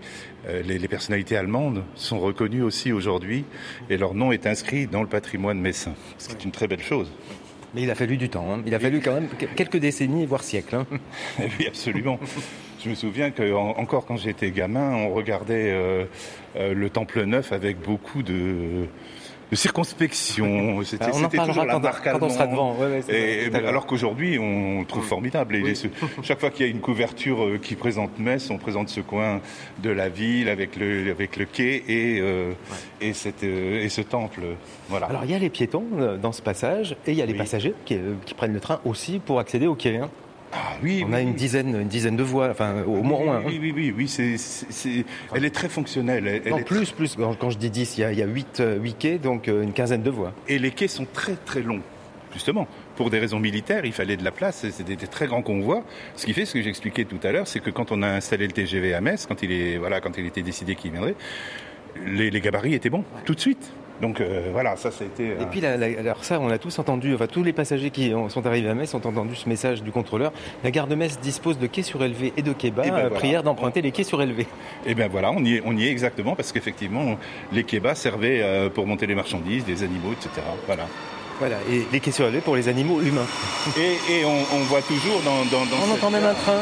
les 0.66 0.80
les 0.80 0.88
personnalités 0.88 1.36
allemandes 1.36 1.84
sont 1.96 2.20
reconnues 2.20 2.62
aussi 2.64 2.94
aujourd'hui, 2.94 3.44
et 3.90 3.98
leur 3.98 4.14
nom 4.14 4.32
est 4.32 4.48
inscrit 4.48 4.88
dans 4.88 5.02
le 5.02 5.10
patrimoine 5.10 5.60
messin, 5.60 5.94
ce 6.18 6.30
qui 6.30 6.36
est 6.36 6.46
une 6.46 6.52
très 6.52 6.68
belle 6.68 6.84
chose. 6.84 7.12
Mais 7.74 7.82
il 7.84 7.92
a 7.92 7.96
fallu 7.96 8.18
du 8.18 8.30
temps. 8.30 8.48
hein. 8.54 8.62
Il 8.66 8.74
a 8.74 8.80
fallu 8.80 9.02
quand 9.02 9.14
même 9.14 9.28
que- 9.28 9.46
quelques 9.46 9.78
décennies, 9.78 10.26
voire 10.26 10.44
siècles. 10.44 10.76
hein. 10.76 10.86
Oui, 11.40 11.68
absolument. 11.68 12.20
Je 12.84 12.90
me 12.90 12.96
souviens 12.96 13.32
que 13.32 13.54
en- 13.54 13.78
encore 13.78 14.06
quand 14.06 14.18
j'étais 14.18 14.52
gamin, 14.52 14.94
on 14.96 15.14
regardait 15.14 15.72
euh, 15.72 16.06
euh, 16.56 16.74
le 16.74 16.90
Temple 16.90 17.24
Neuf 17.24 17.52
avec 17.52 17.80
beaucoup 17.82 18.24
de, 18.24 18.86
de 19.52 19.56
circonspection. 19.56 20.82
C'était 20.84 21.06
Ah, 21.08 21.46
toujours 21.46 21.66
la 21.66 21.74
quand 21.74 21.80
marque 21.80 22.04
quand 22.04 22.22
on 22.22 22.30
sera 22.30 22.48
devant. 22.48 22.76
Ouais, 22.76 23.02
ouais, 23.10 23.50
Et- 23.52 23.56
alors 23.56 23.86
qu'aujourd'hui, 23.86 24.38
on 24.40 24.80
le 24.82 24.86
trouve 24.86 25.06
formidable. 25.06 25.56
Et 25.56 25.74
chaque 26.24 26.40
fois 26.40 26.50
qu'il 26.50 26.66
y 26.66 26.70
a 26.70 26.72
une 26.72 26.82
couverture 26.82 27.44
euh, 27.44 27.58
qui 27.58 27.76
présente 27.76 28.20
Metz, 28.20 28.50
on 28.50 28.58
présente 28.58 28.90
ce 28.90 29.00
coin 29.02 29.42
de 29.82 29.90
la 29.90 30.10
ville 30.10 30.50
avec 30.50 30.76
le, 30.76 31.10
avec 31.12 31.38
le 31.38 31.46
quai 31.46 31.84
et, 31.88 32.20
euh, 32.22 32.52
et, 33.02 33.14
cette, 33.14 33.44
euh, 33.44 33.84
et 33.84 33.90
ce 33.90 34.02
temple. 34.02 34.42
Voilà. 34.90 35.08
Alors 35.08 35.24
il 35.24 35.32
y 35.32 35.34
a 35.36 35.40
les 35.40 35.50
piétons 35.50 35.86
dans 36.22 36.32
ce 36.32 36.42
passage 36.42 36.96
et 37.06 37.12
il 37.12 37.18
y 37.18 37.22
a 37.22 37.26
les 37.26 37.32
Oui. 37.34 37.38
passagers 37.38 37.74
qui, 37.86 37.98
qui 38.26 38.34
prennent 38.34 38.54
le 38.54 38.60
train 38.60 38.80
aussi 38.86 39.20
pour 39.20 39.40
accéder 39.40 39.68
au 39.68 39.76
quai. 39.76 39.98
hein. 39.98 40.10
Ah 40.54 40.78
oui, 40.82 41.04
On 41.06 41.10
oui, 41.10 41.16
a 41.16 41.22
une 41.22 41.30
oui. 41.30 41.34
dizaine, 41.36 41.76
une 41.82 41.88
dizaine 41.88 42.16
de 42.16 42.24
voies, 42.24 42.50
enfin 42.50 42.84
au 42.84 43.04
moins. 43.04 43.38
hein. 43.38 43.44
Oui, 43.46 43.60
oui, 43.62 43.74
oui, 43.76 43.94
oui, 43.96 44.08
c'est, 44.08 44.36
elle 45.36 45.44
est 45.46 45.50
très 45.54 45.68
fonctionnelle. 45.70 46.26
Elle, 46.28 46.42
elle 46.46 46.52
Non, 46.52 46.58
est 46.60 46.64
plus, 46.64 46.92
plus. 46.92 47.16
Quand, 47.16 47.34
quand 47.38 47.50
je 47.50 47.58
dis 47.58 47.70
10, 47.70 47.98
il 47.98 48.02
y 48.02 48.04
a, 48.06 48.12
il 48.14 48.20
y 48.20 48.24
a 48.24 48.26
8, 48.26 48.64
quais, 48.98 49.18
donc 49.18 49.48
euh, 49.50 49.62
une 49.64 49.74
quinzaine 49.74 50.04
de 50.04 50.10
voies. 50.10 50.34
Et 50.48 50.58
les 50.58 50.72
quais 50.72 50.88
sont 50.88 51.06
très 51.12 51.36
très 51.36 51.62
longs, 51.62 51.82
justement. 52.34 52.68
Pour 52.96 53.10
des 53.10 53.20
raisons 53.20 53.40
militaires, 53.40 53.84
il 53.86 53.92
fallait 53.94 54.18
de 54.18 54.24
la 54.24 54.32
place, 54.32 54.66
c'était 54.72 54.96
des 54.96 55.08
très 55.08 55.28
grands 55.28 55.42
convois. 55.44 55.84
Ce 56.16 56.26
qui 56.26 56.34
fait, 56.34 56.46
ce 56.46 56.54
que 56.54 56.62
j'expliquais 56.62 57.04
tout 57.06 57.20
à 57.24 57.32
l'heure, 57.32 57.48
c'est 57.48 57.60
que 57.60 57.70
quand 57.70 57.92
on 57.92 58.02
a 58.02 58.08
installé 58.08 58.48
le 58.48 58.54
TGV 58.54 58.94
à 58.94 59.02
Metz, 59.02 59.26
quand 59.28 59.44
il, 59.44 59.52
est, 59.52 59.78
voilà, 59.78 60.00
quand 60.02 60.18
il 60.18 60.26
était 60.26 60.42
décidé 60.42 60.76
qu'il 60.76 60.92
viendrait, 60.92 61.16
les, 62.06 62.30
les 62.32 62.42
gabarits 62.42 62.74
étaient 62.74 62.90
bons, 62.90 63.04
tout 63.26 63.36
de 63.36 63.40
suite. 63.40 63.72
Donc 64.02 64.22
euh, 64.22 64.50
voilà, 64.54 64.76
ça, 64.76 64.92
ça 64.92 65.04
a 65.04 65.08
été... 65.08 65.24
Et 65.32 65.46
puis, 65.50 65.60
la- 65.60 65.76
la- 65.78 66.00
alors 66.00 66.24
ça, 66.24 66.40
on 66.40 66.50
a 66.50 66.58
tous 66.58 66.78
entendu, 66.80 67.16
enfin 67.16 67.26
tous 67.28 67.44
les 67.44 67.54
passagers 67.54 67.90
qui 67.90 68.14
ont- 68.14 68.30
sont 68.30 68.46
arrivés 68.46 68.70
à 68.70 68.76
Metz 68.76 68.94
ont 68.94 68.98
entendu 68.98 69.36
ce 69.36 69.50
message 69.50 69.82
du 69.82 69.92
contrôleur. 69.92 70.32
La 70.64 70.70
gare 70.72 70.88
de 70.88 70.96
Metz 70.96 71.18
dispose 71.20 71.58
de 71.58 71.66
quais 71.68 71.82
surélevés 71.82 72.32
et 72.38 72.42
de 72.44 72.54
quais 72.54 72.70
bas. 72.72 72.84
Eh 72.86 72.90
ben 72.92 72.96
Euh, 72.98 73.00
voilà. 73.04 73.16
Prière 73.16 73.44
d'emprunter 73.44 73.82
les 73.82 73.92
quais 73.92 74.04
surélevés. 74.04 74.48
Et 74.86 74.94
bien 74.94 75.08
voilà, 75.08 75.32
on 75.32 75.44
y 75.44 75.56
est, 75.56 75.62
on 75.66 75.76
y 75.76 75.88
est 75.88 75.92
exactement, 75.92 76.36
parce 76.36 76.52
qu'effectivement, 76.52 77.18
les 77.52 77.64
quais-bas 77.64 77.96
servaient 77.96 78.42
euh, 78.44 78.70
pour 78.70 78.86
monter 78.86 79.08
les 79.08 79.16
marchandises, 79.16 79.66
des 79.66 79.82
animaux, 79.84 80.12
etc. 80.14 80.30
Voilà. 80.68 80.86
Voilà, 81.40 81.58
et 81.72 81.86
les 81.92 82.00
quais 82.00 82.12
surélevés 82.12 82.42
pour 82.42 82.56
les 82.56 82.68
animaux 82.68 83.00
humains. 83.02 83.26
Et, 83.78 84.14
et 84.14 84.26
on, 84.26 84.56
on 84.56 84.60
voit 84.64 84.82
toujours 84.82 85.22
dans... 85.24 85.46
dans, 85.46 85.66
dans 85.66 85.78
On 85.88 85.94
entend 85.94 86.10
même 86.10 86.24
un 86.26 86.34
train. 86.34 86.58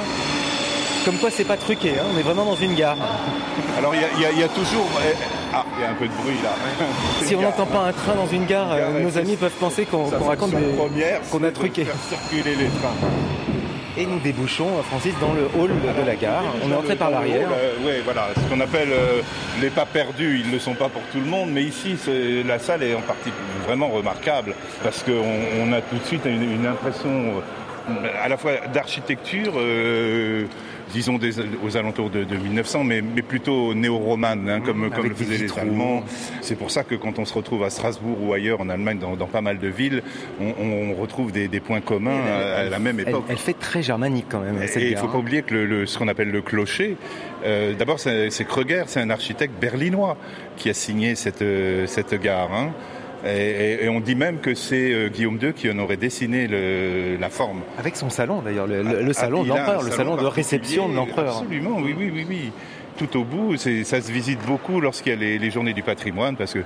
Comme 1.06 1.16
quoi, 1.18 1.30
c'est 1.30 1.46
pas 1.46 1.58
truqué, 1.58 1.92
hein, 1.92 2.04
on 2.14 2.18
est 2.18 2.24
vraiment 2.24 2.46
dans 2.46 2.56
une 2.56 2.74
gare. 2.74 2.98
Alors 3.78 3.94
il 3.94 4.02
y 4.22 4.26
a, 4.26 4.32
y 4.32 4.40
y 4.44 4.50
toujours... 4.50 4.88
eh, 5.08 5.14
Ah, 5.54 5.64
il 5.78 5.84
y 5.84 5.86
a 5.86 5.92
un 5.92 5.94
peu 5.94 6.08
de 6.08 6.14
bruit 6.14 6.38
là. 6.44 6.50
Si 7.22 7.36
on 7.36 7.42
n'entend 7.42 7.68
pas 7.68 7.80
un 7.80 7.92
train 7.94 8.16
dans 8.16 8.28
une 8.28 8.46
gare, 8.46 8.72
euh, 8.72 8.80
Gare, 8.92 9.02
nos 9.02 9.18
amis 9.18 9.36
peuvent 9.36 9.52
penser 9.60 9.86
qu'on 9.86 10.10
qu'on 10.10 10.26
raconte 10.26 10.54
qu'on 11.32 11.44
a 11.44 11.52
truqué. 11.52 11.86
circuler 12.10 12.56
les 12.56 12.66
trains. 12.68 12.96
Et 13.98 14.06
nous 14.06 14.20
débouchons, 14.20 14.68
euh, 14.80 14.82
Francis, 14.82 15.14
dans 15.22 15.32
le 15.34 15.44
hall 15.58 15.70
de 15.70 16.06
la 16.06 16.16
gare. 16.16 16.44
On 16.66 16.72
est 16.72 16.76
entré 16.76 16.96
par 16.96 17.12
l'arrière. 17.12 17.48
oui, 17.86 17.94
voilà, 18.04 18.30
ce 18.36 18.54
qu'on 18.54 18.60
appelle 18.60 18.90
euh, 18.92 19.22
les 19.62 19.70
pas 19.70 19.86
perdus, 19.86 20.40
ils 20.42 20.48
ne 20.48 20.54
le 20.54 20.60
sont 20.60 20.74
pas 20.74 20.90
pour 20.90 21.02
tout 21.14 21.20
le 21.20 21.26
monde, 21.30 21.50
mais 21.52 21.64
ici, 21.64 21.96
la 22.46 22.60
salle 22.60 22.84
est 22.84 22.94
en 22.96 23.02
partie 23.02 23.32
vraiment 23.68 23.88
remarquable 23.90 24.54
parce 24.84 25.04
qu'on 25.04 25.12
on 25.62 25.72
a 25.72 25.82
tout 25.82 25.98
de 25.98 26.04
suite 26.06 26.26
une, 26.26 26.44
une 26.52 26.66
impression 26.68 27.10
euh, 27.90 28.08
à 28.22 28.28
la 28.28 28.36
fois 28.38 28.52
d'architecture, 28.74 29.54
euh, 29.58 30.46
disons 30.96 31.18
des- 31.18 31.34
aux 31.66 31.76
alentours 31.76 32.10
de, 32.10 32.24
de 32.24 32.36
1900, 32.38 32.84
mais, 32.86 33.02
mais 33.02 33.22
plutôt 33.22 33.74
néo-romane, 33.74 34.48
hein, 34.50 34.62
comme, 34.62 34.90
comme 34.90 34.94
avec 35.06 35.10
le 35.10 35.16
faisaient 35.16 35.46
les. 35.46 35.60
Allemands. 35.60 36.04
C'est 36.42 36.56
pour 36.56 36.72
ça 36.72 36.84
que 36.84 36.96
quand 36.96 37.20
on 37.20 37.26
se 37.26 37.34
retrouve 37.34 37.64
à 37.64 37.70
Strasbourg 37.70 38.18
ou 38.24 38.34
ailleurs 38.34 38.62
en 38.62 38.70
Allemagne, 38.70 39.00
dans, 39.00 39.16
dans 39.16 39.28
pas 39.28 39.42
mal 39.42 39.60
de 39.60 39.68
villes, 39.68 40.02
on, 40.40 40.54
on 40.60 40.96
retrouve 40.96 41.32
des, 41.34 41.48
des 41.50 41.60
points 41.60 41.82
communs 41.82 42.22
à, 42.26 42.62
à 42.62 42.64
la 42.66 42.80
même 42.80 43.00
époque. 43.00 43.26
elle 43.30 43.38
fait 43.38 43.54
très 43.60 43.82
germanique 43.84 44.28
quand 44.30 44.40
même, 44.40 44.58
cette 44.68 44.78
Et 44.82 44.88
il 44.88 44.94
gare. 44.94 45.02
faut 45.04 45.10
pas 45.10 45.18
oublier 45.18 45.42
que 45.44 45.54
le, 45.54 45.66
le- 45.66 45.86
ce 45.86 45.98
qu'on 45.98 46.08
appelle 46.08 46.32
le 46.32 46.42
clocher, 46.42 46.96
euh, 47.46 47.74
d'abord 47.74 48.00
c'est 48.00 48.30
Kreuger, 48.48 48.84
c'est 48.88 49.02
un 49.02 49.10
architecte 49.10 49.54
berlinois 49.60 50.16
qui 50.58 50.70
a 50.70 50.74
signé 50.74 51.16
cette, 51.16 51.42
euh, 51.42 51.86
cette 51.88 52.14
gare. 52.22 52.52
hein. 52.54 52.72
Et, 53.26 53.30
et- 53.30 53.86
et 53.86 53.90
on 53.90 54.00
dit 54.00 54.16
même 54.16 54.40
que 54.40 54.54
c'est 54.54 54.92
euh, 54.92 55.10
Guillaume 55.10 55.40
II 55.42 55.54
qui 55.54 55.70
en 55.70 55.80
aurait 55.80 55.98
dessiné 55.98 56.48
le- 56.48 57.18
la 57.20 57.30
forme. 57.30 57.62
Avec 57.80 57.96
son 57.96 58.10
salon 58.10 58.42
d'ailleurs, 58.42 58.68
le, 58.68 58.84
le- 58.84 59.02
le 59.02 59.14
salon 59.14 59.40
Ah, 59.42 59.44
de 59.44 59.50
l'empereur, 59.50 59.84
le 59.84 59.92
salon 59.92 60.16
de 60.16 60.26
réception 60.26 60.90
de 60.90 60.96
l'empereur. 60.96 61.38
Absolument, 61.40 61.78
oui, 61.80 61.96
oui, 61.98 62.12
oui, 62.14 62.26
oui. 62.30 62.52
Tout 62.98 63.18
au 63.20 63.26
bout, 63.26 63.58
ça 63.58 64.00
se 64.02 64.10
visite 64.10 64.40
beaucoup 64.48 64.80
lorsqu'il 64.80 65.12
y 65.12 65.16
a 65.16 65.20
les, 65.20 65.38
les 65.38 65.52
journées 65.52 65.74
du 65.74 65.84
patrimoine, 65.84 66.38
parce 66.38 66.54
que 66.54 66.60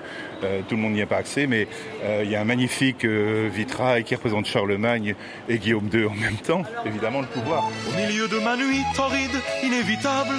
euh, 0.43 0.59
tout 0.69 0.75
le 0.75 0.81
monde 0.83 0.93
n'y 0.93 1.01
a 1.01 1.07
pas 1.07 1.15
accès, 1.17 1.47
mais 1.47 1.67
euh, 2.03 2.21
il 2.23 2.29
y 2.29 2.35
a 2.35 2.41
un 2.41 2.43
magnifique 2.43 3.03
euh, 3.03 3.49
vitrail 3.51 4.03
qui 4.03 4.13
représente 4.13 4.45
Charlemagne 4.45 5.15
et 5.47 5.57
Guillaume 5.57 5.89
II 5.91 6.05
en 6.05 6.13
même 6.13 6.35
temps, 6.35 6.61
évidemment 6.85 7.21
le 7.21 7.25
pouvoir. 7.27 7.71
Au 7.91 7.97
milieu 7.99 8.27
de 8.27 8.37
ma 8.43 8.55
nuit 8.57 8.83
torride, 8.95 9.31
inévitable, 9.63 10.35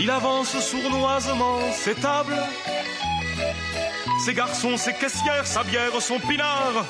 il 0.00 0.10
avance 0.10 0.56
sournoisement 0.58 1.58
ses 1.72 1.94
tables, 1.94 2.36
ses 4.24 4.34
garçons, 4.34 4.76
ses 4.76 4.92
caissières, 4.92 5.46
sa 5.46 5.62
bière, 5.64 6.00
son 6.00 6.18
pinard, 6.18 6.84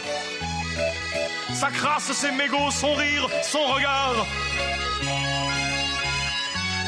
sa 1.54 1.70
crasse, 1.70 2.12
ses 2.12 2.30
mégots, 2.32 2.70
son 2.70 2.94
rire, 2.94 3.28
son 3.42 3.64
regard. 3.74 4.26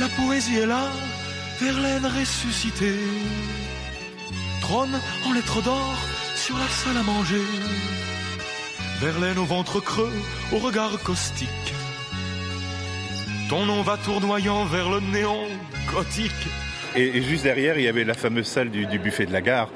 La 0.00 0.08
poésie 0.08 0.58
est 0.58 0.66
là, 0.66 0.88
Verlaine 1.60 2.06
ressuscité, 2.06 2.94
trône 4.62 4.98
en 5.26 5.32
lettres 5.32 5.62
d'or 5.62 5.98
sur 6.34 6.56
la 6.56 6.68
salle 6.68 6.96
à 6.96 7.02
manger. 7.02 7.44
Verlaine 9.00 9.38
au 9.38 9.44
ventre 9.44 9.80
creux, 9.80 10.12
au 10.52 10.58
regard 10.58 10.98
caustique. 11.02 11.74
Ton 13.50 13.66
nom 13.66 13.82
va 13.82 13.98
tournoyant 13.98 14.64
vers 14.64 14.88
le 14.88 15.00
néon 15.00 15.48
gothique. 15.92 16.48
Et, 16.96 17.22
juste 17.22 17.44
derrière, 17.44 17.78
il 17.78 17.84
y 17.84 17.88
avait 17.88 18.04
la 18.04 18.14
fameuse 18.14 18.46
salle 18.46 18.70
du 18.70 18.98
buffet 18.98 19.26
de 19.26 19.32
la 19.32 19.40
gare, 19.40 19.68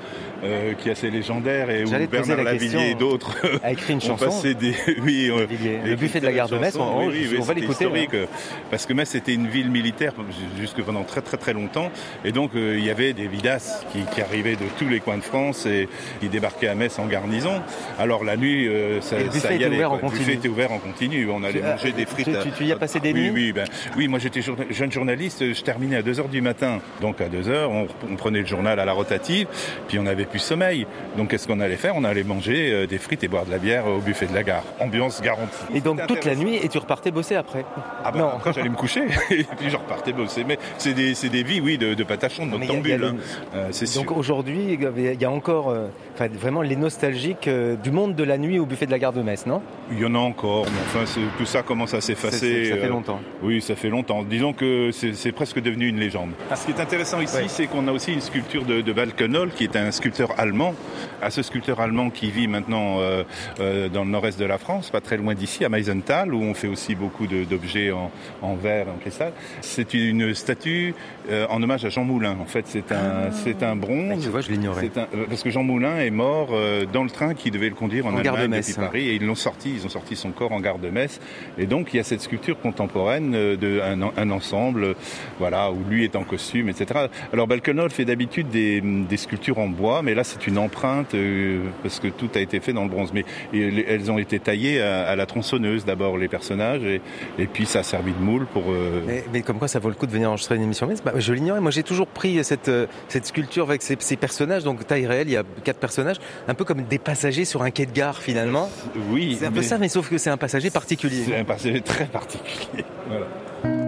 euh, 0.44 0.74
qui 0.74 0.88
est 0.88 0.92
assez 0.92 1.10
légendaire 1.10 1.70
et 1.70 1.84
où 1.84 1.90
Bernard 2.10 2.36
la 2.38 2.42
Lavillier 2.44 2.90
et 2.90 2.94
d'autres 2.94 3.36
a 3.62 3.72
écrit 3.72 3.94
une 3.94 4.00
chanson. 4.00 4.26
passé 4.26 4.54
des 4.54 4.74
oui 5.02 5.30
euh, 5.30 5.46
Le 5.84 5.90
des- 5.90 5.96
buffet 5.96 6.20
de 6.20 6.26
la 6.26 6.32
gare 6.32 6.48
de 6.48 6.58
Metz, 6.58 6.74
chanson, 6.76 6.92
on- 6.96 7.06
oui, 7.08 7.26
oui, 7.30 7.36
on 7.40 7.42
va 7.42 7.54
l'écouter, 7.54 7.86
hein. 7.86 8.06
euh, 8.14 8.26
parce 8.70 8.86
que 8.86 8.92
Metz 8.92 9.14
était 9.14 9.34
une 9.34 9.48
ville 9.48 9.70
militaire 9.70 10.12
jusque 10.60 10.82
pendant 10.82 11.02
très 11.04 11.20
très 11.22 11.36
très 11.36 11.52
longtemps 11.52 11.90
et 12.24 12.32
donc 12.32 12.50
euh, 12.54 12.76
il 12.78 12.84
y 12.84 12.90
avait 12.90 13.12
des 13.12 13.26
vidas 13.26 13.84
qui, 13.92 14.00
qui 14.14 14.20
arrivaient 14.20 14.56
de 14.56 14.66
tous 14.78 14.88
les 14.88 15.00
coins 15.00 15.18
de 15.18 15.22
France 15.24 15.66
et 15.66 15.88
qui 16.20 16.28
débarquaient 16.28 16.68
à 16.68 16.74
Metz 16.74 16.98
en 16.98 17.06
garnison. 17.06 17.62
Alors 17.98 18.24
la 18.24 18.36
nuit 18.36 18.68
euh, 18.68 19.00
ça, 19.00 19.16
Et 19.18 19.24
le 19.24 19.28
buffet 19.30 19.40
ça 19.40 19.52
y 19.54 19.64
allait, 19.64 19.76
ouvert 19.76 19.92
en. 19.92 19.96
Le 20.02 20.08
buffet 20.10 20.34
était 20.34 20.48
ouvert 20.48 20.72
en 20.72 20.78
continu. 20.78 21.28
On 21.30 21.42
allait 21.42 21.62
manger 21.62 21.92
des 21.92 22.06
frites. 22.06 22.26
tu- 22.26 22.50
tu- 22.50 22.56
tu 22.58 22.64
y 22.64 22.72
as 22.72 22.76
passé 22.76 23.00
des 23.00 23.12
oui, 23.12 23.20
nuits 23.30 23.30
Oui, 23.46 23.52
ben, 23.52 23.64
oui, 23.96 24.08
moi 24.08 24.18
j'étais 24.18 24.42
journa- 24.42 24.64
jeune 24.70 24.92
journaliste, 24.92 25.52
je 25.54 25.62
terminais 25.62 25.96
à 25.96 26.02
2h 26.02 26.28
du 26.28 26.40
matin. 26.40 26.80
Donc 27.00 27.20
à 27.20 27.28
2h, 27.28 27.66
on, 27.68 27.86
on 28.10 28.16
prenait 28.16 28.40
le 28.40 28.46
journal 28.46 28.78
à 28.78 28.84
la 28.84 28.92
rotative, 28.92 29.46
puis 29.88 29.98
on 29.98 30.02
n'avait 30.04 30.24
plus 30.34 30.40
sommeil. 30.40 30.84
Donc 31.16 31.28
qu'est-ce 31.30 31.46
qu'on 31.46 31.60
allait 31.60 31.76
faire? 31.76 31.92
On 31.94 32.02
allait 32.02 32.24
manger 32.24 32.72
euh, 32.72 32.86
des 32.88 32.98
frites 32.98 33.22
et 33.22 33.28
boire 33.28 33.46
de 33.46 33.52
la 33.52 33.58
bière 33.58 33.86
au 33.86 33.98
buffet 34.00 34.26
de 34.26 34.34
la 34.34 34.42
gare. 34.42 34.64
Ambiance 34.80 35.22
garantie. 35.22 35.54
Et 35.72 35.80
donc 35.80 36.04
toute 36.08 36.24
la 36.24 36.34
nuit, 36.34 36.56
et 36.56 36.68
tu 36.68 36.78
repartais 36.78 37.12
bosser 37.12 37.36
après? 37.36 37.64
Ah 38.04 38.10
bah, 38.10 38.32
après 38.36 38.52
j'allais 38.52 38.68
me 38.68 38.74
coucher 38.74 39.02
et 39.30 39.44
puis 39.56 39.70
je 39.70 39.76
repartais 39.76 40.12
bosser. 40.12 40.42
Mais 40.42 40.58
c'est 40.76 40.92
des, 40.92 41.14
c'est 41.14 41.28
des 41.28 41.44
vies, 41.44 41.60
oui, 41.60 41.78
de, 41.78 41.94
de 41.94 42.02
patachon, 42.04 42.46
de 42.46 42.50
noctambule. 42.58 42.96
le- 42.96 43.06
hein. 43.06 43.16
Euh. 43.54 43.70
Donc 43.94 44.10
aujourd'hui, 44.10 44.76
il 44.76 45.20
y 45.22 45.24
a 45.24 45.30
encore 45.30 45.70
euh, 45.70 45.86
enfin, 46.14 46.26
vraiment 46.32 46.62
les 46.62 46.74
nostalgiques 46.74 47.46
euh, 47.46 47.76
du 47.76 47.92
monde 47.92 48.16
de 48.16 48.24
la 48.24 48.36
nuit 48.36 48.58
au 48.58 48.66
buffet 48.66 48.86
de 48.86 48.90
la 48.90 48.98
gare 48.98 49.12
de 49.12 49.22
Metz, 49.22 49.46
non? 49.46 49.62
Il 49.92 50.00
y 50.00 50.04
en 50.04 50.16
a 50.16 50.18
encore, 50.18 50.64
mais 50.64 50.80
enfin 50.86 51.06
c'est- 51.06 51.20
tout 51.38 51.46
ça 51.46 51.62
commence 51.62 51.94
à 51.94 52.00
s'effacer. 52.00 52.38
C'est- 52.38 52.64
c'est- 52.64 52.70
ça 52.70 52.76
fait 52.78 52.86
euh, 52.86 52.88
longtemps. 52.88 53.20
Oui, 53.42 53.60
ça 53.62 53.76
fait 53.76 53.88
longtemps. 53.88 54.24
Disons 54.24 54.52
que 54.52 54.90
c'est 54.92 55.14
c'est 55.14 55.30
presque 55.32 55.60
devenu 55.60 55.86
une 55.86 56.00
légende. 56.00 56.30
Ce 56.56 56.66
qui 56.66 56.72
est 56.72 56.80
intéressant 56.80 57.20
ici, 57.20 57.36
Ouais. 57.36 57.44
c'est 57.46 57.66
qu'on 57.66 57.86
a 57.86 57.92
aussi 57.92 58.12
une 58.12 58.20
sculpture 58.20 58.64
de, 58.64 58.80
de 58.80 58.92
Balkenhol, 58.92 59.50
qui 59.50 59.64
est 59.64 59.76
un 59.76 59.90
sculpteur 59.92 60.13
allemand. 60.38 60.74
À 61.22 61.30
ce 61.30 61.42
sculpteur 61.42 61.80
allemand 61.80 62.10
qui 62.10 62.30
vit 62.30 62.48
maintenant 62.48 62.96
euh, 63.00 63.24
euh, 63.60 63.88
dans 63.88 64.04
le 64.04 64.10
nord-est 64.10 64.38
de 64.38 64.44
la 64.44 64.58
France, 64.58 64.90
pas 64.90 65.00
très 65.00 65.16
loin 65.16 65.34
d'ici, 65.34 65.64
à 65.64 65.68
Meisenthal, 65.68 66.34
où 66.34 66.42
on 66.42 66.52
fait 66.54 66.68
aussi 66.68 66.94
beaucoup 66.94 67.26
de- 67.26 67.44
d'objets 67.44 67.90
en, 67.92 68.10
en 68.42 68.54
verre 68.56 68.86
en 68.88 68.98
cristal. 68.98 69.32
C'est 69.62 69.94
une 69.94 70.34
statue 70.34 70.94
euh, 71.30 71.46
en 71.48 71.62
hommage 71.62 71.84
à 71.84 71.88
Jean 71.88 72.04
Moulin. 72.04 72.36
En 72.40 72.44
fait, 72.44 72.64
c'est 72.66 72.92
un, 72.92 73.30
c'est 73.32 73.62
un 73.62 73.74
bronze. 73.76 74.22
tu 74.22 74.28
vois, 74.28 74.40
je 74.42 74.50
l'ignorais. 74.50 74.90
Euh, 74.96 75.24
Parce 75.28 75.42
que 75.42 75.50
Jean 75.50 75.62
Moulin 75.62 75.98
est 75.98 76.10
mort 76.10 76.48
euh, 76.52 76.84
dans 76.90 77.04
le 77.04 77.10
train 77.10 77.34
qui 77.34 77.50
devait 77.50 77.68
le 77.70 77.74
conduire 77.74 78.06
en, 78.06 78.10
En 78.14 78.20
de 78.20 78.28
Allemagne 78.28 78.50
Metz. 78.50 78.68
depuis 78.68 78.80
Paris 78.86 79.08
et 79.08 79.14
ils 79.14 79.24
l'ont 79.26 79.34
sorti, 79.34 79.72
ils 79.74 79.86
ont 79.86 79.90
sorti 79.90 80.16
son 80.16 80.30
corps 80.30 80.52
en 80.52 80.60
gare 80.60 80.78
de 80.78 80.90
Metz. 80.90 81.20
Et 81.58 81.66
donc 81.66 81.88
il 81.94 81.96
y 81.96 82.00
a 82.00 82.04
cette 82.04 82.20
sculpture 82.20 82.60
contemporaine 82.60 83.34
euh, 83.34 83.56
de 83.56 83.80
un, 83.80 84.10
un 84.16 84.30
ensemble, 84.30 84.94
voilà, 85.38 85.70
où 85.72 85.78
lui 85.88 86.04
est 86.04 86.16
en 86.16 86.24
costume, 86.24 86.68
etc. 86.68 87.06
Alors 87.32 87.46
Balkenhol 87.46 87.90
fait 87.90 88.04
d'habitude 88.04 88.48
des, 88.50 88.80
des 88.82 89.16
sculptures 89.16 89.58
en 89.58 89.68
bois, 89.68 90.02
mais 90.04 90.14
là 90.14 90.22
c'est 90.24 90.46
une 90.46 90.58
empreinte 90.58 91.14
euh, 91.14 91.60
parce 91.82 91.98
que 91.98 92.08
tout 92.08 92.28
a 92.34 92.38
été 92.38 92.60
fait 92.60 92.72
dans 92.72 92.84
le 92.84 92.90
bronze. 92.90 93.10
Mais 93.12 93.24
et 93.52 93.84
elles 93.88 94.10
ont 94.12 94.18
été 94.18 94.38
taillées 94.38 94.80
à, 94.80 95.04
à 95.08 95.16
la 95.16 95.26
tronçonneuse 95.26 95.84
d'abord 95.84 96.16
les 96.18 96.28
personnages 96.28 96.82
et, 96.84 97.00
et 97.38 97.46
puis 97.46 97.66
ça 97.66 97.80
a 97.80 97.82
servi 97.82 98.12
de 98.12 98.18
moule 98.22 98.46
pour. 98.46 98.64
euh, 98.70 99.02
mais, 99.06 99.24
mais 99.32 99.42
comme 99.42 99.58
quoi 99.58 99.68
ça 99.68 99.78
vaut 99.78 99.88
le 99.88 99.94
coup 99.96 100.06
de 100.06 100.12
venir 100.12 100.28
enregistrer 100.30 100.56
une 100.56 100.62
émission 100.62 100.86
Metz 100.86 101.02
bah, 101.04 101.12
Je 101.16 101.32
l'ignorais, 101.32 101.60
moi 101.60 101.70
j'ai 101.70 101.82
toujours 101.82 102.06
pris 102.06 102.42
cette, 102.44 102.68
euh, 102.68 102.86
cette 103.08 103.26
sculpture 103.26 103.68
avec 103.68 103.82
ces, 103.82 103.96
ces 103.98 104.16
personnages, 104.16 104.62
donc 104.64 104.86
taille 104.86 105.06
réelle, 105.06 105.28
il 105.28 105.32
y 105.32 105.36
a 105.36 105.42
quatre 105.64 105.78
personnages, 105.80 106.18
un 106.46 106.54
peu 106.54 106.64
comme 106.64 106.82
des 106.82 106.98
passagers 106.98 107.44
sur 107.44 107.62
un 107.62 107.70
quai 107.70 107.86
de 107.86 107.92
gare 107.92 108.20
finalement. 108.22 108.70
Oui, 109.10 109.36
C'est 109.40 109.46
un 109.46 109.50
peu 109.50 109.56
mais- 109.60 109.62
ça, 109.62 109.78
mais 109.78 109.88
sauf 109.88 110.08
que 110.10 110.18
c'est 110.18 110.30
un 110.30 110.36
passager 110.36 110.70
particulier. 110.70 111.24
C'est 111.26 111.36
un 111.36 111.44
passager 111.44 111.80
très 111.80 112.04
particulier. 112.06 112.84
Voilà. 113.08 113.83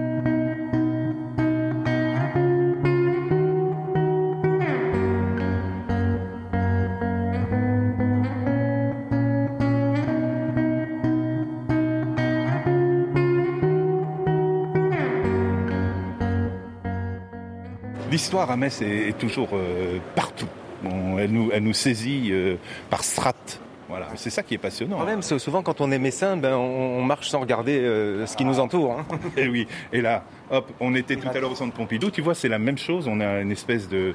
L'histoire 18.17 18.51
à 18.51 18.57
Metz 18.57 18.81
est, 18.81 19.09
est 19.11 19.19
toujours 19.19 19.51
euh, 19.53 19.99
partout. 20.15 20.49
Bon, 20.83 21.19
elle, 21.19 21.31
nous, 21.31 21.51
elle 21.53 21.63
nous 21.63 21.75
saisit 21.75 22.29
euh, 22.31 22.57
par 22.89 23.05
strates. 23.05 23.61
Voilà, 23.91 24.07
c'est 24.17 24.31
ça 24.31 24.43
qui 24.43 24.55
est 24.55 24.59
passionnant. 24.59 24.97
Quand 24.99 25.05
même, 25.05 25.21
c'est 25.21 25.39
souvent 25.39 25.63
quand 25.63 25.83
on 25.83 25.93
est 25.93 25.99
messin, 25.99 26.39
ben, 26.39 26.55
on, 26.55 26.99
on 26.99 27.03
marche 27.03 27.29
sans 27.29 27.41
regarder 27.41 27.79
euh, 27.79 28.25
ce 28.27 28.35
qui 28.35 28.47
nous 28.47 28.59
entoure. 28.59 28.93
hein. 28.99 29.07
Et 29.37 29.49
oui, 29.49 29.69
et 29.93 30.01
là, 30.01 30.25
hop, 30.51 30.73
on 30.81 30.95
était 30.95 31.17
tout 31.17 31.29
à 31.29 31.39
l'heure 31.39 31.53
au 31.53 31.55
centre 31.55 31.75
Pompidou, 31.75 32.11
tu 32.11 32.23
vois, 32.23 32.35
c'est 32.35 32.49
la 32.49 32.59
même 32.59 32.79
chose, 32.79 33.07
on 33.07 33.21
a 33.21 33.43
une 33.43 33.53
espèce 33.53 33.87
de 33.89 34.13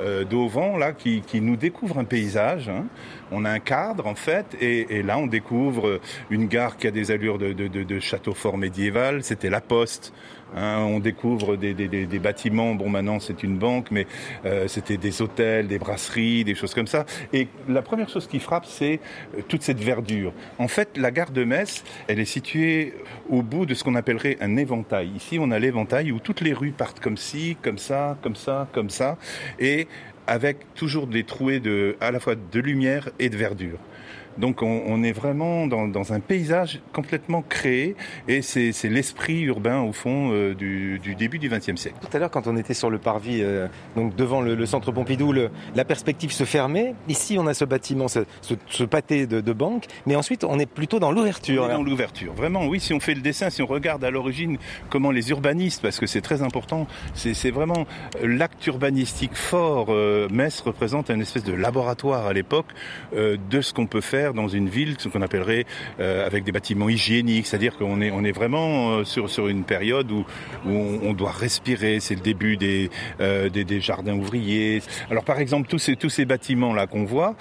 euh, 0.00 0.24
d'auvent 0.24 0.78
là 0.78 0.92
qui, 0.92 1.20
qui 1.20 1.40
nous 1.42 1.56
découvre 1.56 1.98
un 1.98 2.04
paysage, 2.04 2.68
hein. 2.70 2.86
on 3.30 3.44
a 3.44 3.50
un 3.50 3.60
cadre 3.60 4.06
en 4.06 4.14
fait, 4.16 4.46
et, 4.60 4.96
et 4.98 5.02
là 5.04 5.18
on 5.18 5.26
découvre 5.28 6.00
une 6.30 6.46
gare 6.48 6.76
qui 6.78 6.86
a 6.88 6.90
des 6.90 7.10
allures 7.12 7.38
de, 7.38 7.52
de, 7.52 7.68
de, 7.68 7.84
de 7.84 8.00
château 8.00 8.32
fort 8.34 8.56
médiéval, 8.58 9.22
c'était 9.22 9.50
la 9.50 9.60
poste. 9.60 10.12
Hein. 10.56 10.78
on 10.78 10.98
découvre 10.98 11.56
des, 11.56 12.18
bâtiments, 12.18 12.74
bon 12.74 12.88
maintenant 12.88 13.20
c'est 13.20 13.42
une 13.42 13.58
banque, 13.58 13.90
mais 13.90 14.06
euh, 14.44 14.68
c'était 14.68 14.96
des 14.96 15.22
hôtels, 15.22 15.68
des 15.68 15.78
brasseries, 15.78 16.44
des 16.44 16.54
choses 16.54 16.74
comme 16.74 16.86
ça. 16.86 17.04
Et 17.32 17.48
la 17.68 17.82
première 17.82 18.08
chose 18.08 18.26
qui 18.26 18.38
frappe, 18.38 18.66
c'est 18.66 19.00
euh, 19.36 19.42
toute 19.48 19.62
cette 19.62 19.80
verdure. 19.80 20.32
En 20.58 20.68
fait, 20.68 20.96
la 20.96 21.10
gare 21.10 21.30
de 21.30 21.44
Metz, 21.44 21.84
elle 22.08 22.20
est 22.20 22.24
située 22.24 22.94
au 23.28 23.42
bout 23.42 23.66
de 23.66 23.74
ce 23.74 23.84
qu'on 23.84 23.94
appellerait 23.94 24.38
un 24.40 24.56
éventail. 24.56 25.10
Ici, 25.16 25.38
on 25.40 25.50
a 25.50 25.58
l'éventail 25.58 26.12
où 26.12 26.18
toutes 26.18 26.40
les 26.40 26.52
rues 26.52 26.72
partent 26.72 27.00
comme 27.00 27.16
ci, 27.16 27.56
comme 27.62 27.78
ça, 27.78 28.16
comme 28.22 28.36
ça, 28.36 28.68
comme 28.72 28.90
ça, 28.90 29.18
et 29.58 29.88
avec 30.26 30.74
toujours 30.74 31.06
des 31.06 31.24
trouées 31.24 31.60
de, 31.60 31.96
à 32.00 32.10
la 32.10 32.20
fois 32.20 32.34
de 32.34 32.60
lumière 32.60 33.08
et 33.18 33.28
de 33.28 33.36
verdure. 33.36 33.78
Donc 34.38 34.62
on, 34.62 34.82
on 34.86 35.02
est 35.02 35.12
vraiment 35.12 35.66
dans, 35.66 35.86
dans 35.88 36.12
un 36.12 36.20
paysage 36.20 36.80
complètement 36.92 37.42
créé 37.42 37.96
et 38.28 38.42
c'est 38.42 38.72
l'esprit 38.88 39.42
urbain 39.42 39.80
au 39.82 39.92
fond 39.92 40.30
euh, 40.32 40.54
du, 40.54 40.98
du 40.98 41.14
début 41.14 41.38
du 41.38 41.48
XXe 41.48 41.76
siècle. 41.76 41.96
Tout 42.00 42.16
à 42.16 42.18
l'heure, 42.18 42.30
quand 42.30 42.46
on 42.46 42.56
était 42.56 42.74
sur 42.74 42.90
le 42.90 42.98
parvis, 42.98 43.40
euh, 43.42 43.66
donc 43.96 44.14
devant 44.16 44.40
le, 44.40 44.54
le 44.54 44.66
centre 44.66 44.92
Pompidou, 44.92 45.32
le- 45.32 45.50
la 45.74 45.84
perspective 45.84 46.32
se 46.32 46.44
fermait. 46.44 46.94
Ici, 47.08 47.36
on 47.38 47.46
a 47.46 47.54
ce 47.54 47.64
bâtiment, 47.64 48.08
ce, 48.08 48.20
ce, 48.40 48.54
ce 48.68 48.84
pâté 48.84 49.26
de, 49.26 49.40
de 49.40 49.52
banque, 49.52 49.86
mais 50.06 50.16
ensuite, 50.16 50.44
on 50.44 50.58
est 50.58 50.66
plutôt 50.66 50.98
dans 50.98 51.12
l'ouverture. 51.12 51.62
On 51.62 51.66
est 51.66 51.68
là. 51.68 51.74
dans 51.74 51.82
l'ouverture. 51.82 52.32
Vraiment, 52.34 52.66
oui, 52.66 52.80
si 52.80 52.92
on 52.94 53.00
fait 53.00 53.14
le 53.14 53.20
dessin, 53.20 53.50
si 53.50 53.62
on 53.62 53.66
regarde 53.66 54.04
à 54.04 54.10
l'origine 54.10 54.56
comment 54.88 55.10
les 55.10 55.30
urbanistes, 55.30 55.82
parce 55.82 55.98
que 55.98 56.06
c'est 56.06 56.20
très 56.20 56.42
important, 56.42 56.86
c'est 57.14 57.50
vraiment 57.50 57.86
l'acte 58.22 58.66
urbanistique 58.66 59.34
fort. 59.34 59.86
Euh, 59.90 60.28
Metz 60.30 60.60
représente 60.60 61.10
un 61.10 61.20
espèce 61.20 61.44
de 61.44 61.52
laboratoire 61.52 62.26
à 62.26 62.32
l'époque 62.32 62.66
euh, 63.14 63.36
de 63.50 63.60
ce 63.60 63.72
qu'on 63.72 63.86
peut 63.86 64.00
faire 64.00 64.21
dans 64.30 64.48
une 64.48 64.68
ville, 64.68 64.94
ce 64.98 65.08
qu'on 65.08 65.22
appellerait 65.22 65.66
euh, 66.00 66.24
avec 66.24 66.44
des 66.44 66.52
bâtiments 66.52 66.88
hygiéniques, 66.88 67.46
c'est-à-dire 67.46 67.76
qu'on 67.76 68.00
est, 68.00 68.10
on 68.10 68.24
est 68.24 68.32
vraiment 68.32 68.92
euh, 68.92 69.04
sur, 69.04 69.28
sur 69.28 69.48
une 69.48 69.64
période 69.64 70.10
où, 70.12 70.24
on, 70.64 71.12
doit 71.12 71.32
respirer, 71.32 72.00
c'est 72.00 72.14
le 72.14 72.20
début 72.20 72.56
des, 72.56 72.88
euh, 73.20 73.48
des, 73.48 73.64
des 73.64 73.80
jardins 73.80 74.14
ouvriers. 74.14 74.80
Alors 75.10 75.24
par 75.24 75.40
exemple, 75.40 75.68
tous 75.68 75.78
ces, 75.78 75.96
tous 75.96 76.08
ces 76.08 76.24
bâtiments-là 76.24 76.86
qu'on 76.86 77.04
voit 77.04 77.34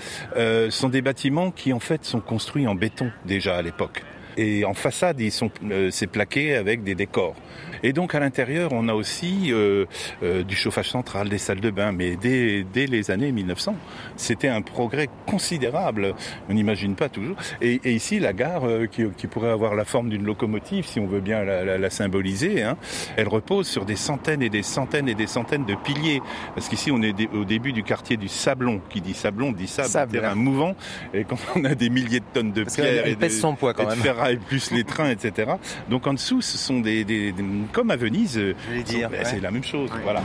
sont 0.70 0.90
des 0.90 1.02
bâtiments 1.02 1.52
qui 1.52 1.74
en 1.74 1.80
fait 1.80 2.04
sont 2.04 2.20
construits 2.20 2.68
en 2.68 2.76
béton 2.76 3.12
déjà 3.26 3.56
à 3.56 3.62
l'époque. 3.62 4.04
Et 4.38 4.66
en 4.66 4.74
façade, 4.74 5.20
ils 5.20 5.32
sont, 5.32 5.52
c'est 5.90 6.08
plaqué 6.08 6.56
avec 6.56 6.84
des 6.84 6.96
décors. 6.96 7.36
Et 7.84 7.94
donc 7.94 8.16
à 8.16 8.20
l'intérieur, 8.20 8.72
on 8.74 8.88
a 8.88 8.94
aussi 8.94 9.52
euh, 9.52 9.86
euh, 10.24 10.44
du 10.44 10.56
chauffage 10.56 10.90
central, 10.90 11.30
des 11.30 11.38
salles 11.38 11.60
de 11.62 11.70
bain. 11.72 11.92
Mais 11.92 12.16
dès, 12.16 12.64
dès 12.74 12.86
les 12.88 13.12
années 13.12 13.32
1900, 13.32 13.76
c'était 14.18 14.48
un 14.50 14.62
progrès 14.62 15.10
considérable. 15.26 16.14
On 16.50 16.54
n'imagine 16.54 16.96
pas 16.96 17.10
toujours. 17.10 17.36
Et, 17.62 17.80
et 17.84 17.94
ici, 17.94 18.20
la 18.20 18.34
gare, 18.34 18.66
euh, 18.68 18.86
qui, 18.86 19.04
qui 19.18 19.28
pourrait 19.28 19.50
avoir 19.52 19.76
la 19.76 19.86
forme 19.86 20.10
d'une 20.10 20.24
locomotive, 20.24 20.86
si 20.86 21.00
on 21.00 21.08
veut 21.08 21.22
bien 21.22 21.44
la, 21.44 21.64
la- 21.64 21.78
la 21.78 21.90
symboliser, 21.90 22.62
hein, 22.64 22.78
elle 23.18 23.28
repose 23.28 23.68
sur 23.68 23.86
des 23.86 23.96
centaines 23.96 24.42
et 24.44 24.50
des 24.50 24.64
centaines 24.64 25.10
et 25.10 25.16
des 25.16 25.28
centaines 25.28 25.66
de 25.66 25.76
piliers. 25.76 26.22
Parce 26.54 26.70
qu'ici, 26.70 26.92
on 26.92 27.02
est 27.02 27.14
au 27.34 27.46
début 27.46 27.74
du 27.74 27.84
quartier 27.84 28.18
du 28.18 28.28
Sablon. 28.28 28.82
Qui 28.90 29.02
dit 29.02 29.14
Sablon 29.14 29.52
dit 29.52 29.68
sable, 29.68 29.90
Sable. 29.90 30.12
terrain 30.12 30.36
mouvant. 30.36 30.76
Et 31.14 31.24
quand 31.24 31.38
on 31.56 31.64
a 31.66 31.76
des 31.76 31.90
milliers 31.90 32.20
de 32.20 32.26
tonnes 32.34 32.52
de 32.52 32.64
Parce 32.64 32.76
pierres 32.76 33.08
et 33.08 33.16
pèse 33.16 33.36
de, 33.36 33.40
son 33.42 33.56
poids, 33.56 33.74
quand 33.74 33.84
et 33.84 33.86
de 33.86 33.92
même. 33.92 34.00
ferraille, 34.00 34.38
plus 34.38 34.72
les 34.72 34.84
trains, 34.84 35.10
etc. 35.10 35.54
Donc 35.90 36.06
en 36.08 36.14
dessous, 36.14 36.42
ce 36.42 36.58
sont 36.58 36.80
des, 36.80 37.04
des- 37.04 37.32
des- 37.32 37.44
comme 37.72 37.92
à 37.92 37.96
Venise, 37.96 38.38
euh, 38.38 38.54
ouais. 38.70 39.24
c'est 39.24 39.40
la 39.40 39.52
même 39.52 39.64
chose. 39.64 39.90
Voilà. 40.04 40.22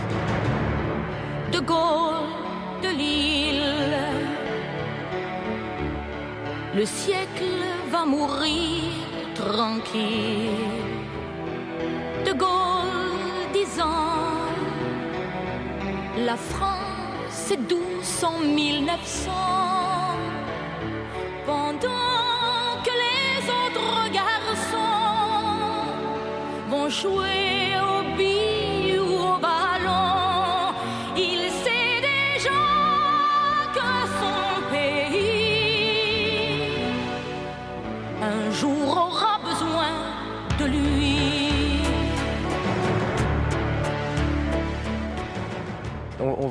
de 1.52 1.60
Gaulle, 1.60 2.26
de 2.82 2.88
Lille. 2.88 3.62
Le 6.74 6.84
siècle 6.84 7.44
va 7.90 8.04
mourir 8.04 8.82
tranquille. 9.34 10.50
De 12.26 12.32
Gaulle 12.32 13.52
disant 13.52 13.86
La 16.24 16.36
France 16.36 17.50
est 17.50 17.68
douce 17.68 18.24
en 18.24 18.40
1900. 18.40 19.65
Vont 26.96 27.10
jouer 27.10 27.45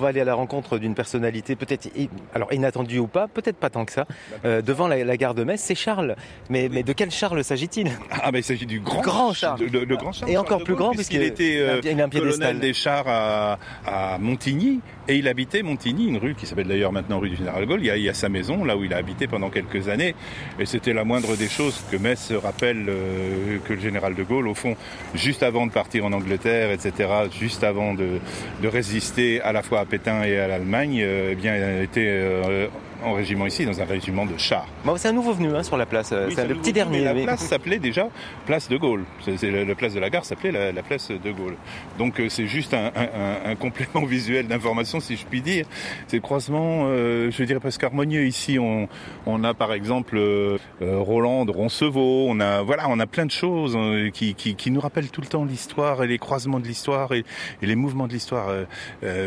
va 0.06 0.10
aller 0.10 0.22
à 0.22 0.26
la 0.26 0.34
rencontre 0.36 0.78
d'une 0.78 0.96
personnalité 0.96 1.56
peut-être 1.56 1.90
alors 2.34 2.52
inattendue 2.54 3.00
ou 3.00 3.08
pas, 3.08 3.28
peut-être 3.28 3.58
pas 3.58 3.70
tant 3.70 3.86
que 3.86 3.92
ça. 3.92 4.06
Euh, 4.46 4.62
devant 4.62 4.88
la, 4.88 5.04
la 5.04 5.18
gare 5.18 5.34
de 5.34 5.44
Metz, 5.44 5.62
c'est 5.62 5.76
Charles. 5.76 6.16
Mais, 6.50 6.70
mais 6.72 6.84
de 6.84 6.94
quel 6.94 7.12
Charles 7.12 7.44
s'agit-il? 7.44 7.92
Ah, 8.12 8.32
mais 8.32 8.40
il 8.40 8.44
s'agit 8.44 8.66
du 8.66 8.80
grand, 8.80 9.02
Grand 9.02 9.34
Charles. 9.34 9.60
de- 9.60 9.66
le, 9.80 9.84
le 9.86 9.96
grand 9.98 10.12
Charles. 10.12 10.32
Et 10.32 10.38
encore 10.38 10.60
Charles 10.60 10.64
plus 10.64 10.76
grand, 10.76 10.92
puisqu'il 10.92 11.22
était 11.24 11.58
euh, 11.60 11.82
il 11.84 12.00
a 12.00 12.04
un 12.06 12.10
piédestal. 12.10 12.40
colonel 12.40 12.60
des 12.60 12.74
chars 12.74 13.06
à, 13.08 13.58
à 13.86 14.18
Montigny 14.20 14.80
et 15.08 15.18
il 15.18 15.28
habitait 15.28 15.62
Montigny, 15.62 16.08
une 16.08 16.18
rue 16.18 16.36
qui 16.36 16.46
s'appelle 16.46 16.68
d'ailleurs 16.68 16.92
maintenant 16.92 17.20
rue 17.20 17.30
du 17.30 17.36
Général 17.36 17.66
Gaulle. 17.66 17.82
Il 17.84 18.02
y, 18.02 18.10
a, 18.10 18.14
sa 18.14 18.30
maison 18.30 18.64
là 18.64 18.76
où 18.76 18.84
il 18.84 18.94
a 18.94 18.98
habité 18.98 19.28
pendant 19.28 19.50
quelques 19.50 19.88
années 19.88 20.16
et 20.60 20.66
c'était 20.66 20.94
la 20.94 21.04
moindre 21.04 21.36
des 21.36 21.48
choses 21.48 21.84
que 21.92 21.98
Metz 21.98 22.32
rappelle 22.32 22.86
euh, 22.88 23.58
que 23.66 23.74
le 23.74 23.80
général 23.80 24.16
de 24.16 24.24
Gaulle, 24.24 24.48
au 24.48 24.54
fond, 24.54 24.76
juste 25.14 25.44
avant 25.44 25.68
de 25.68 25.72
partir 25.72 26.06
en 26.06 26.14
Angleterre, 26.14 26.72
etc., 26.72 27.10
juste 27.32 27.64
avant 27.64 27.94
de, 27.94 28.20
de 28.62 28.68
résister 28.68 29.42
à 29.42 29.52
la 29.52 29.62
fois 29.62 29.82
à 29.82 29.86
Pétain 29.86 30.24
et 30.24 30.40
à 30.40 30.48
l'Allemagne, 30.48 31.02
euh, 31.02 31.30
eh 31.32 31.36
bien, 31.36 31.82
était 31.82 32.08
euh, 32.08 32.68
en 33.06 33.14
régiment 33.14 33.46
ici, 33.46 33.66
dans 33.66 33.80
un 33.82 33.86
régiment 33.86 34.26
de 34.26 34.38
chars. 34.38 34.68
Bon, 34.84 34.98
c'est 34.98 35.08
un 35.10 35.14
nouveau 35.14 35.34
venu 35.34 35.56
hein, 35.56 35.64
sur 35.64 35.78
la 35.78 35.86
place. 35.86 36.12
euh, 36.12 36.28
Oui, 36.28 36.34
c'est 36.36 36.48
le 36.48 36.56
petit 36.56 36.74
dernier. 36.74 37.00
mais 37.00 37.04
La 37.06 37.14
mais- 37.14 37.24
place 37.24 37.42
s'appelait 37.46 37.80
déjà 37.80 38.08
Place 38.46 38.68
de 38.70 38.78
Gaulle. 38.78 39.04
C'est, 39.24 39.52
la, 39.52 39.64
la 39.64 39.76
place 39.76 39.94
de 39.94 40.00
la 40.00 40.10
gare 40.10 40.26
s'appelait 40.26 40.52
la, 40.52 40.72
la 40.72 40.84
place 40.84 41.10
de 41.12 41.32
Gaulle. 41.32 41.56
Donc 41.98 42.20
euh, 42.20 42.30
c'est 42.30 42.48
juste 42.48 42.74
un, 42.74 42.88
un- 42.96 43.46
un- 43.48 43.52
un 43.52 43.56
complément 43.56 44.06
visuel 44.08 44.48
d'information, 44.48 45.00
si 45.00 45.16
je 45.18 45.26
puis 45.26 45.42
dire. 45.42 45.66
C'est 46.08 46.20
croisement, 46.22 46.86
euh, 46.88 47.30
je 47.32 47.44
dirais 47.44 47.60
presque 47.60 47.84
harmonieux. 47.84 48.26
Ici, 48.26 48.58
on, 48.60 48.88
on 49.26 49.44
a 49.44 49.54
par 49.54 49.74
exemple 49.74 50.18
euh, 50.18 50.58
Roland 50.82 51.46
de 51.46 51.52
Roncevaux. 51.52 52.26
On 52.30 52.40
a 52.40 52.62
voilà, 52.62 52.86
on 52.90 53.00
a 53.00 53.06
plein 53.08 53.26
de 53.26 53.32
choses 53.32 53.76
euh, 53.78 54.10
qui, 54.10 54.34
qui, 54.36 54.56
qui 54.56 54.72
nous 54.72 54.80
rappellent 54.82 55.10
tout 55.12 55.22
le 55.22 55.28
temps 55.28 55.46
l'histoire 55.46 56.04
et 56.04 56.08
les 56.08 56.18
croisements 56.18 56.60
de 56.60 56.68
l'histoire 56.68 57.14
et, 57.14 57.24
et 57.62 57.66
les 57.66 57.76
mouvements 57.76 58.08
de 58.08 58.14
l'histoire. 58.14 58.50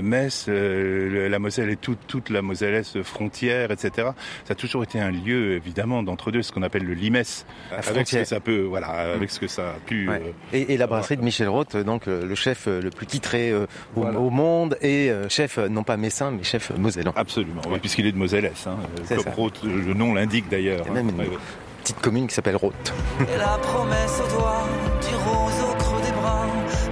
Metz, 0.03 0.49
la 0.49 1.39
Moselle 1.39 1.71
et 1.71 1.77
toute, 1.77 1.99
toute 2.07 2.31
la 2.31 2.43
Mosellesse 2.43 3.01
frontière, 3.03 3.68
etc. 3.73 4.09
Ça 4.45 4.53
a 4.53 4.55
toujours 4.55 4.83
été 4.83 5.01
un 5.01 5.11
lieu, 5.11 5.53
évidemment, 5.55 6.03
d'entre-deux, 6.03 6.43
ce 6.43 6.53
qu'on 6.53 6.63
appelle 6.63 6.85
le 6.85 6.95
limès, 6.95 7.47
La 7.71 7.79
avec 7.79 8.07
ce 8.09 8.17
que 8.19 8.25
ça 8.25 8.41
peut, 8.41 8.63
voilà, 8.63 8.89
avec 8.89 9.31
ce 9.31 9.39
que 9.41 9.49
ça 9.49 9.71
a 9.71 9.75
pu. 9.87 10.09
Ouais. 10.09 10.23
euh, 10.27 10.57
Et, 10.57 10.75
et 10.75 10.77
la 10.77 10.87
brasserie 10.87 11.17
de 11.17 11.23
Michel 11.23 11.49
Roth, 11.49 11.77
donc 11.77 12.09
euh, 12.09 12.25
le 12.27 12.35
chef 12.35 12.67
euh, 12.69 12.81
le 12.81 12.91
plus 12.91 13.07
titré 13.07 13.51
euh, 13.51 13.67
au, 13.97 14.03
au 14.05 14.31
monde 14.31 14.77
et 14.81 15.11
euh, 15.11 15.29
chef 15.29 15.59
euh, 15.59 15.69
non 15.69 15.83
pas 15.83 15.97
messin 15.97 16.31
mais 16.31 16.43
chef 16.45 16.71
euh, 16.71 16.75
mosellan. 16.79 17.13
Absolument, 17.17 17.63
oui, 17.71 17.79
puisqu'il 17.79 18.07
est 18.07 18.13
de 18.13 18.19
Mosellès, 18.19 18.67
hein, 18.67 18.77
euh. 19.11 19.17
Roth, 19.37 19.61
euh, 19.65 19.83
le 19.87 19.95
nom 19.95 20.15
l'indique 20.15 20.49
d'ailleurs. 20.49 20.87
A 20.87 20.91
même 20.91 21.09
hein. 21.09 21.13
une 21.15 21.21
Ouais, 21.21 21.29
ouais. 21.29 21.39
petite 21.83 22.01
commune 22.01 22.27
qui 22.27 22.35
s'appelle 22.35 22.57
Roth. 22.57 22.93
Et 23.21 23.37
la 23.39 23.59
promesse 23.59 24.21
au 24.25 24.37
doigt, 24.39 24.69
du 25.09 25.15
rose 25.17 25.71
au 25.71 25.75
creux 25.77 26.03
des 26.03 26.13
bras. 26.13 26.47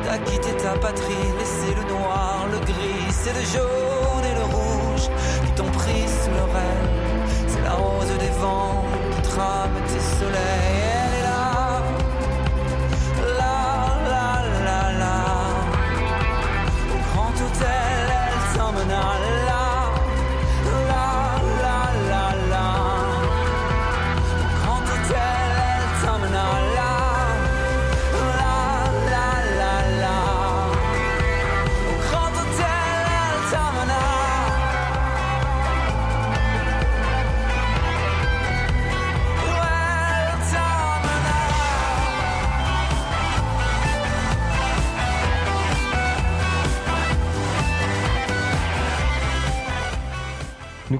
T'as 0.05 0.19
quitté 0.19 0.51
ta 0.63 0.73
patrie, 0.79 1.13
laissé 1.39 1.75
le 1.75 1.89
noir, 1.93 2.47
le 2.53 2.59
gris, 2.61 3.11
c'est 3.11 3.33
le 3.33 3.41
jaune 3.41 4.25
et 4.25 4.35
le 4.35 4.45
rouge 4.45 5.09
qui 5.47 5.53
t'ont 5.53 5.71
pris 5.71 6.05
trame 9.23 9.83
tes 9.89 10.01
soleils. 10.19 10.76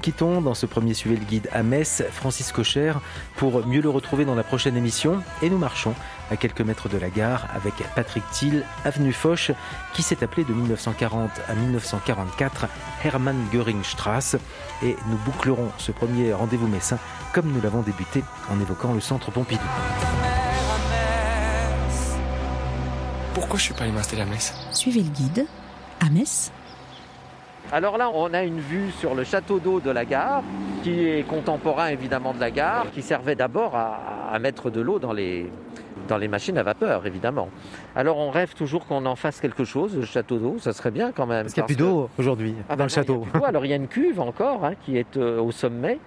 Quittons 0.07 0.39
dans 0.39 0.53
ce 0.53 0.65
premier 0.65 0.93
Suivez 0.93 1.17
le 1.17 1.25
guide 1.25 1.49
à 1.51 1.63
Metz 1.63 2.01
Francis 2.13 2.53
Cocher 2.53 2.93
pour 3.35 3.67
mieux 3.67 3.81
le 3.81 3.89
retrouver 3.89 4.23
dans 4.23 4.35
la 4.35 4.43
prochaine 4.45 4.77
émission 4.77 5.21
et 5.41 5.49
nous 5.49 5.57
marchons 5.57 5.93
à 6.31 6.37
quelques 6.37 6.61
mètres 6.61 6.87
de 6.87 6.97
la 6.97 7.09
gare 7.09 7.45
avec 7.53 7.73
Patrick 7.93 8.23
Thiel, 8.31 8.63
avenue 8.85 9.11
Foch, 9.11 9.51
qui 9.91 10.03
s'est 10.03 10.23
appelée 10.23 10.45
de 10.45 10.53
1940 10.53 11.29
à 11.49 11.55
1944 11.55 12.67
Hermann 13.03 13.35
Göring 13.51 13.83
Strasse 13.83 14.37
et 14.81 14.95
nous 15.09 15.17
bouclerons 15.25 15.71
ce 15.77 15.91
premier 15.91 16.31
rendez-vous 16.31 16.69
messin 16.69 16.99
comme 17.33 17.51
nous 17.51 17.59
l'avons 17.59 17.81
débuté 17.81 18.23
en 18.49 18.61
évoquant 18.61 18.93
le 18.93 19.01
centre 19.01 19.29
Pompidou. 19.29 19.59
Pourquoi 23.33 23.59
je 23.59 23.63
suis 23.63 23.73
pas 23.73 23.83
allé 23.83 23.91
m'installer 23.91 24.21
à 24.21 24.25
Metz? 24.25 24.53
Suivez 24.71 25.01
le 25.01 25.09
guide 25.09 25.47
à 25.99 26.09
Metz. 26.09 26.53
Alors 27.71 27.97
là, 27.97 28.09
on 28.13 28.33
a 28.33 28.43
une 28.43 28.59
vue 28.59 28.91
sur 28.91 29.13
le 29.13 29.23
château 29.23 29.59
d'eau 29.59 29.79
de 29.79 29.91
la 29.91 30.05
gare, 30.05 30.41
qui 30.83 31.05
est 31.05 31.27
contemporain 31.27 31.87
évidemment 31.89 32.33
de 32.33 32.39
la 32.39 32.49
gare, 32.51 32.85
qui 32.91 33.01
servait 33.01 33.35
d'abord 33.35 33.75
à, 33.75 33.99
à 34.31 34.39
mettre 34.39 34.69
de 34.69 34.79
l'eau 34.79 34.99
dans 34.99 35.11
les, 35.11 35.51
dans 36.07 36.17
les 36.17 36.29
machines 36.29 36.57
à 36.57 36.63
vapeur, 36.63 37.05
évidemment. 37.05 37.49
Alors 37.95 38.17
on 38.19 38.29
rêve 38.29 38.53
toujours 38.53 38.85
qu'on 38.85 39.05
en 39.05 39.17
fasse 39.17 39.41
quelque 39.41 39.65
chose, 39.65 39.97
le 39.97 40.05
château 40.05 40.37
d'eau, 40.37 40.55
ça 40.59 40.71
serait 40.71 40.91
bien 40.91 41.11
quand 41.11 41.25
même. 41.25 41.43
Parce 41.43 41.53
qu'il 41.53 41.61
n'y 41.61 41.65
a 41.65 41.67
plus 41.67 41.75
que- 41.75 41.81
d'eau 41.81 42.09
aujourd'hui 42.17 42.55
Ah 42.69 42.75
dans 42.77 42.85
bah 42.85 42.85
le 42.85 42.87
non, 42.87 42.87
il 42.87 42.89
y 42.89 42.93
a 42.93 43.01
château. 43.01 43.19
plus. 43.33 43.43
Alors 43.43 43.65
il 43.65 43.69
y 43.69 43.73
a 43.73 43.77
une 43.77 43.87
cuve 43.89 44.21
encore 44.21 44.63
hein, 44.63 44.73
qui 44.85 44.97
est 44.97 45.17
euh, 45.17 45.41
au 45.41 45.51
sommet. 45.51 45.99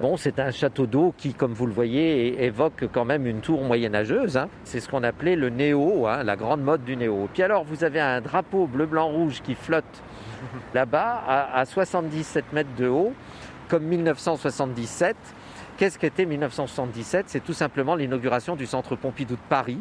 Bon, 0.00 0.16
c'est 0.16 0.40
un 0.40 0.50
château 0.50 0.86
d'eau 0.86 1.14
qui, 1.16 1.34
comme 1.34 1.52
vous 1.52 1.66
le 1.66 1.72
voyez, 1.72 2.42
évoque 2.44 2.88
quand 2.92 3.04
même 3.04 3.26
une 3.26 3.40
tour 3.40 3.62
moyenâgeuse. 3.62 4.36
hein. 4.36 4.48
C'est 4.64 4.80
ce 4.80 4.88
qu'on 4.88 5.04
appelait 5.04 5.36
le 5.36 5.50
néo, 5.50 6.08
hein, 6.08 6.24
la 6.24 6.34
grande 6.34 6.62
mode 6.62 6.84
du 6.84 6.96
néo. 6.96 7.28
Puis 7.32 7.44
alors, 7.44 7.62
vous 7.64 7.84
avez 7.84 8.00
un 8.00 8.20
drapeau 8.20 8.66
bleu, 8.66 8.86
blanc, 8.86 9.06
rouge 9.08 9.40
qui 9.42 9.54
flotte 9.54 9.84
là-bas 10.74 11.22
à, 11.28 11.58
à 11.60 11.64
77 11.64 12.52
mètres 12.52 12.74
de 12.76 12.88
haut, 12.88 13.12
comme 13.68 13.84
1977. 13.84 15.16
Qu'est-ce 15.76 15.98
qu'était 15.98 16.26
1977 16.26 17.26
C'est 17.28 17.42
tout 17.44 17.52
simplement 17.52 17.94
l'inauguration 17.94 18.56
du 18.56 18.66
centre 18.66 18.96
Pompidou 18.96 19.34
de 19.34 19.40
Paris. 19.48 19.78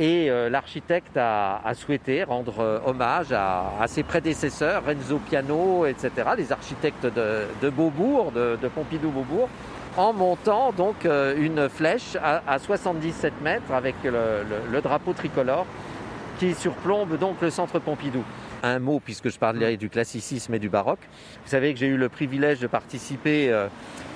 Et 0.00 0.30
euh, 0.30 0.48
l'architecte 0.48 1.16
a, 1.16 1.60
souhaité 1.74 2.24
rendre 2.24 2.60
euh, 2.60 2.78
hommage 2.86 3.32
à, 3.32 3.84
ses 3.86 4.02
prédécesseurs, 4.02 4.82
Renzo 4.86 5.18
Piano, 5.18 5.86
etc., 5.86 6.10
les 6.36 6.50
architectes 6.50 7.06
de, 7.06 7.70
Beaubourg, 7.70 8.32
de, 8.32 8.56
Pompidou-Beaubourg, 8.74 9.48
en 9.98 10.12
montant 10.14 10.72
donc 10.72 11.04
euh, 11.04 11.34
une 11.36 11.68
flèche 11.68 12.16
à, 12.22 12.42
à 12.46 12.58
77 12.58 13.34
mètres 13.42 13.70
avec 13.72 13.94
le, 14.02 14.10
le- 14.10 14.72
le 14.72 14.80
drapeau 14.80 15.12
tricolore 15.12 15.66
qui 16.38 16.54
surplombe 16.54 17.18
donc 17.18 17.36
le 17.42 17.50
centre 17.50 17.78
Pompidou. 17.78 18.24
Un 18.62 18.78
mot, 18.78 19.00
puisque 19.04 19.28
je 19.30 19.38
parlais 19.38 19.76
du 19.76 19.88
classicisme 19.88 20.54
et 20.54 20.58
du 20.58 20.68
baroque. 20.68 21.00
Vous 21.44 21.50
savez 21.50 21.72
que 21.74 21.80
j'ai 21.80 21.88
eu 21.88 21.96
le 21.96 22.08
privilège 22.08 22.60
de 22.60 22.66
participer 22.68 23.50
euh, 23.50 23.66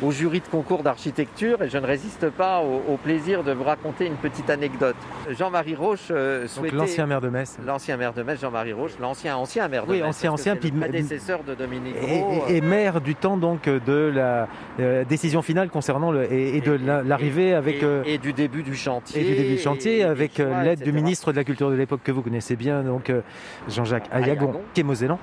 au 0.02 0.12
jury 0.12 0.40
de 0.40 0.46
concours 0.46 0.82
d'architecture 0.82 1.62
et 1.62 1.68
je 1.68 1.78
ne 1.78 1.86
résiste 1.86 2.30
pas 2.30 2.60
au, 2.60 2.92
au 2.92 2.96
plaisir 2.96 3.42
de 3.42 3.52
vous 3.52 3.64
raconter 3.64 4.06
une 4.06 4.14
petite 4.14 4.48
anecdote. 4.50 4.94
Jean-Marie 5.36 5.74
Roche 5.74 6.08
euh, 6.10 6.46
souhaitait... 6.46 6.76
l'ancien 6.76 7.06
maire 7.06 7.20
de 7.20 7.28
Metz. 7.28 7.56
L'ancien 7.66 7.96
maire 7.96 8.12
de 8.12 8.22
Metz, 8.22 8.40
Jean-Marie 8.40 8.72
Roche, 8.72 8.92
l'ancien 9.00 9.36
ancien 9.36 9.66
maire 9.68 9.84
de 9.86 9.90
Oui, 9.90 9.98
Metz. 9.98 10.06
ancien, 10.08 10.30
que 10.30 10.34
ancien, 10.34 10.56
puis 10.56 10.68
m- 10.68 10.78
prédécesseur 10.80 11.42
de 11.42 11.54
Dominique 11.54 11.96
Et, 12.00 12.18
Gros. 12.20 12.44
et- 12.48 12.56
et 12.58 12.60
maire 12.60 13.00
du 13.00 13.14
temps 13.16 13.36
donc 13.36 13.68
de 13.68 14.12
la 14.14 14.48
euh, 14.78 15.04
décision 15.04 15.42
finale 15.42 15.70
concernant 15.70 16.12
le 16.12 16.32
et, 16.32 16.56
et 16.56 16.60
de 16.60 16.72
la- 16.72 17.02
l'arrivée 17.02 17.52
avec 17.54 17.76
et, 17.82 17.84
euh, 17.84 18.18
du 18.18 18.32
début 18.32 18.62
du 18.62 18.76
chantier. 18.76 19.20
et 19.20 19.24
du 19.24 19.34
début 19.34 19.56
du 19.56 19.58
chantier 19.58 20.04
avec 20.04 20.38
euh, 20.38 20.62
l'aide 20.62 20.82
du 20.82 20.92
ministre 20.92 21.32
de 21.32 21.36
la 21.36 21.44
culture 21.44 21.70
de 21.70 21.74
l'époque 21.74 22.00
que 22.04 22.12
vous 22.12 22.22
connaissez 22.22 22.54
bien 22.54 22.82
donc 22.82 23.10
euh, 23.10 23.22
Jean-Jacques 23.68 24.08
Ayagon, 24.12 24.35
Qui 24.74 24.80
est 24.80 24.84
mosellan. 24.84 25.18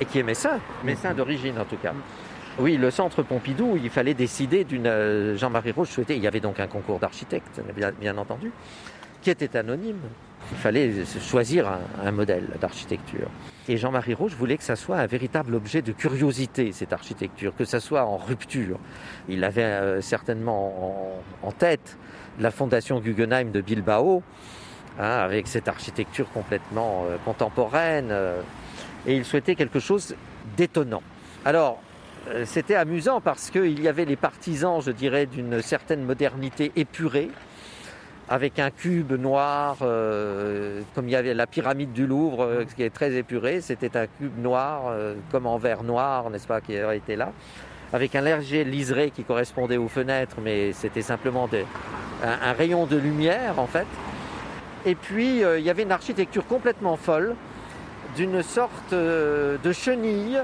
Et 0.00 0.04
qui 0.04 0.18
est 0.18 0.22
messin, 0.22 0.58
messin 0.84 1.14
d'origine 1.14 1.58
en 1.58 1.64
tout 1.64 1.76
cas. 1.76 1.92
Oui, 2.58 2.76
le 2.76 2.90
centre 2.90 3.22
Pompidou, 3.22 3.78
il 3.82 3.90
fallait 3.90 4.14
décider 4.14 4.64
d'une. 4.64 4.86
euh, 4.86 5.36
Jean-Marie 5.36 5.72
Roche 5.72 5.90
souhaitait. 5.90 6.16
Il 6.16 6.22
y 6.22 6.26
avait 6.26 6.40
donc 6.40 6.58
un 6.58 6.66
concours 6.66 6.98
d'architectes, 6.98 7.60
bien, 7.76 7.92
bien 7.92 8.18
entendu, 8.18 8.50
qui 9.22 9.30
était 9.30 9.56
anonyme. 9.56 10.00
Il 10.50 10.56
fallait 10.58 11.04
choisir 11.20 11.68
un, 11.68 11.80
un 12.04 12.10
modèle 12.10 12.48
d'architecture. 12.60 13.28
Et 13.68 13.76
Jean-Marie 13.76 14.14
Roche 14.14 14.32
voulait 14.32 14.56
que 14.56 14.64
ça 14.64 14.76
soit 14.76 14.96
un 14.96 15.06
véritable 15.06 15.54
objet 15.54 15.82
de 15.82 15.92
curiosité, 15.92 16.72
cette 16.72 16.92
architecture, 16.92 17.54
que 17.54 17.64
ça 17.64 17.80
soit 17.80 18.04
en 18.04 18.16
rupture. 18.16 18.78
Il 19.28 19.44
avait 19.44 19.62
euh, 19.62 20.00
certainement 20.00 21.20
en, 21.42 21.48
en 21.48 21.52
tête 21.52 21.98
la 22.40 22.50
fondation 22.50 22.98
Guggenheim 23.00 23.50
de 23.50 23.60
Bilbao, 23.60 24.22
hein, 24.98 25.18
avec 25.18 25.46
cette 25.46 25.68
architecture 25.68 26.30
complètement 26.32 27.06
euh, 27.08 27.16
contemporaine. 27.24 28.08
euh, 28.10 28.40
et 29.06 29.16
il 29.16 29.24
souhaitait 29.24 29.54
quelque 29.54 29.80
chose 29.80 30.14
d'étonnant. 30.56 31.02
Alors, 31.44 31.80
euh, 32.28 32.44
c'était 32.44 32.74
amusant 32.74 33.20
parce 33.20 33.50
qu'il 33.50 33.80
y 33.80 33.88
avait 33.88 34.04
les 34.04 34.16
partisans, 34.16 34.82
je 34.82 34.90
dirais, 34.90 35.26
d'une 35.26 35.62
certaine 35.62 36.02
modernité 36.02 36.72
épurée, 36.76 37.30
avec 38.28 38.58
un 38.58 38.70
cube 38.70 39.12
noir, 39.12 39.78
comme 39.78 41.08
il 41.08 41.12
y 41.12 41.16
avait 41.16 41.32
la 41.32 41.46
pyramide 41.46 41.94
du 41.94 42.06
Louvre, 42.06 42.64
qui 42.76 42.82
est 42.82 42.90
très 42.90 43.14
épuré. 43.14 43.62
C'était 43.62 43.96
un 43.96 44.06
cube 44.06 44.38
noir, 44.38 44.92
comme 45.30 45.46
en 45.46 45.56
verre 45.56 45.82
noir, 45.82 46.28
n'est-ce 46.28 46.46
pas, 46.46 46.60
qui 46.60 46.74
été 46.74 47.16
là, 47.16 47.32
avec 47.90 48.14
un 48.14 48.20
léger 48.20 48.64
liseré 48.64 49.12
qui 49.12 49.24
correspondait 49.24 49.78
aux 49.78 49.88
fenêtres, 49.88 50.36
mais 50.42 50.74
c'était 50.74 51.00
simplement 51.00 51.48
un 52.22 52.52
rayon 52.52 52.84
de 52.84 52.98
lumière, 52.98 53.58
en 53.58 53.66
fait. 53.66 53.86
Et 54.86 54.94
puis, 54.94 55.42
euh, 55.42 55.58
il 55.58 55.64
y 55.64 55.70
avait 55.70 55.82
une 55.82 55.92
architecture 55.92 56.46
complètement 56.46 56.96
folle, 56.96 57.34
d'une 58.16 58.42
sorte 58.42 58.92
euh, 58.92 59.58
de 59.62 59.72
chenille 59.72 60.40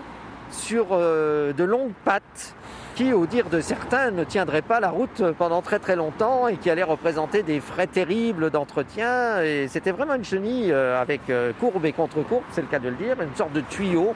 sur 0.50 0.88
euh, 0.90 1.52
de 1.52 1.64
longues 1.64 1.94
pattes 2.04 2.54
qui, 2.94 3.12
au 3.12 3.26
dire 3.26 3.48
de 3.48 3.60
certains, 3.60 4.10
ne 4.10 4.22
tiendraient 4.22 4.62
pas 4.62 4.78
la 4.78 4.90
route 4.90 5.22
pendant 5.36 5.62
très 5.62 5.80
très 5.80 5.96
longtemps 5.96 6.46
et 6.46 6.56
qui 6.56 6.70
allaient 6.70 6.84
représenter 6.84 7.42
des 7.42 7.58
frais 7.58 7.88
terribles 7.88 8.50
d'entretien. 8.50 9.42
Et 9.42 9.66
c'était 9.66 9.90
vraiment 9.90 10.14
une 10.14 10.24
chenille 10.24 10.72
avec 10.72 11.22
courbe 11.58 11.84
et 11.86 11.92
contre-courbe, 11.92 12.44
c'est 12.52 12.60
le 12.60 12.68
cas 12.68 12.78
de 12.78 12.90
le 12.90 12.94
dire, 12.94 13.20
une 13.20 13.34
sorte 13.34 13.52
de 13.52 13.62
tuyau 13.62 14.14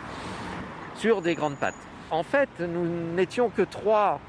sur 0.95 1.23
des 1.23 1.35
grandes 1.35 1.57
pattes. 1.57 1.75
En 2.13 2.23
fait, 2.23 2.49
nous 2.61 2.87
n'étions 3.17 3.49
que 3.49 3.63
trois 3.63 4.21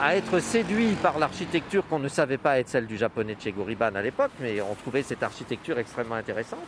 à, 0.00 0.16
être 0.16 0.40
séduits 0.40 0.96
par 1.02 1.18
l'architecture 1.18 1.86
qu'on 1.88 1.98
ne 1.98 2.08
savait 2.08 2.38
pas 2.38 2.58
être 2.58 2.68
celle 2.68 2.86
du 2.86 2.96
japonais 2.96 3.34
de 3.34 3.40
Chegoriban 3.40 3.94
à 3.94 4.02
l'époque, 4.02 4.32
mais 4.40 4.60
on 4.60 4.74
trouvait 4.74 5.02
cette 5.02 5.22
architecture 5.22 5.78
extrêmement 5.78 6.16
intéressante. 6.16 6.60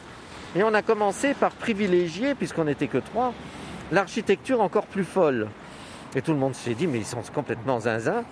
Et 0.57 0.63
on 0.63 0.75
a 0.75 0.83
commencé 0.83 1.35
par 1.35 1.53
privilégier, 1.53 2.35
puisqu'on 2.35 2.65
n'était 2.65 2.89
que 2.89 2.99
trois, 2.99 3.33
l'architecture 3.91 4.61
encore 4.61 4.87
plus 4.87 5.05
folle. 5.05 5.49
Et 6.15 6.23
tout 6.23 6.33
le 6.33 6.39
monde 6.39 6.55
s'est 6.55 6.75
dit, 6.75 6.87
mais 6.87 6.99
ils 6.99 7.07
sont 7.07 7.23
complètement 7.35 7.81
zinzin, 7.81 8.25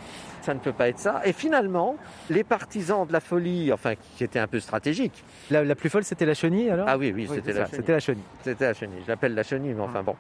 ça 0.51 0.55
ne 0.55 0.59
peut 0.61 0.73
pas 0.73 0.89
être 0.89 0.99
ça. 0.99 1.23
Et 1.25 1.33
finalement, 1.33 1.97
les 2.29 2.43
partisans 2.43 3.07
de 3.07 3.13
la 3.13 3.21
folie, 3.21 3.73
enfin, 3.73 3.95
qui 4.17 4.25
étaient 4.25 4.41
un 4.41 4.49
peu 4.49 4.59
stratégiques. 4.59 5.23
La, 5.51 5.63
la 5.65 5.75
plus 5.77 5.89
folle, 5.89 6.03
c'était 6.03 6.27
la 6.27 6.35
chenille 6.35 6.69
alors? 6.71 6.87
Ah 6.89 6.99
oui, 6.99 7.13
oui, 7.15 7.27
Oui, 7.31 7.37
c'était 7.37 7.53
la 7.53 7.61
ça, 7.61 7.71
chenille. 7.71 7.77
c'était 7.77 7.93
la 7.93 8.01
chenille. 8.01 8.23
C'était 8.43 8.65
la 8.67 8.75
chenille. 8.75 8.99
Je 9.05 9.09
l'appelle 9.09 9.35
la 9.35 9.43
chenille, 9.45 9.75
mais 9.75 9.83
enfin 9.83 10.03
bon. 10.03 10.17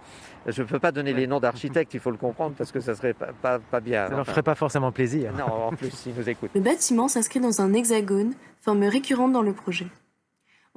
Je 0.47 0.63
ne 0.63 0.67
peux 0.69 0.79
pas 0.79 0.93
donner 0.93 1.13
les 1.13 1.27
noms 1.27 1.41
d'architectes, 1.41 1.93
il 1.95 2.01
faut 2.01 2.13
le 2.13 2.17
comprendre, 2.17 2.55
parce 2.57 2.71
que 2.71 2.79
ça 2.81 2.95
serait 2.95 3.13
pas, 3.13 3.31
pas, 3.43 3.59
pas 3.59 3.81
bien. 3.81 4.05
Ça 4.05 4.11
leur 4.11 4.21
Enfin, 4.21 4.31
ferait 4.33 4.43
pas 4.45 4.55
forcément 4.55 4.93
plaisir. 4.93 5.33
Non, 5.37 5.47
en 5.47 5.73
plus, 5.73 5.91
s'ils 5.91 6.15
nous 6.15 6.29
écoutent. 6.29 6.51
Le 6.55 6.61
bâtiment 6.61 7.09
s'inscrit 7.09 7.41
dans 7.41 7.61
un 7.61 7.73
hexagone, 7.75 8.33
forme 8.61 8.85
récurrente 8.85 9.33
dans 9.33 9.43
le 9.43 9.53
projet. 9.53 9.87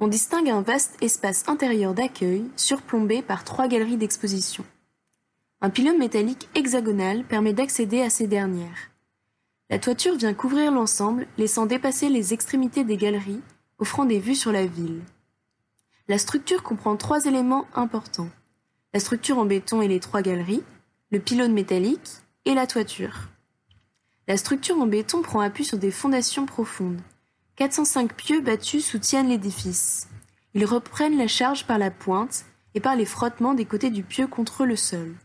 On 0.00 0.08
distingue 0.08 0.50
un 0.50 0.62
vaste 0.62 0.96
espace 1.02 1.48
intérieur 1.48 1.94
d'accueil, 1.94 2.44
surplombé 2.56 3.22
par 3.22 3.44
trois 3.44 3.68
galeries 3.68 3.96
d'exposition. 3.96 4.64
Un 5.60 5.70
pylône 5.70 5.98
métallique 5.98 6.48
hexagonal 6.56 7.22
permet 7.24 7.52
d'accéder 7.54 8.02
à 8.02 8.10
ces 8.10 8.26
dernières. 8.26 8.90
La 9.74 9.80
toiture 9.80 10.14
vient 10.14 10.34
couvrir 10.34 10.70
l'ensemble, 10.70 11.26
laissant 11.36 11.66
dépasser 11.66 12.08
les 12.08 12.32
extrémités 12.32 12.84
des 12.84 12.96
galeries, 12.96 13.42
offrant 13.80 14.04
des 14.04 14.20
vues 14.20 14.36
sur 14.36 14.52
la 14.52 14.66
ville. 14.66 15.02
La 16.06 16.16
structure 16.16 16.62
comprend 16.62 16.94
trois 16.94 17.24
éléments 17.24 17.66
importants. 17.74 18.28
La 18.92 19.00
structure 19.00 19.36
en 19.36 19.46
béton 19.46 19.82
et 19.82 19.88
les 19.88 19.98
trois 19.98 20.22
galeries, 20.22 20.62
le 21.10 21.18
pylône 21.18 21.52
métallique 21.52 22.08
et 22.44 22.54
la 22.54 22.68
toiture. 22.68 23.30
La 24.28 24.36
structure 24.36 24.78
en 24.78 24.86
béton 24.86 25.22
prend 25.22 25.40
appui 25.40 25.64
sur 25.64 25.76
des 25.76 25.90
fondations 25.90 26.46
profondes. 26.46 27.00
405 27.56 28.14
pieux 28.14 28.40
battus 28.42 28.86
soutiennent 28.86 29.28
l'édifice. 29.28 30.06
Ils 30.54 30.66
reprennent 30.66 31.18
la 31.18 31.26
charge 31.26 31.66
par 31.66 31.78
la 31.78 31.90
pointe 31.90 32.44
et 32.74 32.80
par 32.80 32.94
les 32.94 33.06
frottements 33.06 33.54
des 33.54 33.64
côtés 33.64 33.90
du 33.90 34.04
pieu 34.04 34.28
contre 34.28 34.66
le 34.66 34.76
sol. 34.76 35.16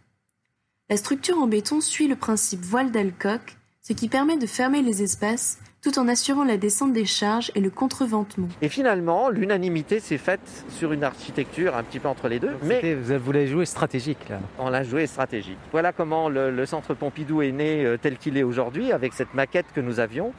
La 0.90 0.98
structure 0.98 1.38
en 1.38 1.46
béton 1.46 1.82
suit 1.82 2.08
le 2.08 2.16
principe 2.16 2.62
voile 2.62 2.90
d'Alcock, 2.90 3.59
ce 3.90 3.94
qui 3.94 4.08
permet 4.08 4.38
de 4.38 4.46
fermer 4.46 4.84
les 4.84 5.02
espaces 5.02 5.58
tout 5.82 5.98
en 5.98 6.08
assurant 6.08 6.44
la 6.44 6.58
descente 6.58 6.94
des 6.94 7.06
charges 7.06 7.52
et 7.56 7.60
le 7.60 7.72
contreventement. 7.72 8.48
Et 8.62 8.70
finalement, 8.70 9.30
l'unanimité 9.30 10.00
s'est 10.00 10.20
faite 10.20 10.64
sur 10.70 10.94
une 10.94 11.04
architecture 11.04 11.76
un 11.76 11.82
petit 11.82 11.98
peu 11.98 12.08
entre 12.08 12.28
les 12.28 12.40
deux, 12.40 12.52
mais 12.62 12.94
Vous 12.94 13.32
l'avez 13.32 13.48
joué 13.48 13.66
stratégique 13.66 14.30
là. 14.30 14.42
on 14.60 14.70
l'a 14.70 14.84
joué 14.84 15.08
stratégique. 15.08 15.58
Voilà 15.72 15.92
comment 15.92 16.30
le, 16.30 16.52
le 16.52 16.66
centre 16.68 16.94
Pompidou 16.94 17.42
est 17.42 17.52
né 17.52 17.84
euh, 17.84 17.98
tel 18.00 18.20
qu'il 18.20 18.38
est 18.38 18.44
aujourd'hui, 18.44 18.92
avec 18.92 19.14
cette 19.14 19.34
maquette 19.34 19.66
que 19.74 19.82
nous 19.82 20.00
avions, 20.00 20.34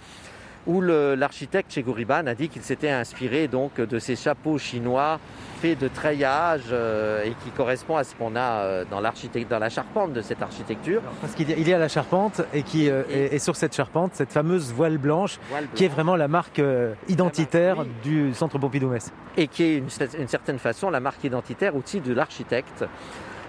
où 0.69 0.81
l'architecte 0.81 1.73
chez 1.73 1.83
Gouriban 1.83 2.29
a 2.29 2.35
dit 2.37 2.49
qu'il 2.51 2.63
s'était 2.63 2.91
inspiré 2.91 3.49
donc 3.49 3.81
de 3.81 3.99
ces 3.99 4.15
chapeaux 4.15 4.59
chinois 4.59 5.19
de 5.61 5.89
treillage 5.89 6.63
euh, 6.73 7.23
et 7.25 7.31
qui 7.45 7.51
correspond 7.51 7.97
à 7.97 8.05
ce 8.05 8.15
qu'on 8.15 8.35
a 8.35 8.41
euh, 8.41 8.85
dans, 8.91 9.01
dans 9.01 9.59
la 9.59 9.69
charpente 9.69 10.13
de 10.15 10.23
cette 10.23 10.41
architecture. 10.43 11.03
Parce 11.21 11.35
qu'il 11.35 11.51
y 11.51 11.53
a- 11.53 11.57
il 11.57 11.69
y 11.69 11.75
a 11.75 11.79
la 11.79 11.89
charpente 11.89 12.41
et 12.55 12.63
qui 12.63 12.89
euh, 12.89 13.03
est, 13.11 13.35
est 13.35 13.39
sur 13.39 13.57
cette 13.57 13.75
charpente, 13.75 14.13
cette 14.15 14.33
fameuse 14.33 14.73
voile 14.73 14.97
blanche, 14.99 15.39
Voile 15.51 15.67
qui 15.75 15.85
est 15.85 15.89
vraiment 15.89 16.17
la 16.17 16.29
marque 16.29 16.59
euh, 16.61 16.95
identitaire 17.09 17.85
du 18.03 18.33
centre 18.35 18.59
Pompidou-Metz. 18.59 19.13
et 19.37 19.49
qui 19.49 19.63
est 19.65 19.77
une, 19.77 19.89
une 20.19 20.29
certaine 20.29 20.59
façon 20.59 20.89
la 20.91 21.01
marque 21.01 21.23
identitaire 21.25 21.77
aussi 21.77 22.01
de 22.01 22.15
l'architecte, 22.15 22.85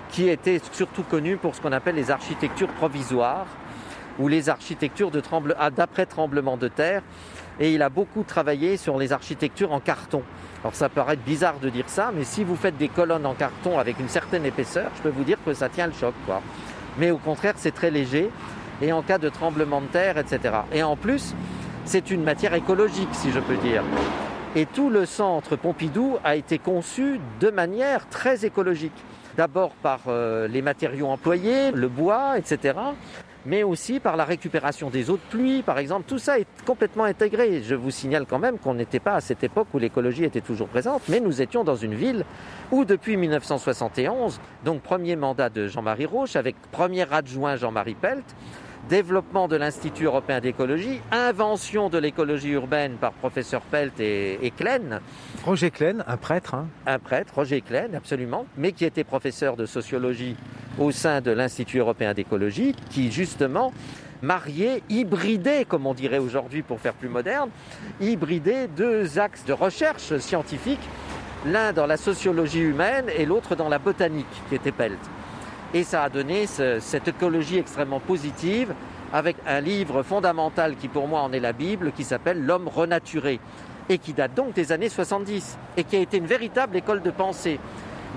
qui 0.10 0.28
était 0.28 0.60
surtout 0.74 1.04
connu 1.04 1.38
pour 1.38 1.56
ce 1.56 1.62
qu'on 1.62 1.72
appelle 1.72 1.96
les 1.96 2.12
architectures 2.12 2.68
provisoires 2.74 3.48
ou 4.20 4.28
les 4.28 4.50
architectures 4.50 5.10
de 5.12 5.22
tremble- 5.22 5.56
ah, 5.58 5.70
d'après 5.70 6.06
tremblement 6.06 6.58
de 6.58 6.68
terre. 6.68 7.02
Et 7.60 7.74
il 7.74 7.82
a 7.82 7.90
beaucoup 7.90 8.24
travaillé 8.24 8.78
sur 8.78 8.98
les 8.98 9.12
architectures 9.12 9.72
en 9.72 9.80
carton. 9.80 10.24
Alors 10.64 10.76
ça 10.76 10.90
paraît 10.90 11.16
bizarre 11.16 11.60
de 11.60 11.70
dire 11.70 11.88
ça, 11.88 12.12
mais 12.16 12.24
si 12.24 12.44
vous 12.44 12.56
faites 12.56 12.78
des 12.78 12.88
colonnes 12.88 13.26
en 13.26 13.34
carton 13.34 13.80
avec 13.80 14.00
une 14.00 14.10
certaine 14.10 14.46
épaisseur, 14.46 14.92
je 14.98 15.02
peux 15.02 15.10
vous 15.10 15.24
dire 15.24 15.38
que 15.46 15.54
ça 15.54 15.70
tient 15.70 15.88
le 15.88 15.94
choc. 15.94 16.14
Quoi. 16.26 16.42
Mais 16.98 17.12
au 17.12 17.18
contraire, 17.18 17.54
c'est 17.58 17.74
très 17.74 17.92
léger. 17.92 18.30
Et 18.82 18.92
en 18.92 19.02
cas 19.02 19.18
de 19.18 19.30
tremblement 19.30 19.82
de 19.82 19.88
terre, 19.88 20.18
etc. 20.18 20.56
Et 20.74 20.82
en 20.82 20.96
plus, 20.96 21.36
c'est 21.86 22.10
une 22.10 22.24
matière 22.24 22.54
écologique, 22.54 23.10
si 23.14 23.32
je 23.32 23.40
peux 23.40 23.58
dire. 23.58 23.84
Et 24.56 24.66
tout 24.66 24.90
le 24.90 25.06
centre 25.06 25.56
Pompidou 25.56 26.18
a 26.24 26.36
été 26.36 26.58
conçu 26.58 27.20
de 27.40 27.50
manière 27.50 28.08
très 28.10 28.44
écologique. 28.46 28.92
D'abord 29.38 29.72
par 29.82 30.02
euh, 30.08 30.48
les 30.48 30.62
matériaux 30.62 31.08
employés, 31.08 31.72
le 31.72 31.88
bois, 31.88 32.38
etc. 32.38 32.74
Mais 33.46 33.64
aussi 33.64 34.00
par 34.00 34.18
la 34.18 34.26
récupération 34.26 34.90
des 34.90 35.10
eaux 35.10 35.18
de 35.18 35.30
pluie, 35.30 35.64
par 35.64 35.80
exemple. 35.80 36.04
Tout 36.08 36.20
ça 36.20 36.40
est 36.40 36.48
complètement 36.66 37.06
intégré. 37.06 37.64
Je 37.64 37.76
vous 37.76 37.92
signale 37.92 38.26
quand 38.28 38.40
même 38.40 38.60
qu'on 38.60 38.76
n'était 38.76 39.00
pas 39.00 39.16
à 39.16 39.22
cette 39.22 39.44
époque 39.44 39.68
où 39.74 39.80
l'écologie 39.80 40.24
était 40.24 40.42
toujours 40.42 40.68
présente, 40.68 41.02
mais 41.10 41.20
nous 41.20 41.42
étions 41.42 41.64
dans 41.64 41.76
une 41.76 41.96
ville 41.96 42.24
où 42.72 42.86
depuis 42.86 43.18
1971, 43.18 44.40
donc 44.64 44.82
premier 44.82 45.16
mandat 45.16 45.50
de 45.50 45.68
Jean-Marie 45.68 46.06
Roche, 46.06 46.36
avec 46.36 46.56
premier 46.72 47.12
adjoint 47.12 47.56
Jean-Marie 47.56 47.96
Pelt, 47.96 48.24
développement 48.90 49.48
de 49.48 49.56
l'Institut 49.56 50.06
européen 50.06 50.40
d'écologie, 50.40 51.00
invention 51.12 51.90
de 51.90 51.98
l'écologie 51.98 52.50
urbaine 52.50 52.94
par 52.94 53.12
professeur 53.14 53.62
Pelt 53.62 54.00
et, 54.00 54.40
et 54.46 54.52
Klein, 54.52 55.02
Roger 55.46 55.72
Klein, 55.72 56.04
un 56.08 56.18
prêtre, 56.18 56.56
hein, 56.56 56.68
un 56.86 57.00
prêtre, 57.00 57.34
Roger 57.36 57.62
Klein, 57.62 57.94
absolument, 57.96 58.46
mais 58.58 58.72
qui 58.72 58.86
était 58.86 59.04
professeur 59.04 59.56
de 59.56 59.66
sociologie 59.66 60.36
au 60.80 60.92
sein 60.92 61.22
de 61.22 61.32
l'Institut 61.32 61.80
européen 61.80 62.14
d'écologie, 62.14 62.76
qui 62.90 63.12
justement 63.12 63.74
mariait, 64.22 64.84
hybridait, 64.90 65.66
comme 65.66 65.88
on 65.88 65.94
dirait 65.94 66.20
aujourd'hui 66.20 66.62
pour 66.62 66.80
faire 66.80 66.94
plus 66.94 67.10
moderne, 67.10 67.50
hybridait 68.00 68.68
deux 68.68 69.20
axes 69.20 69.46
de 69.46 69.54
recherche 69.54 70.18
scientifique, 70.18 70.80
l'un 71.46 71.74
dans 71.74 71.88
la 71.88 71.98
sociologie 71.98 72.62
humaine 72.62 73.06
et 73.18 73.26
l'autre 73.26 73.56
dans 73.56 73.70
la 73.70 73.80
botanique, 73.80 74.28
qui 74.50 74.56
était 74.56 74.72
Pelt. 74.72 75.00
Et 75.74 75.84
ça 75.84 76.04
a 76.04 76.10
donné 76.10 76.48
ce- 76.48 76.80
cette 76.80 77.08
écologie 77.08 77.58
extrêmement 77.58 78.00
positive 78.02 78.74
avec 79.14 79.38
un 79.48 79.62
livre 79.62 80.04
fondamental 80.04 80.76
qui 80.76 80.88
pour 80.88 81.08
moi 81.08 81.22
en 81.22 81.32
est 81.32 81.40
la 81.40 81.54
Bible, 81.54 81.92
qui 81.96 82.04
s'appelle 82.04 82.46
L'homme 82.46 82.68
renaturé, 82.68 83.40
et 83.90 83.98
qui 83.98 84.14
date 84.14 84.34
donc 84.34 84.54
des 84.54 84.72
années 84.72 84.90
70, 84.90 85.58
et 85.78 85.84
qui 85.84 85.96
a 85.96 86.00
été 86.00 86.18
une 86.18 86.26
véritable 86.26 86.76
école 86.78 87.02
de 87.02 87.12
pensée. 87.12 87.60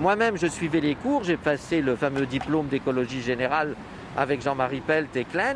Moi-même, 0.01 0.37
je 0.37 0.47
suivais 0.47 0.81
les 0.81 0.95
cours, 0.95 1.23
j'ai 1.23 1.37
passé 1.37 1.81
le 1.81 1.95
fameux 1.95 2.25
diplôme 2.25 2.67
d'écologie 2.67 3.21
générale 3.21 3.75
avec 4.17 4.41
Jean-Marie 4.41 4.81
Pelt 4.81 5.15
et 5.15 5.23
Klein, 5.25 5.55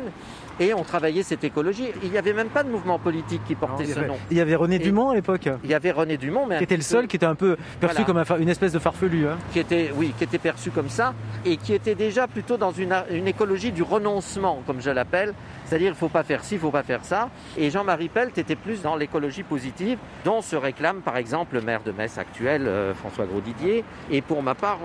et 0.60 0.74
on 0.74 0.84
travaillait 0.84 1.22
cette 1.22 1.42
écologie. 1.42 1.88
Il 2.04 2.10
n'y 2.10 2.18
avait 2.18 2.34
même 2.34 2.48
pas 2.48 2.62
de 2.62 2.68
mouvement 2.70 2.98
politique 2.98 3.40
qui 3.46 3.54
portait 3.54 3.86
ce 3.86 3.98
avait, 3.98 4.06
nom. 4.08 4.16
il 4.30 4.36
y 4.36 4.40
avait 4.40 4.54
René 4.54 4.76
Et- 4.76 4.78
Dumont 4.78 5.10
à 5.10 5.14
l'époque, 5.14 5.48
Il 5.64 5.70
y 5.70 5.74
avait 5.74 5.90
René 5.90 6.16
Dumont, 6.18 6.46
mais 6.46 6.58
qui 6.58 6.64
était 6.64 6.76
le 6.76 6.82
seul 6.82 7.08
qui 7.08 7.16
était 7.16 7.26
un 7.26 7.34
peu 7.34 7.56
perçu 7.80 8.02
Voilà. 8.02 8.24
comme 8.24 8.36
un 8.36 8.40
une 8.40 8.48
espèce 8.48 8.72
de 8.72 8.78
farfelu. 8.78 9.26
hein. 9.26 9.38
qui 9.52 9.58
était, 9.58 9.90
oui, 9.96 10.12
qui 10.16 10.24
était 10.24 10.38
perçu 10.38 10.70
comme 10.70 10.88
ça 10.90 11.14
et 11.44 11.56
qui 11.56 11.72
était 11.72 11.94
déjà 11.94 12.28
plutôt 12.28 12.56
dans 12.58 12.70
une, 12.72 12.94
une 13.10 13.26
écologie 13.26 13.72
du 13.72 13.82
renoncement, 13.82 14.62
comme 14.66 14.80
je 14.80 14.90
l'appelle. 14.90 15.32
C'est-à-dire, 15.70 15.90
il 15.90 15.92
ne 15.92 15.96
faut 15.96 16.08
pas 16.08 16.24
faire 16.24 16.42
ci, 16.42 16.54
il 16.54 16.56
ne 16.56 16.62
faut 16.62 16.72
pas 16.72 16.82
faire 16.82 17.04
ça. 17.04 17.30
Et 17.56 17.70
Jean-Marie 17.70 18.08
Pelt 18.08 18.36
était 18.38 18.56
plus 18.56 18.82
dans 18.82 18.96
l'écologie 18.96 19.44
positive, 19.44 19.98
dont 20.24 20.42
se 20.42 20.56
réclame 20.56 21.00
par 21.00 21.16
exemple 21.16 21.54
le 21.54 21.60
maire 21.60 21.84
de 21.84 21.92
Metz 21.92 22.18
actuel, 22.18 22.66
euh, 22.66 22.92
François 22.92 23.24
Grosdidier. 23.24 23.84
Et 24.10 24.20
pour 24.20 24.42
ma 24.42 24.56
part, 24.56 24.78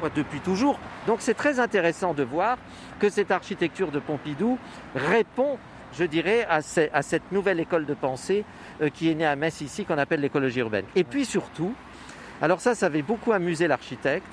moi, 0.00 0.10
depuis 0.14 0.38
toujours. 0.38 0.78
Donc 1.08 1.16
c'est 1.22 1.34
très 1.34 1.58
intéressant 1.58 2.14
de 2.14 2.22
voir 2.22 2.56
que 3.00 3.08
cette 3.08 3.32
architecture 3.32 3.90
de 3.90 3.98
Pompidou 3.98 4.58
répond, 4.94 5.58
je 5.98 6.04
dirais, 6.04 6.46
à, 6.48 6.62
ce- 6.62 6.88
à 6.92 7.02
cette 7.02 7.32
nouvelle 7.32 7.58
école 7.58 7.84
de 7.84 7.94
pensée 7.94 8.44
euh, 8.80 8.90
qui 8.90 9.10
est 9.10 9.16
née 9.16 9.26
à 9.26 9.34
Metz 9.34 9.60
ici, 9.60 9.84
qu'on 9.84 9.98
appelle 9.98 10.20
l'écologie 10.20 10.60
urbaine. 10.60 10.84
Et 10.94 11.02
puis 11.02 11.24
surtout, 11.24 11.74
alors 12.40 12.60
ça, 12.60 12.76
ça 12.76 12.86
avait 12.86 13.02
beaucoup 13.02 13.32
amusé 13.32 13.66
l'architecte, 13.66 14.32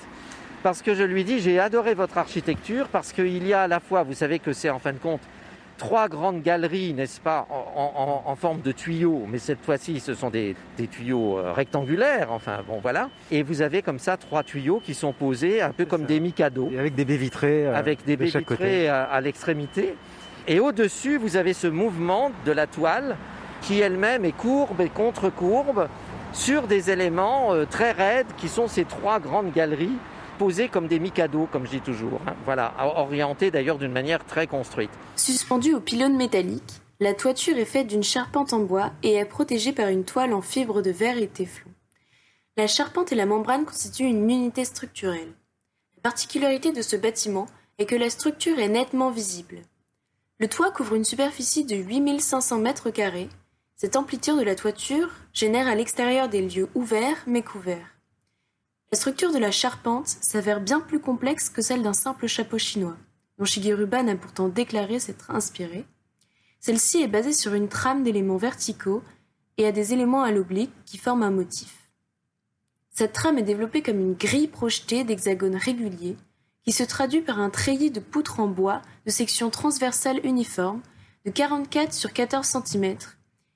parce 0.62 0.82
que 0.82 0.94
je 0.94 1.02
lui 1.02 1.24
dis, 1.24 1.40
j'ai 1.40 1.58
adoré 1.58 1.94
votre 1.94 2.16
architecture, 2.16 2.86
parce 2.86 3.12
qu'il 3.12 3.44
y 3.44 3.52
a 3.52 3.62
à 3.62 3.68
la 3.68 3.80
fois, 3.80 4.04
vous 4.04 4.14
savez 4.14 4.38
que 4.38 4.52
c'est 4.52 4.70
en 4.70 4.78
fin 4.78 4.92
de 4.92 4.98
compte 4.98 5.20
trois 5.76 6.08
grandes 6.08 6.42
galeries, 6.42 6.94
n'est-ce 6.94 7.20
pas, 7.20 7.46
en, 7.50 8.34
forme 8.36 8.60
de 8.60 8.72
tuyaux, 8.72 9.24
mais 9.28 9.38
cette 9.38 9.62
fois-ci, 9.64 10.00
ce 10.00 10.14
sont 10.14 10.30
des, 10.30 10.56
tuyaux 10.90 11.38
euh, 11.38 11.52
rectangulaires, 11.52 12.28
enfin, 12.30 12.58
bon, 12.66 12.80
voilà. 12.80 13.08
Et 13.30 13.42
vous 13.42 13.62
avez 13.62 13.82
comme 13.82 13.98
ça 13.98 14.16
trois 14.16 14.42
tuyaux 14.42 14.80
qui 14.84 14.94
sont 14.94 15.12
posés 15.12 15.62
un 15.62 15.72
peu 15.72 15.84
comme 15.84 16.04
des 16.04 16.20
micados. 16.20 16.70
avec 16.78 16.94
des 16.94 17.04
baies 17.04 17.16
vitrées. 17.16 17.66
avec 17.66 18.04
des 18.04 18.16
baies 18.16 18.26
vitrées 18.26 18.88
à 18.88 19.20
l'extrémité. 19.20 19.94
Et 20.48 20.60
au-dessus, 20.60 21.16
vous 21.18 21.36
avez 21.36 21.52
ce 21.52 21.66
mouvement 21.66 22.30
de 22.44 22.52
la 22.52 22.66
toile 22.66 23.16
qui 23.62 23.80
elle-même 23.80 24.24
est 24.24 24.36
courbe 24.36 24.80
et 24.80 24.88
contre-courbe 24.88 25.88
sur 26.32 26.66
des 26.66 26.90
éléments 26.90 27.52
euh, 27.52 27.64
très 27.64 27.92
raides 27.92 28.26
qui 28.36 28.48
sont 28.48 28.68
ces 28.68 28.84
trois 28.84 29.18
grandes 29.18 29.52
galeries 29.52 29.96
posées 30.36 30.68
comme 30.68 30.86
des 30.86 30.98
micados, 30.98 31.48
comme 31.50 31.66
je 31.66 31.72
dis 31.72 31.80
toujours. 31.80 32.20
Hein. 32.26 32.34
Voilà, 32.44 32.74
orientées 32.96 33.50
d'ailleurs 33.50 33.78
d'une 33.78 33.92
manière 33.92 34.24
très 34.24 34.46
construite. 34.46 34.90
Suspendue 35.16 35.74
au 35.74 35.80
pylône 35.80 36.16
métallique, 36.16 36.80
la 37.00 37.14
toiture 37.14 37.58
est 37.58 37.64
faite 37.64 37.86
d'une 37.86 38.02
charpente 38.02 38.52
en 38.52 38.60
bois 38.60 38.92
et 39.02 39.14
est 39.14 39.24
protégée 39.24 39.72
par 39.72 39.88
une 39.88 40.04
toile 40.04 40.32
en 40.32 40.42
fibre 40.42 40.82
de 40.82 40.90
verre 40.90 41.18
et 41.18 41.28
téflon. 41.28 41.70
La 42.56 42.66
charpente 42.66 43.12
et 43.12 43.16
la 43.16 43.26
membrane 43.26 43.64
constituent 43.64 44.04
une 44.04 44.30
unité 44.30 44.64
structurelle. 44.64 45.32
La 45.96 46.02
particularité 46.02 46.72
de 46.72 46.82
ce 46.82 46.96
bâtiment 46.96 47.46
est 47.78 47.86
que 47.86 47.96
la 47.96 48.10
structure 48.10 48.58
est 48.58 48.68
nettement 48.68 49.10
visible. 49.10 49.58
Le 50.38 50.48
toit 50.48 50.70
couvre 50.70 50.94
une 50.94 51.04
superficie 51.04 51.64
de 51.64 51.76
8500 51.76 52.58
mètres 52.58 52.90
carrés 52.90 53.28
cette 53.78 53.96
amplitude 53.96 54.38
de 54.38 54.42
la 54.42 54.54
toiture 54.54 55.10
génère 55.34 55.68
à 55.68 55.74
l'extérieur 55.74 56.30
des 56.30 56.40
lieux 56.40 56.70
ouverts 56.74 57.22
mais 57.26 57.42
couverts. 57.42 57.95
La 58.92 58.98
structure 58.98 59.32
de 59.32 59.38
la 59.38 59.50
charpente 59.50 60.06
s'avère 60.06 60.60
bien 60.60 60.80
plus 60.80 61.00
complexe 61.00 61.50
que 61.50 61.60
celle 61.60 61.82
d'un 61.82 61.92
simple 61.92 62.28
chapeau 62.28 62.56
chinois, 62.56 62.96
dont 63.36 63.44
Shigeru 63.44 63.84
Ban 63.84 64.06
a 64.06 64.14
pourtant 64.14 64.48
déclaré 64.48 65.00
s'être 65.00 65.32
inspiré. 65.32 65.84
Celle-ci 66.60 67.02
est 67.02 67.08
basée 67.08 67.32
sur 67.32 67.54
une 67.54 67.68
trame 67.68 68.04
d'éléments 68.04 68.36
verticaux 68.36 69.02
et 69.58 69.66
a 69.66 69.72
des 69.72 69.92
éléments 69.92 70.22
à 70.22 70.30
l'oblique 70.30 70.72
qui 70.84 70.98
forment 70.98 71.24
un 71.24 71.30
motif. 71.30 71.90
Cette 72.90 73.12
trame 73.12 73.38
est 73.38 73.42
développée 73.42 73.82
comme 73.82 74.00
une 74.00 74.14
grille 74.14 74.46
projetée 74.46 75.02
d'hexagones 75.02 75.56
réguliers 75.56 76.16
qui 76.64 76.72
se 76.72 76.84
traduit 76.84 77.22
par 77.22 77.40
un 77.40 77.50
treillis 77.50 77.90
de 77.90 78.00
poutres 78.00 78.38
en 78.38 78.46
bois 78.46 78.82
de 79.04 79.10
section 79.10 79.50
transversale 79.50 80.24
uniforme 80.24 80.80
de 81.24 81.32
44 81.32 81.92
sur 81.92 82.12
14 82.12 82.46
cm 82.64 82.96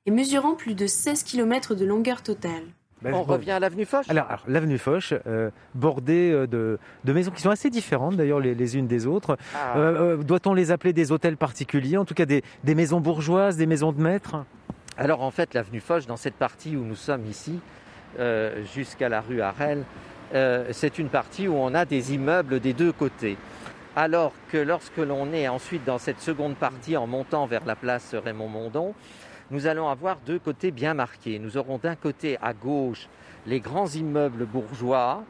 et 0.07 0.11
mesurant 0.11 0.55
plus 0.55 0.75
de 0.75 0.89
16 0.89 1.23
km 1.23 1.77
de 1.77 1.85
longueur 1.85 2.23
totale. 2.23 2.67
Ben, 3.03 3.15
On 3.15 3.23
revient 3.23 3.53
à 3.53 3.61
l'avenue 3.61 3.87
Foch 3.87 4.05
Alors, 4.09 4.27
l'avenue 4.47 4.77
Foch, 4.77 5.15
euh, 5.27 5.51
bordée 5.75 6.31
euh, 6.33 6.47
de, 6.47 7.13
maisons 7.13 7.31
qui 7.31 7.41
sont 7.41 7.51
assez 7.51 7.71
différentes 7.71 8.17
d'ailleurs 8.17 8.41
les, 8.41 8.77
unes 8.77 8.87
des 8.87 9.07
autres. 9.07 9.39
Ah. 9.55 9.79
Euh, 9.79 10.17
doit-on 10.19 10.53
les 10.53 10.71
appeler 10.71 10.93
des 10.93 11.11
hôtels 11.11 11.37
particuliers 11.37 11.97
En 11.97 12.05
tout 12.05 12.15
cas 12.15 12.27
des, 12.27 12.43
maisons 12.67 13.01
bourgeoises, 13.01 13.57
des 13.57 13.67
maisons 13.67 13.93
de 13.93 14.03
maîtres? 14.03 14.45
Alors 14.99 15.23
en 15.23 15.31
fait, 15.31 15.55
l'avenue 15.55 15.81
Foch, 15.81 16.07
dans 16.07 16.19
cette 16.19 16.35
partie 16.35 16.77
où 16.77 16.85
nous 16.85 16.97
sommes 16.97 17.27
ici, 17.27 17.61
jusqu'à 18.75 19.09
la 19.09 19.23
rue 19.23 19.41
Harel, 19.41 19.85
c'est 20.73 20.99
une 20.99 21.09
partie 21.09 21.49
où 21.49 21.55
on 21.55 21.75
a 21.75 21.87
des 21.87 22.13
immeubles 22.15 22.61
des 22.61 22.75
deux 22.75 22.93
côtés. 22.93 23.39
Alors 23.97 24.33
que 24.53 24.59
lorsque 24.59 24.99
l'on 24.99 25.33
est 25.33 25.49
ensuite 25.49 25.85
dans 25.85 25.99
cette 25.99 26.21
seconde 26.21 26.55
partie 26.55 26.97
en 26.97 27.07
montant 27.07 27.47
vers 27.47 27.65
la 27.65 27.75
place 27.75 28.15
Raymond 28.15 28.49
Mondon, 28.49 28.95
nous 29.51 29.67
allons 29.67 29.89
avoir 29.89 30.19
deux 30.25 30.39
côtés 30.39 30.71
bien 30.71 30.95
marqués. 30.95 31.39
Nous 31.39 31.57
aurons 31.57 31.79
d'un 31.79 31.97
côté 31.97 32.39
à 32.41 32.53
gauche 32.53 33.09
les 33.47 33.61
grands 33.61 33.89
immeubles 33.89 34.47
bourgeois 34.47 35.25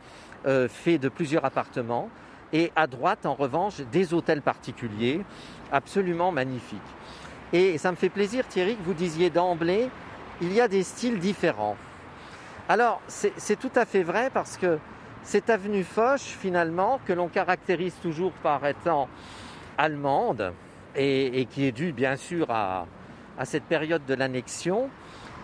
euh, 0.46 0.68
faits 0.68 1.00
de 1.00 1.08
plusieurs 1.08 1.44
appartements 1.44 2.10
et 2.52 2.72
à 2.76 2.86
droite 2.86 3.24
en 3.24 3.34
revanche 3.34 3.80
des 3.92 4.12
hôtels 4.12 4.42
particuliers 4.42 5.20
absolument 5.72 6.32
magnifiques. 6.32 6.80
Et 7.52 7.78
ça 7.78 7.90
me 7.90 7.96
fait 7.96 8.08
plaisir 8.08 8.46
Thierry 8.46 8.76
que 8.76 8.82
vous 8.82 8.94
disiez 8.94 9.30
d'emblée, 9.30 9.88
il 10.40 10.52
y 10.52 10.60
a 10.60 10.68
des 10.68 10.82
styles 10.82 11.18
différents. 11.18 11.76
Alors 12.68 13.00
c'est 13.08 13.58
tout 13.58 13.72
à 13.74 13.84
fait 13.84 14.02
vrai 14.02 14.30
parce 14.32 14.56
que 14.56 14.78
cette 15.22 15.50
avenue 15.50 15.84
Foch 15.84 16.20
finalement 16.20 17.00
que 17.06 17.12
l'on 17.12 17.28
caractérise 17.28 17.94
toujours 18.02 18.32
par 18.32 18.64
étant 18.66 19.08
allemande 19.78 20.52
et 20.94 21.46
qui 21.50 21.66
est 21.66 21.72
due 21.72 21.92
bien 21.92 22.16
sûr 22.16 22.50
à, 22.50 22.86
à 23.40 23.46
cette 23.46 23.64
période 23.64 24.04
de 24.06 24.12
l'annexion, 24.12 24.90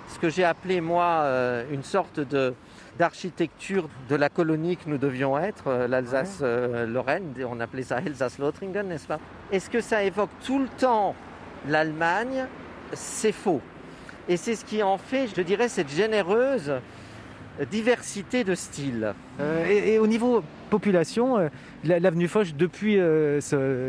ce 0.09 0.19
que 0.19 0.29
j'ai 0.29 0.45
appelé 0.45 0.83
moi 0.83 1.23
euh, 1.23 1.65
une 1.73 1.83
sorte 1.83 2.21
de 2.21 2.55
d'architecture 2.99 3.91
de 4.09 4.17
la 4.17 4.31
colonie 4.31 4.79
que 4.79 4.89
nous 4.89 4.97
devions 4.97 5.39
être, 5.39 5.65
euh, 5.67 5.87
l'Alsace-Lorraine, 5.87 7.35
on 7.47 7.61
appelait 7.61 7.83
ça 7.83 7.99
Elsass-Lothringen, 8.01 8.89
n'est-ce 8.89 9.07
pas? 9.07 9.19
Est-ce 9.53 9.69
que 9.69 9.83
ça 9.83 10.03
évoque 10.03 10.31
tout 10.45 10.59
le 10.59 10.69
temps 10.79 11.15
l'Allemagne? 11.69 12.47
C'est 12.95 13.33
faux. 13.33 13.61
Et 14.29 14.39
c'est 14.39 14.57
ce 14.57 14.65
qui 14.65 14.83
en 14.83 14.97
fait, 14.97 15.29
je 15.37 15.43
dirais, 15.43 15.69
cette 15.69 15.91
généreuse 15.91 16.73
diversité 17.65 18.45
de 18.45 18.55
styles. 18.55 19.15
Euh, 19.41 19.67
et, 19.67 19.99
au 19.99 20.07
niveau 20.07 20.43
population, 20.71 21.39
euh, 21.39 21.49
l'avenue 21.85 22.29
Foch, 22.29 22.55
depuis 22.55 22.99
euh, 22.99 23.41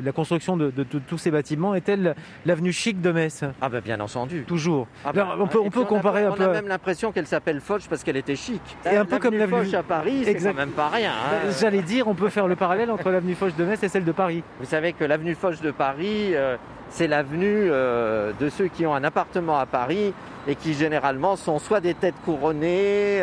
la 0.04 0.12
construction 0.12 0.58
de, 0.58 0.72
tous 1.08 1.18
ces 1.18 1.32
bâtiments, 1.32 1.76
est-elle 1.76 2.16
l'avenue 2.46 2.72
chic 2.72 3.02
de 3.02 3.12
Metz? 3.12 3.44
Ah 3.62 3.70
ben 3.70 3.82
bien 3.82 4.00
entendu. 4.00 4.44
Toujours. 4.44 4.88
Ah 5.04 5.12
ben, 5.12 5.28
on 5.40 5.48
peut, 5.48 5.60
on 5.60 5.70
peut 5.70 5.86
comparer 5.86 6.24
un 6.24 6.32
peu. 6.32 6.46
On 6.46 6.50
a 6.50 6.54
même 6.54 6.68
l'impression 6.68 7.12
qu'elle 7.12 7.28
s'appelle 7.28 7.62
Foch 7.62 7.84
parce 7.90 8.04
qu'elle 8.04 8.18
était 8.18 8.36
chic. 8.36 8.62
Et 8.86 8.96
un 8.96 9.06
peu 9.06 9.20
comme 9.20 9.36
l'avenue 9.36 9.66
Foch 9.66 9.74
à 9.74 9.84
Paris, 9.84 10.22
c'est 10.24 10.36
quand 10.36 10.54
même 10.54 10.72
pas 10.72 10.90
rien. 10.90 11.12
Hein. 11.12 11.52
J'allais 11.60 11.82
dire, 11.82 12.08
on 12.08 12.16
peut 12.16 12.30
faire 12.30 12.48
le 12.48 12.56
parallèle 12.56 12.92
entre 12.92 13.10
l'avenue 13.10 13.36
Foch 13.36 13.56
de 13.56 13.66
Metz 13.66 13.82
et 13.84 13.90
celle 13.90 14.06
de 14.06 14.12
Paris. 14.12 14.44
Vous 14.60 14.66
savez 14.68 14.94
que 14.94 15.04
l'avenue 15.04 15.36
Foch 15.36 15.62
de 15.62 15.72
Paris, 15.72 16.34
c'est 16.90 17.08
l'avenue 17.08 17.70
de 17.70 18.50
ceux 18.50 18.68
qui 18.68 18.86
ont 18.86 18.94
un 18.94 19.04
appartement 19.04 19.58
à 19.58 19.66
Paris 19.66 20.14
et 20.48 20.56
qui 20.56 20.74
généralement 20.74 21.36
sont 21.36 21.60
soit 21.60 21.82
des 21.82 21.94
têtes 21.94 22.16
couronnées, 22.26 23.22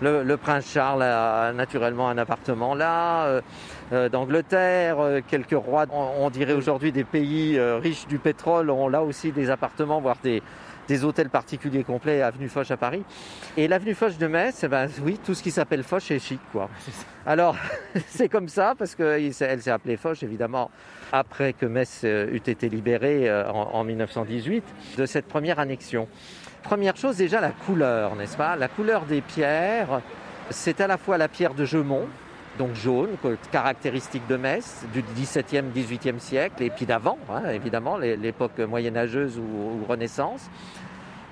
le, 0.00 0.36
prince 0.36 0.66
Charles 0.66 1.02
a 1.02 1.52
naturellement 1.52 2.08
un 2.08 2.18
appartement 2.18 2.74
là, 2.74 3.24
euh, 3.24 3.40
euh, 3.92 4.08
d'Angleterre, 4.08 4.98
euh, 5.00 5.20
quelques 5.26 5.52
rois, 5.52 5.86
on, 5.90 6.28
dirait 6.30 6.52
aujourd'hui 6.52 6.92
des 6.92 7.04
pays 7.04 7.58
riches 7.60 8.06
du 8.06 8.18
pétrole, 8.18 8.70
ont 8.70 8.88
là 8.88 9.02
aussi 9.02 9.32
des 9.32 9.50
appartements, 9.50 10.00
voire 10.00 10.16
des, 10.22 10.42
hôtels 11.04 11.30
particuliers 11.30 11.84
complets, 11.84 12.22
avenue 12.22 12.48
Foch 12.48 12.70
à 12.70 12.76
Paris. 12.76 13.02
Et 13.56 13.68
l'avenue 13.68 13.94
Foch 13.94 14.16
de 14.18 14.26
Metz, 14.26 14.62
eh 14.62 14.68
ben, 14.68 14.88
oui, 15.02 15.18
tout 15.24 15.34
ce 15.34 15.42
qui 15.42 15.50
s'appelle 15.50 15.82
Foch 15.82 16.10
est 16.10 16.18
chic, 16.18 16.40
quoi. 16.52 16.68
Alors, 17.26 17.56
c'est 18.08 18.28
comme 18.28 18.48
ça, 18.48 18.74
parce 18.78 18.94
qu'elle 18.94 19.32
s'est 19.32 19.70
appelée 19.70 19.96
Foch, 19.96 20.22
évidemment, 20.22 20.70
après 21.12 21.52
que 21.52 21.66
Metz 21.66 22.02
eût 22.04 22.36
été 22.36 22.68
libérée 22.68 23.30
en 23.32 23.84
1918 23.84 24.64
de 24.98 25.06
cette 25.06 25.26
première 25.26 25.58
annexion. 25.58 26.08
Première 26.62 26.96
chose, 26.96 27.16
déjà 27.16 27.40
la 27.40 27.50
couleur, 27.50 28.16
n'est-ce 28.16 28.38
pas? 28.38 28.56
La 28.56 28.68
couleur 28.68 29.04
des 29.04 29.20
pierres, 29.20 30.00
c'est 30.48 30.80
à 30.80 30.86
la 30.86 30.96
fois 30.96 31.18
la 31.18 31.28
pierre 31.28 31.52
de 31.52 31.64
Gemont, 31.66 32.08
donc 32.58 32.74
jaune, 32.74 33.10
caractéristique 33.50 34.26
de 34.28 34.36
Metz, 34.36 34.84
du 34.92 35.02
XVIIe, 35.02 35.64
XVIIIe 35.74 36.20
siècle, 36.20 36.62
et 36.62 36.70
puis 36.70 36.86
d'avant, 36.86 37.18
hein, 37.30 37.50
évidemment, 37.52 37.96
l'époque 37.98 38.58
moyenâgeuse 38.58 39.38
ou 39.38 39.84
Renaissance. 39.88 40.50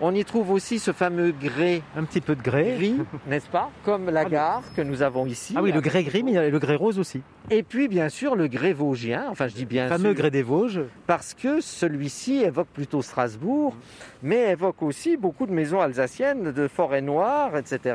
On 0.04 0.12
y 0.16 0.24
trouve 0.24 0.50
aussi 0.50 0.80
ce 0.80 0.90
fameux 0.90 1.30
grès. 1.30 1.80
Un 1.96 2.02
petit 2.02 2.20
peu 2.20 2.34
de 2.34 2.42
grès. 2.42 2.74
Gris, 2.76 2.96
n'est-ce 3.28 3.48
pas 3.48 3.70
Comme 3.84 4.10
la 4.10 4.22
ah, 4.22 4.24
gare 4.24 4.62
que 4.74 4.82
nous 4.82 5.00
avons 5.00 5.26
ici. 5.26 5.54
Ah 5.56 5.62
oui, 5.62 5.70
le 5.70 5.80
grès 5.80 6.02
gris, 6.02 6.24
mais 6.24 6.32
il 6.32 6.34
y 6.34 6.38
a 6.38 6.48
le 6.48 6.58
grès 6.58 6.74
rose 6.74 6.98
aussi. 6.98 7.22
Et 7.50 7.62
puis, 7.62 7.86
bien 7.86 8.08
sûr, 8.08 8.34
le 8.34 8.48
grès 8.48 8.72
vosgien. 8.72 9.26
Enfin, 9.30 9.46
je 9.46 9.54
dis 9.54 9.64
bien 9.64 9.84
le 9.84 9.90
fameux 9.90 10.12
grès 10.12 10.32
des 10.32 10.42
Vosges. 10.42 10.80
Parce 11.06 11.34
que 11.34 11.60
celui-ci 11.60 12.42
évoque 12.42 12.66
plutôt 12.66 13.00
Strasbourg, 13.00 13.76
mais 14.24 14.50
évoque 14.50 14.82
aussi 14.82 15.16
beaucoup 15.16 15.46
de 15.46 15.52
maisons 15.52 15.80
alsaciennes, 15.80 16.50
de 16.50 16.66
forêts 16.66 17.00
noires, 17.00 17.56
etc. 17.56 17.94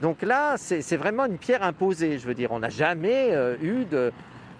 Donc 0.00 0.22
là, 0.22 0.56
c'est 0.56 0.96
vraiment 0.96 1.26
une 1.26 1.38
pierre 1.38 1.62
imposée. 1.62 2.18
Je 2.18 2.26
veux 2.26 2.34
dire, 2.34 2.52
on 2.52 2.60
n'a 2.60 2.68
jamais 2.68 3.28
euh, 3.32 3.56
eu 3.62 3.84
de, 3.84 4.12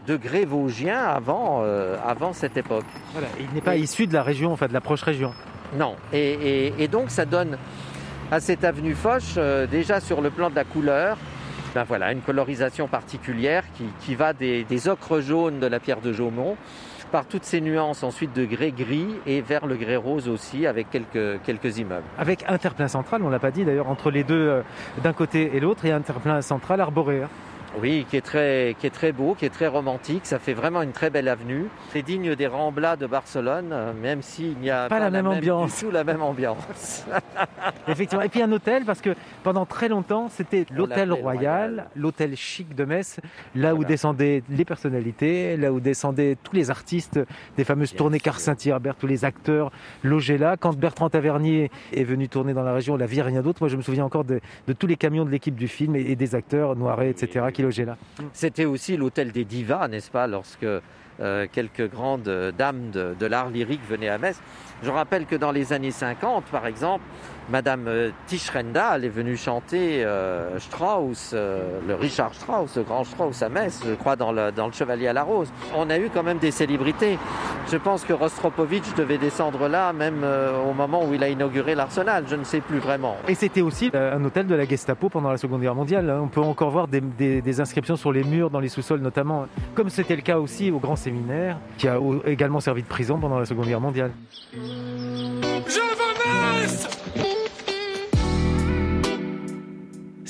de 0.06 0.16
grès 0.16 0.44
vosgien 0.44 1.02
avant, 1.02 1.60
euh, 1.62 1.96
avant 2.06 2.32
cette 2.32 2.56
époque. 2.56 2.84
Voilà, 3.12 3.28
il 3.40 3.52
n'est 3.54 3.60
pas 3.60 3.76
issu 3.76 4.06
de 4.06 4.14
la 4.14 4.22
région, 4.22 4.52
enfin 4.52 4.66
de 4.66 4.72
la 4.72 4.80
proche 4.80 5.02
région. 5.02 5.32
Non. 5.76 5.96
Et, 6.12 6.88
donc 6.90 7.10
ça 7.10 7.24
donne 7.24 7.58
à 8.30 8.40
cette 8.40 8.64
avenue 8.64 8.94
Foch, 8.94 9.22
euh, 9.36 9.66
déjà 9.66 10.00
sur 10.00 10.20
le 10.20 10.30
plan 10.30 10.50
de 10.50 10.54
la 10.54 10.64
couleur, 10.64 11.18
ben 11.74 11.84
voilà, 11.84 12.12
une 12.12 12.20
colorisation 12.20 12.86
particulière 12.86 13.64
qui, 14.00 14.14
va 14.14 14.32
des, 14.32 14.88
ocres 14.88 15.20
jaunes 15.20 15.58
de 15.58 15.66
la 15.66 15.80
pierre 15.80 16.00
de 16.00 16.12
Jaumont 16.12 16.56
par 17.14 17.26
toutes 17.26 17.44
ces 17.44 17.60
nuances 17.60 18.02
ensuite 18.02 18.32
de 18.32 18.44
grès 18.44 18.72
gris 18.72 19.06
et 19.24 19.40
vers 19.40 19.66
le 19.66 19.76
grès 19.76 19.94
rose 19.94 20.28
aussi 20.28 20.66
avec 20.66 20.88
quelques, 20.90 21.78
immeubles. 21.78 22.02
Avec 22.18 22.44
interplein 22.48 22.88
central, 22.88 23.22
on 23.22 23.28
l'a 23.28 23.38
pas 23.38 23.52
dit 23.52 23.64
d'ailleurs, 23.64 23.88
entre 23.88 24.10
les 24.10 24.24
deux, 24.24 24.34
euh, 24.34 24.62
d'un 25.04 25.12
côté 25.12 25.52
et 25.54 25.60
l'autre, 25.60 25.88
a 25.88 25.94
interplein 25.94 26.42
central 26.42 26.80
arboré. 26.80 27.22
Oui, 27.80 28.06
qui 28.08 28.16
est, 28.16 28.20
très, 28.20 28.76
qui 28.78 28.86
est 28.86 28.90
très 28.90 29.12
beau, 29.12 29.34
qui 29.34 29.44
est 29.44 29.50
très 29.50 29.66
romantique. 29.66 30.26
Ça 30.26 30.38
fait 30.38 30.54
vraiment 30.54 30.82
une 30.82 30.92
très 30.92 31.10
belle 31.10 31.28
avenue. 31.28 31.66
C'est 31.90 32.02
digne 32.02 32.34
des 32.34 32.46
Ramblas 32.46 32.96
de 32.96 33.06
Barcelone, 33.06 33.70
euh, 33.72 33.92
même 33.92 34.22
s'il 34.22 34.56
n'y 34.58 34.70
a 34.70 34.88
pas, 34.88 34.98
la, 35.00 35.10
même 35.10 35.26
ambiance. 35.26 35.80
Du 35.80 35.86
tout 35.86 35.90
la 35.90 36.04
même 36.04 36.22
ambiance. 36.22 37.04
Effectivement. 37.88 38.22
Et 38.22 38.28
puis 38.28 38.42
un 38.42 38.52
hôtel, 38.52 38.84
parce 38.84 39.00
que 39.00 39.14
pendant 39.42 39.66
très 39.66 39.88
longtemps, 39.88 40.28
c'était 40.28 40.66
l'hôtel 40.70 41.12
royal, 41.12 41.88
l'hôtel 41.96 42.36
chic 42.36 42.74
de 42.74 42.84
Metz, 42.84 43.18
là 43.54 43.74
où 43.74 43.84
descendaient 43.84 44.42
les 44.48 44.64
personnalités, 44.64 45.56
là 45.56 45.72
où 45.72 45.80
descendaient 45.80 46.36
tous 46.42 46.54
les 46.54 46.70
artistes 46.70 47.18
des 47.56 47.64
fameuses 47.64 47.94
tournées 47.94 48.20
Car 48.20 48.38
Saint-Herbert, 48.38 48.96
tous 48.96 49.06
les 49.06 49.24
acteurs 49.24 49.72
logés 50.02 50.38
là. 50.38 50.56
Quand 50.56 50.76
Bertrand 50.76 51.10
Tavernier 51.10 51.70
est 51.92 52.04
venu 52.04 52.28
tourner 52.28 52.54
dans 52.54 52.62
la 52.62 52.72
région, 52.72 52.96
la 52.96 53.06
vie 53.06 53.22
rien 53.22 53.42
d'autre. 53.42 53.58
Moi, 53.62 53.68
je 53.68 53.76
me 53.76 53.82
souviens 53.82 54.04
encore 54.04 54.24
de, 54.24 54.40
tous 54.78 54.86
les 54.86 54.96
camions 54.96 55.24
de 55.24 55.30
l'équipe 55.30 55.56
du 55.56 55.68
film 55.68 55.96
et, 55.96 56.14
des 56.14 56.34
acteurs, 56.34 56.76
Noiret, 56.76 57.10
etc., 57.10 57.46
qui 57.52 57.63
C'était 58.32 58.64
aussi 58.64 58.96
l'hôtel 58.96 59.32
des 59.32 59.44
divas, 59.44 59.88
n'est-ce 59.88 60.10
pas, 60.10 60.26
lorsque 60.26 60.66
euh, 61.20 61.46
quelques 61.52 61.88
grandes 61.90 62.52
dames 62.56 62.90
de, 62.90 63.14
de 63.18 63.26
l'art 63.26 63.50
lyrique 63.50 63.80
venaient 63.88 64.08
à 64.08 64.18
Metz. 64.18 64.40
Je 64.82 64.90
rappelle 64.90 65.26
que 65.26 65.36
dans 65.36 65.52
les 65.52 65.72
années 65.72 65.92
50, 65.92 66.44
par 66.46 66.66
exemple, 66.66 67.04
Madame 67.50 67.84
euh, 67.88 68.10
Tischrenda, 68.26 68.92
elle 68.96 69.04
est 69.04 69.10
venue 69.10 69.36
chanter 69.36 70.02
euh, 70.04 70.58
Strauss, 70.58 71.32
euh, 71.34 71.78
le 71.86 71.94
Richard 71.94 72.32
Strauss, 72.32 72.76
le 72.76 72.82
grand 72.82 73.04
Strauss 73.04 73.42
à 73.42 73.48
Metz, 73.48 73.82
je 73.86 73.94
crois, 73.94 74.16
dans 74.16 74.32
le, 74.32 74.50
dans 74.50 74.66
le 74.66 74.72
Chevalier 74.72 75.08
à 75.08 75.12
la 75.12 75.22
Rose. 75.22 75.52
On 75.76 75.90
a 75.90 75.98
eu 75.98 76.08
quand 76.12 76.22
même 76.22 76.38
des 76.38 76.50
célébrités. 76.50 77.18
Je 77.70 77.76
pense 77.76 78.04
que 78.04 78.12
Rostropovitch 78.12 78.94
devait 78.94 79.18
descendre 79.18 79.68
là, 79.68 79.92
même 79.92 80.24
au 80.68 80.72
moment 80.74 81.04
où 81.04 81.14
il 81.14 81.22
a 81.22 81.28
inauguré 81.28 81.74
l'Arsenal. 81.74 82.24
Je 82.28 82.36
ne 82.36 82.44
sais 82.44 82.60
plus 82.60 82.78
vraiment. 82.78 83.16
Et 83.26 83.34
c'était 83.34 83.62
aussi 83.62 83.90
un 83.94 84.22
hôtel 84.24 84.46
de 84.46 84.54
la 84.54 84.66
Gestapo 84.66 85.08
pendant 85.08 85.30
la 85.30 85.38
Seconde 85.38 85.62
Guerre 85.62 85.74
mondiale. 85.74 86.10
On 86.10 86.28
peut 86.28 86.42
encore 86.42 86.70
voir 86.70 86.88
des, 86.88 87.00
des 87.00 87.60
inscriptions 87.60 87.96
sur 87.96 88.12
les 88.12 88.22
murs, 88.22 88.50
dans 88.50 88.60
les 88.60 88.68
sous-sols 88.68 89.00
notamment, 89.00 89.46
comme 89.74 89.88
c'était 89.88 90.16
le 90.16 90.22
cas 90.22 90.38
aussi 90.38 90.70
au 90.70 90.78
Grand 90.78 90.96
Séminaire, 90.96 91.58
qui 91.78 91.88
a 91.88 91.98
également 92.26 92.60
servi 92.60 92.82
de 92.82 92.88
prison 92.88 93.18
pendant 93.18 93.38
la 93.38 93.46
Seconde 93.46 93.66
Guerre 93.66 93.80
mondiale. 93.80 94.12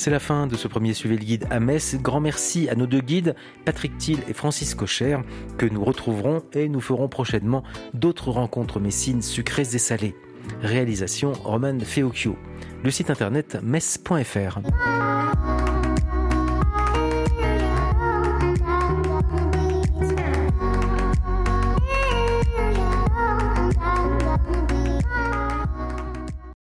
C'est 0.04 0.10
la 0.10 0.20
fin 0.20 0.46
de 0.46 0.54
ce 0.54 0.68
premier 0.68 0.92
Suivez 0.92 1.16
le 1.16 1.24
guide 1.24 1.46
à 1.48 1.60
Metz. 1.60 1.96
Grand 1.96 2.20
merci 2.20 2.68
à 2.68 2.74
nos 2.74 2.86
deux 2.86 3.00
guides, 3.00 3.34
Patrick 3.64 3.96
Thiel 3.96 4.18
et 4.28 4.34
Francis 4.34 4.74
Cocher, 4.74 5.16
que 5.56 5.64
nous 5.64 5.82
retrouverons 5.82 6.42
et 6.52 6.68
nous 6.68 6.82
ferons 6.82 7.08
prochainement 7.08 7.62
d'autres 7.94 8.30
rencontres 8.30 8.80
messines 8.80 9.22
sucrées 9.22 9.62
et 9.62 9.78
salées. 9.78 10.14
Réalisation 10.60 11.32
Roman 11.32 11.78
Feocchio. 11.80 12.36
Le 12.82 12.90
site 12.90 13.08
internet 13.08 13.56
metz.fr. 13.62 14.58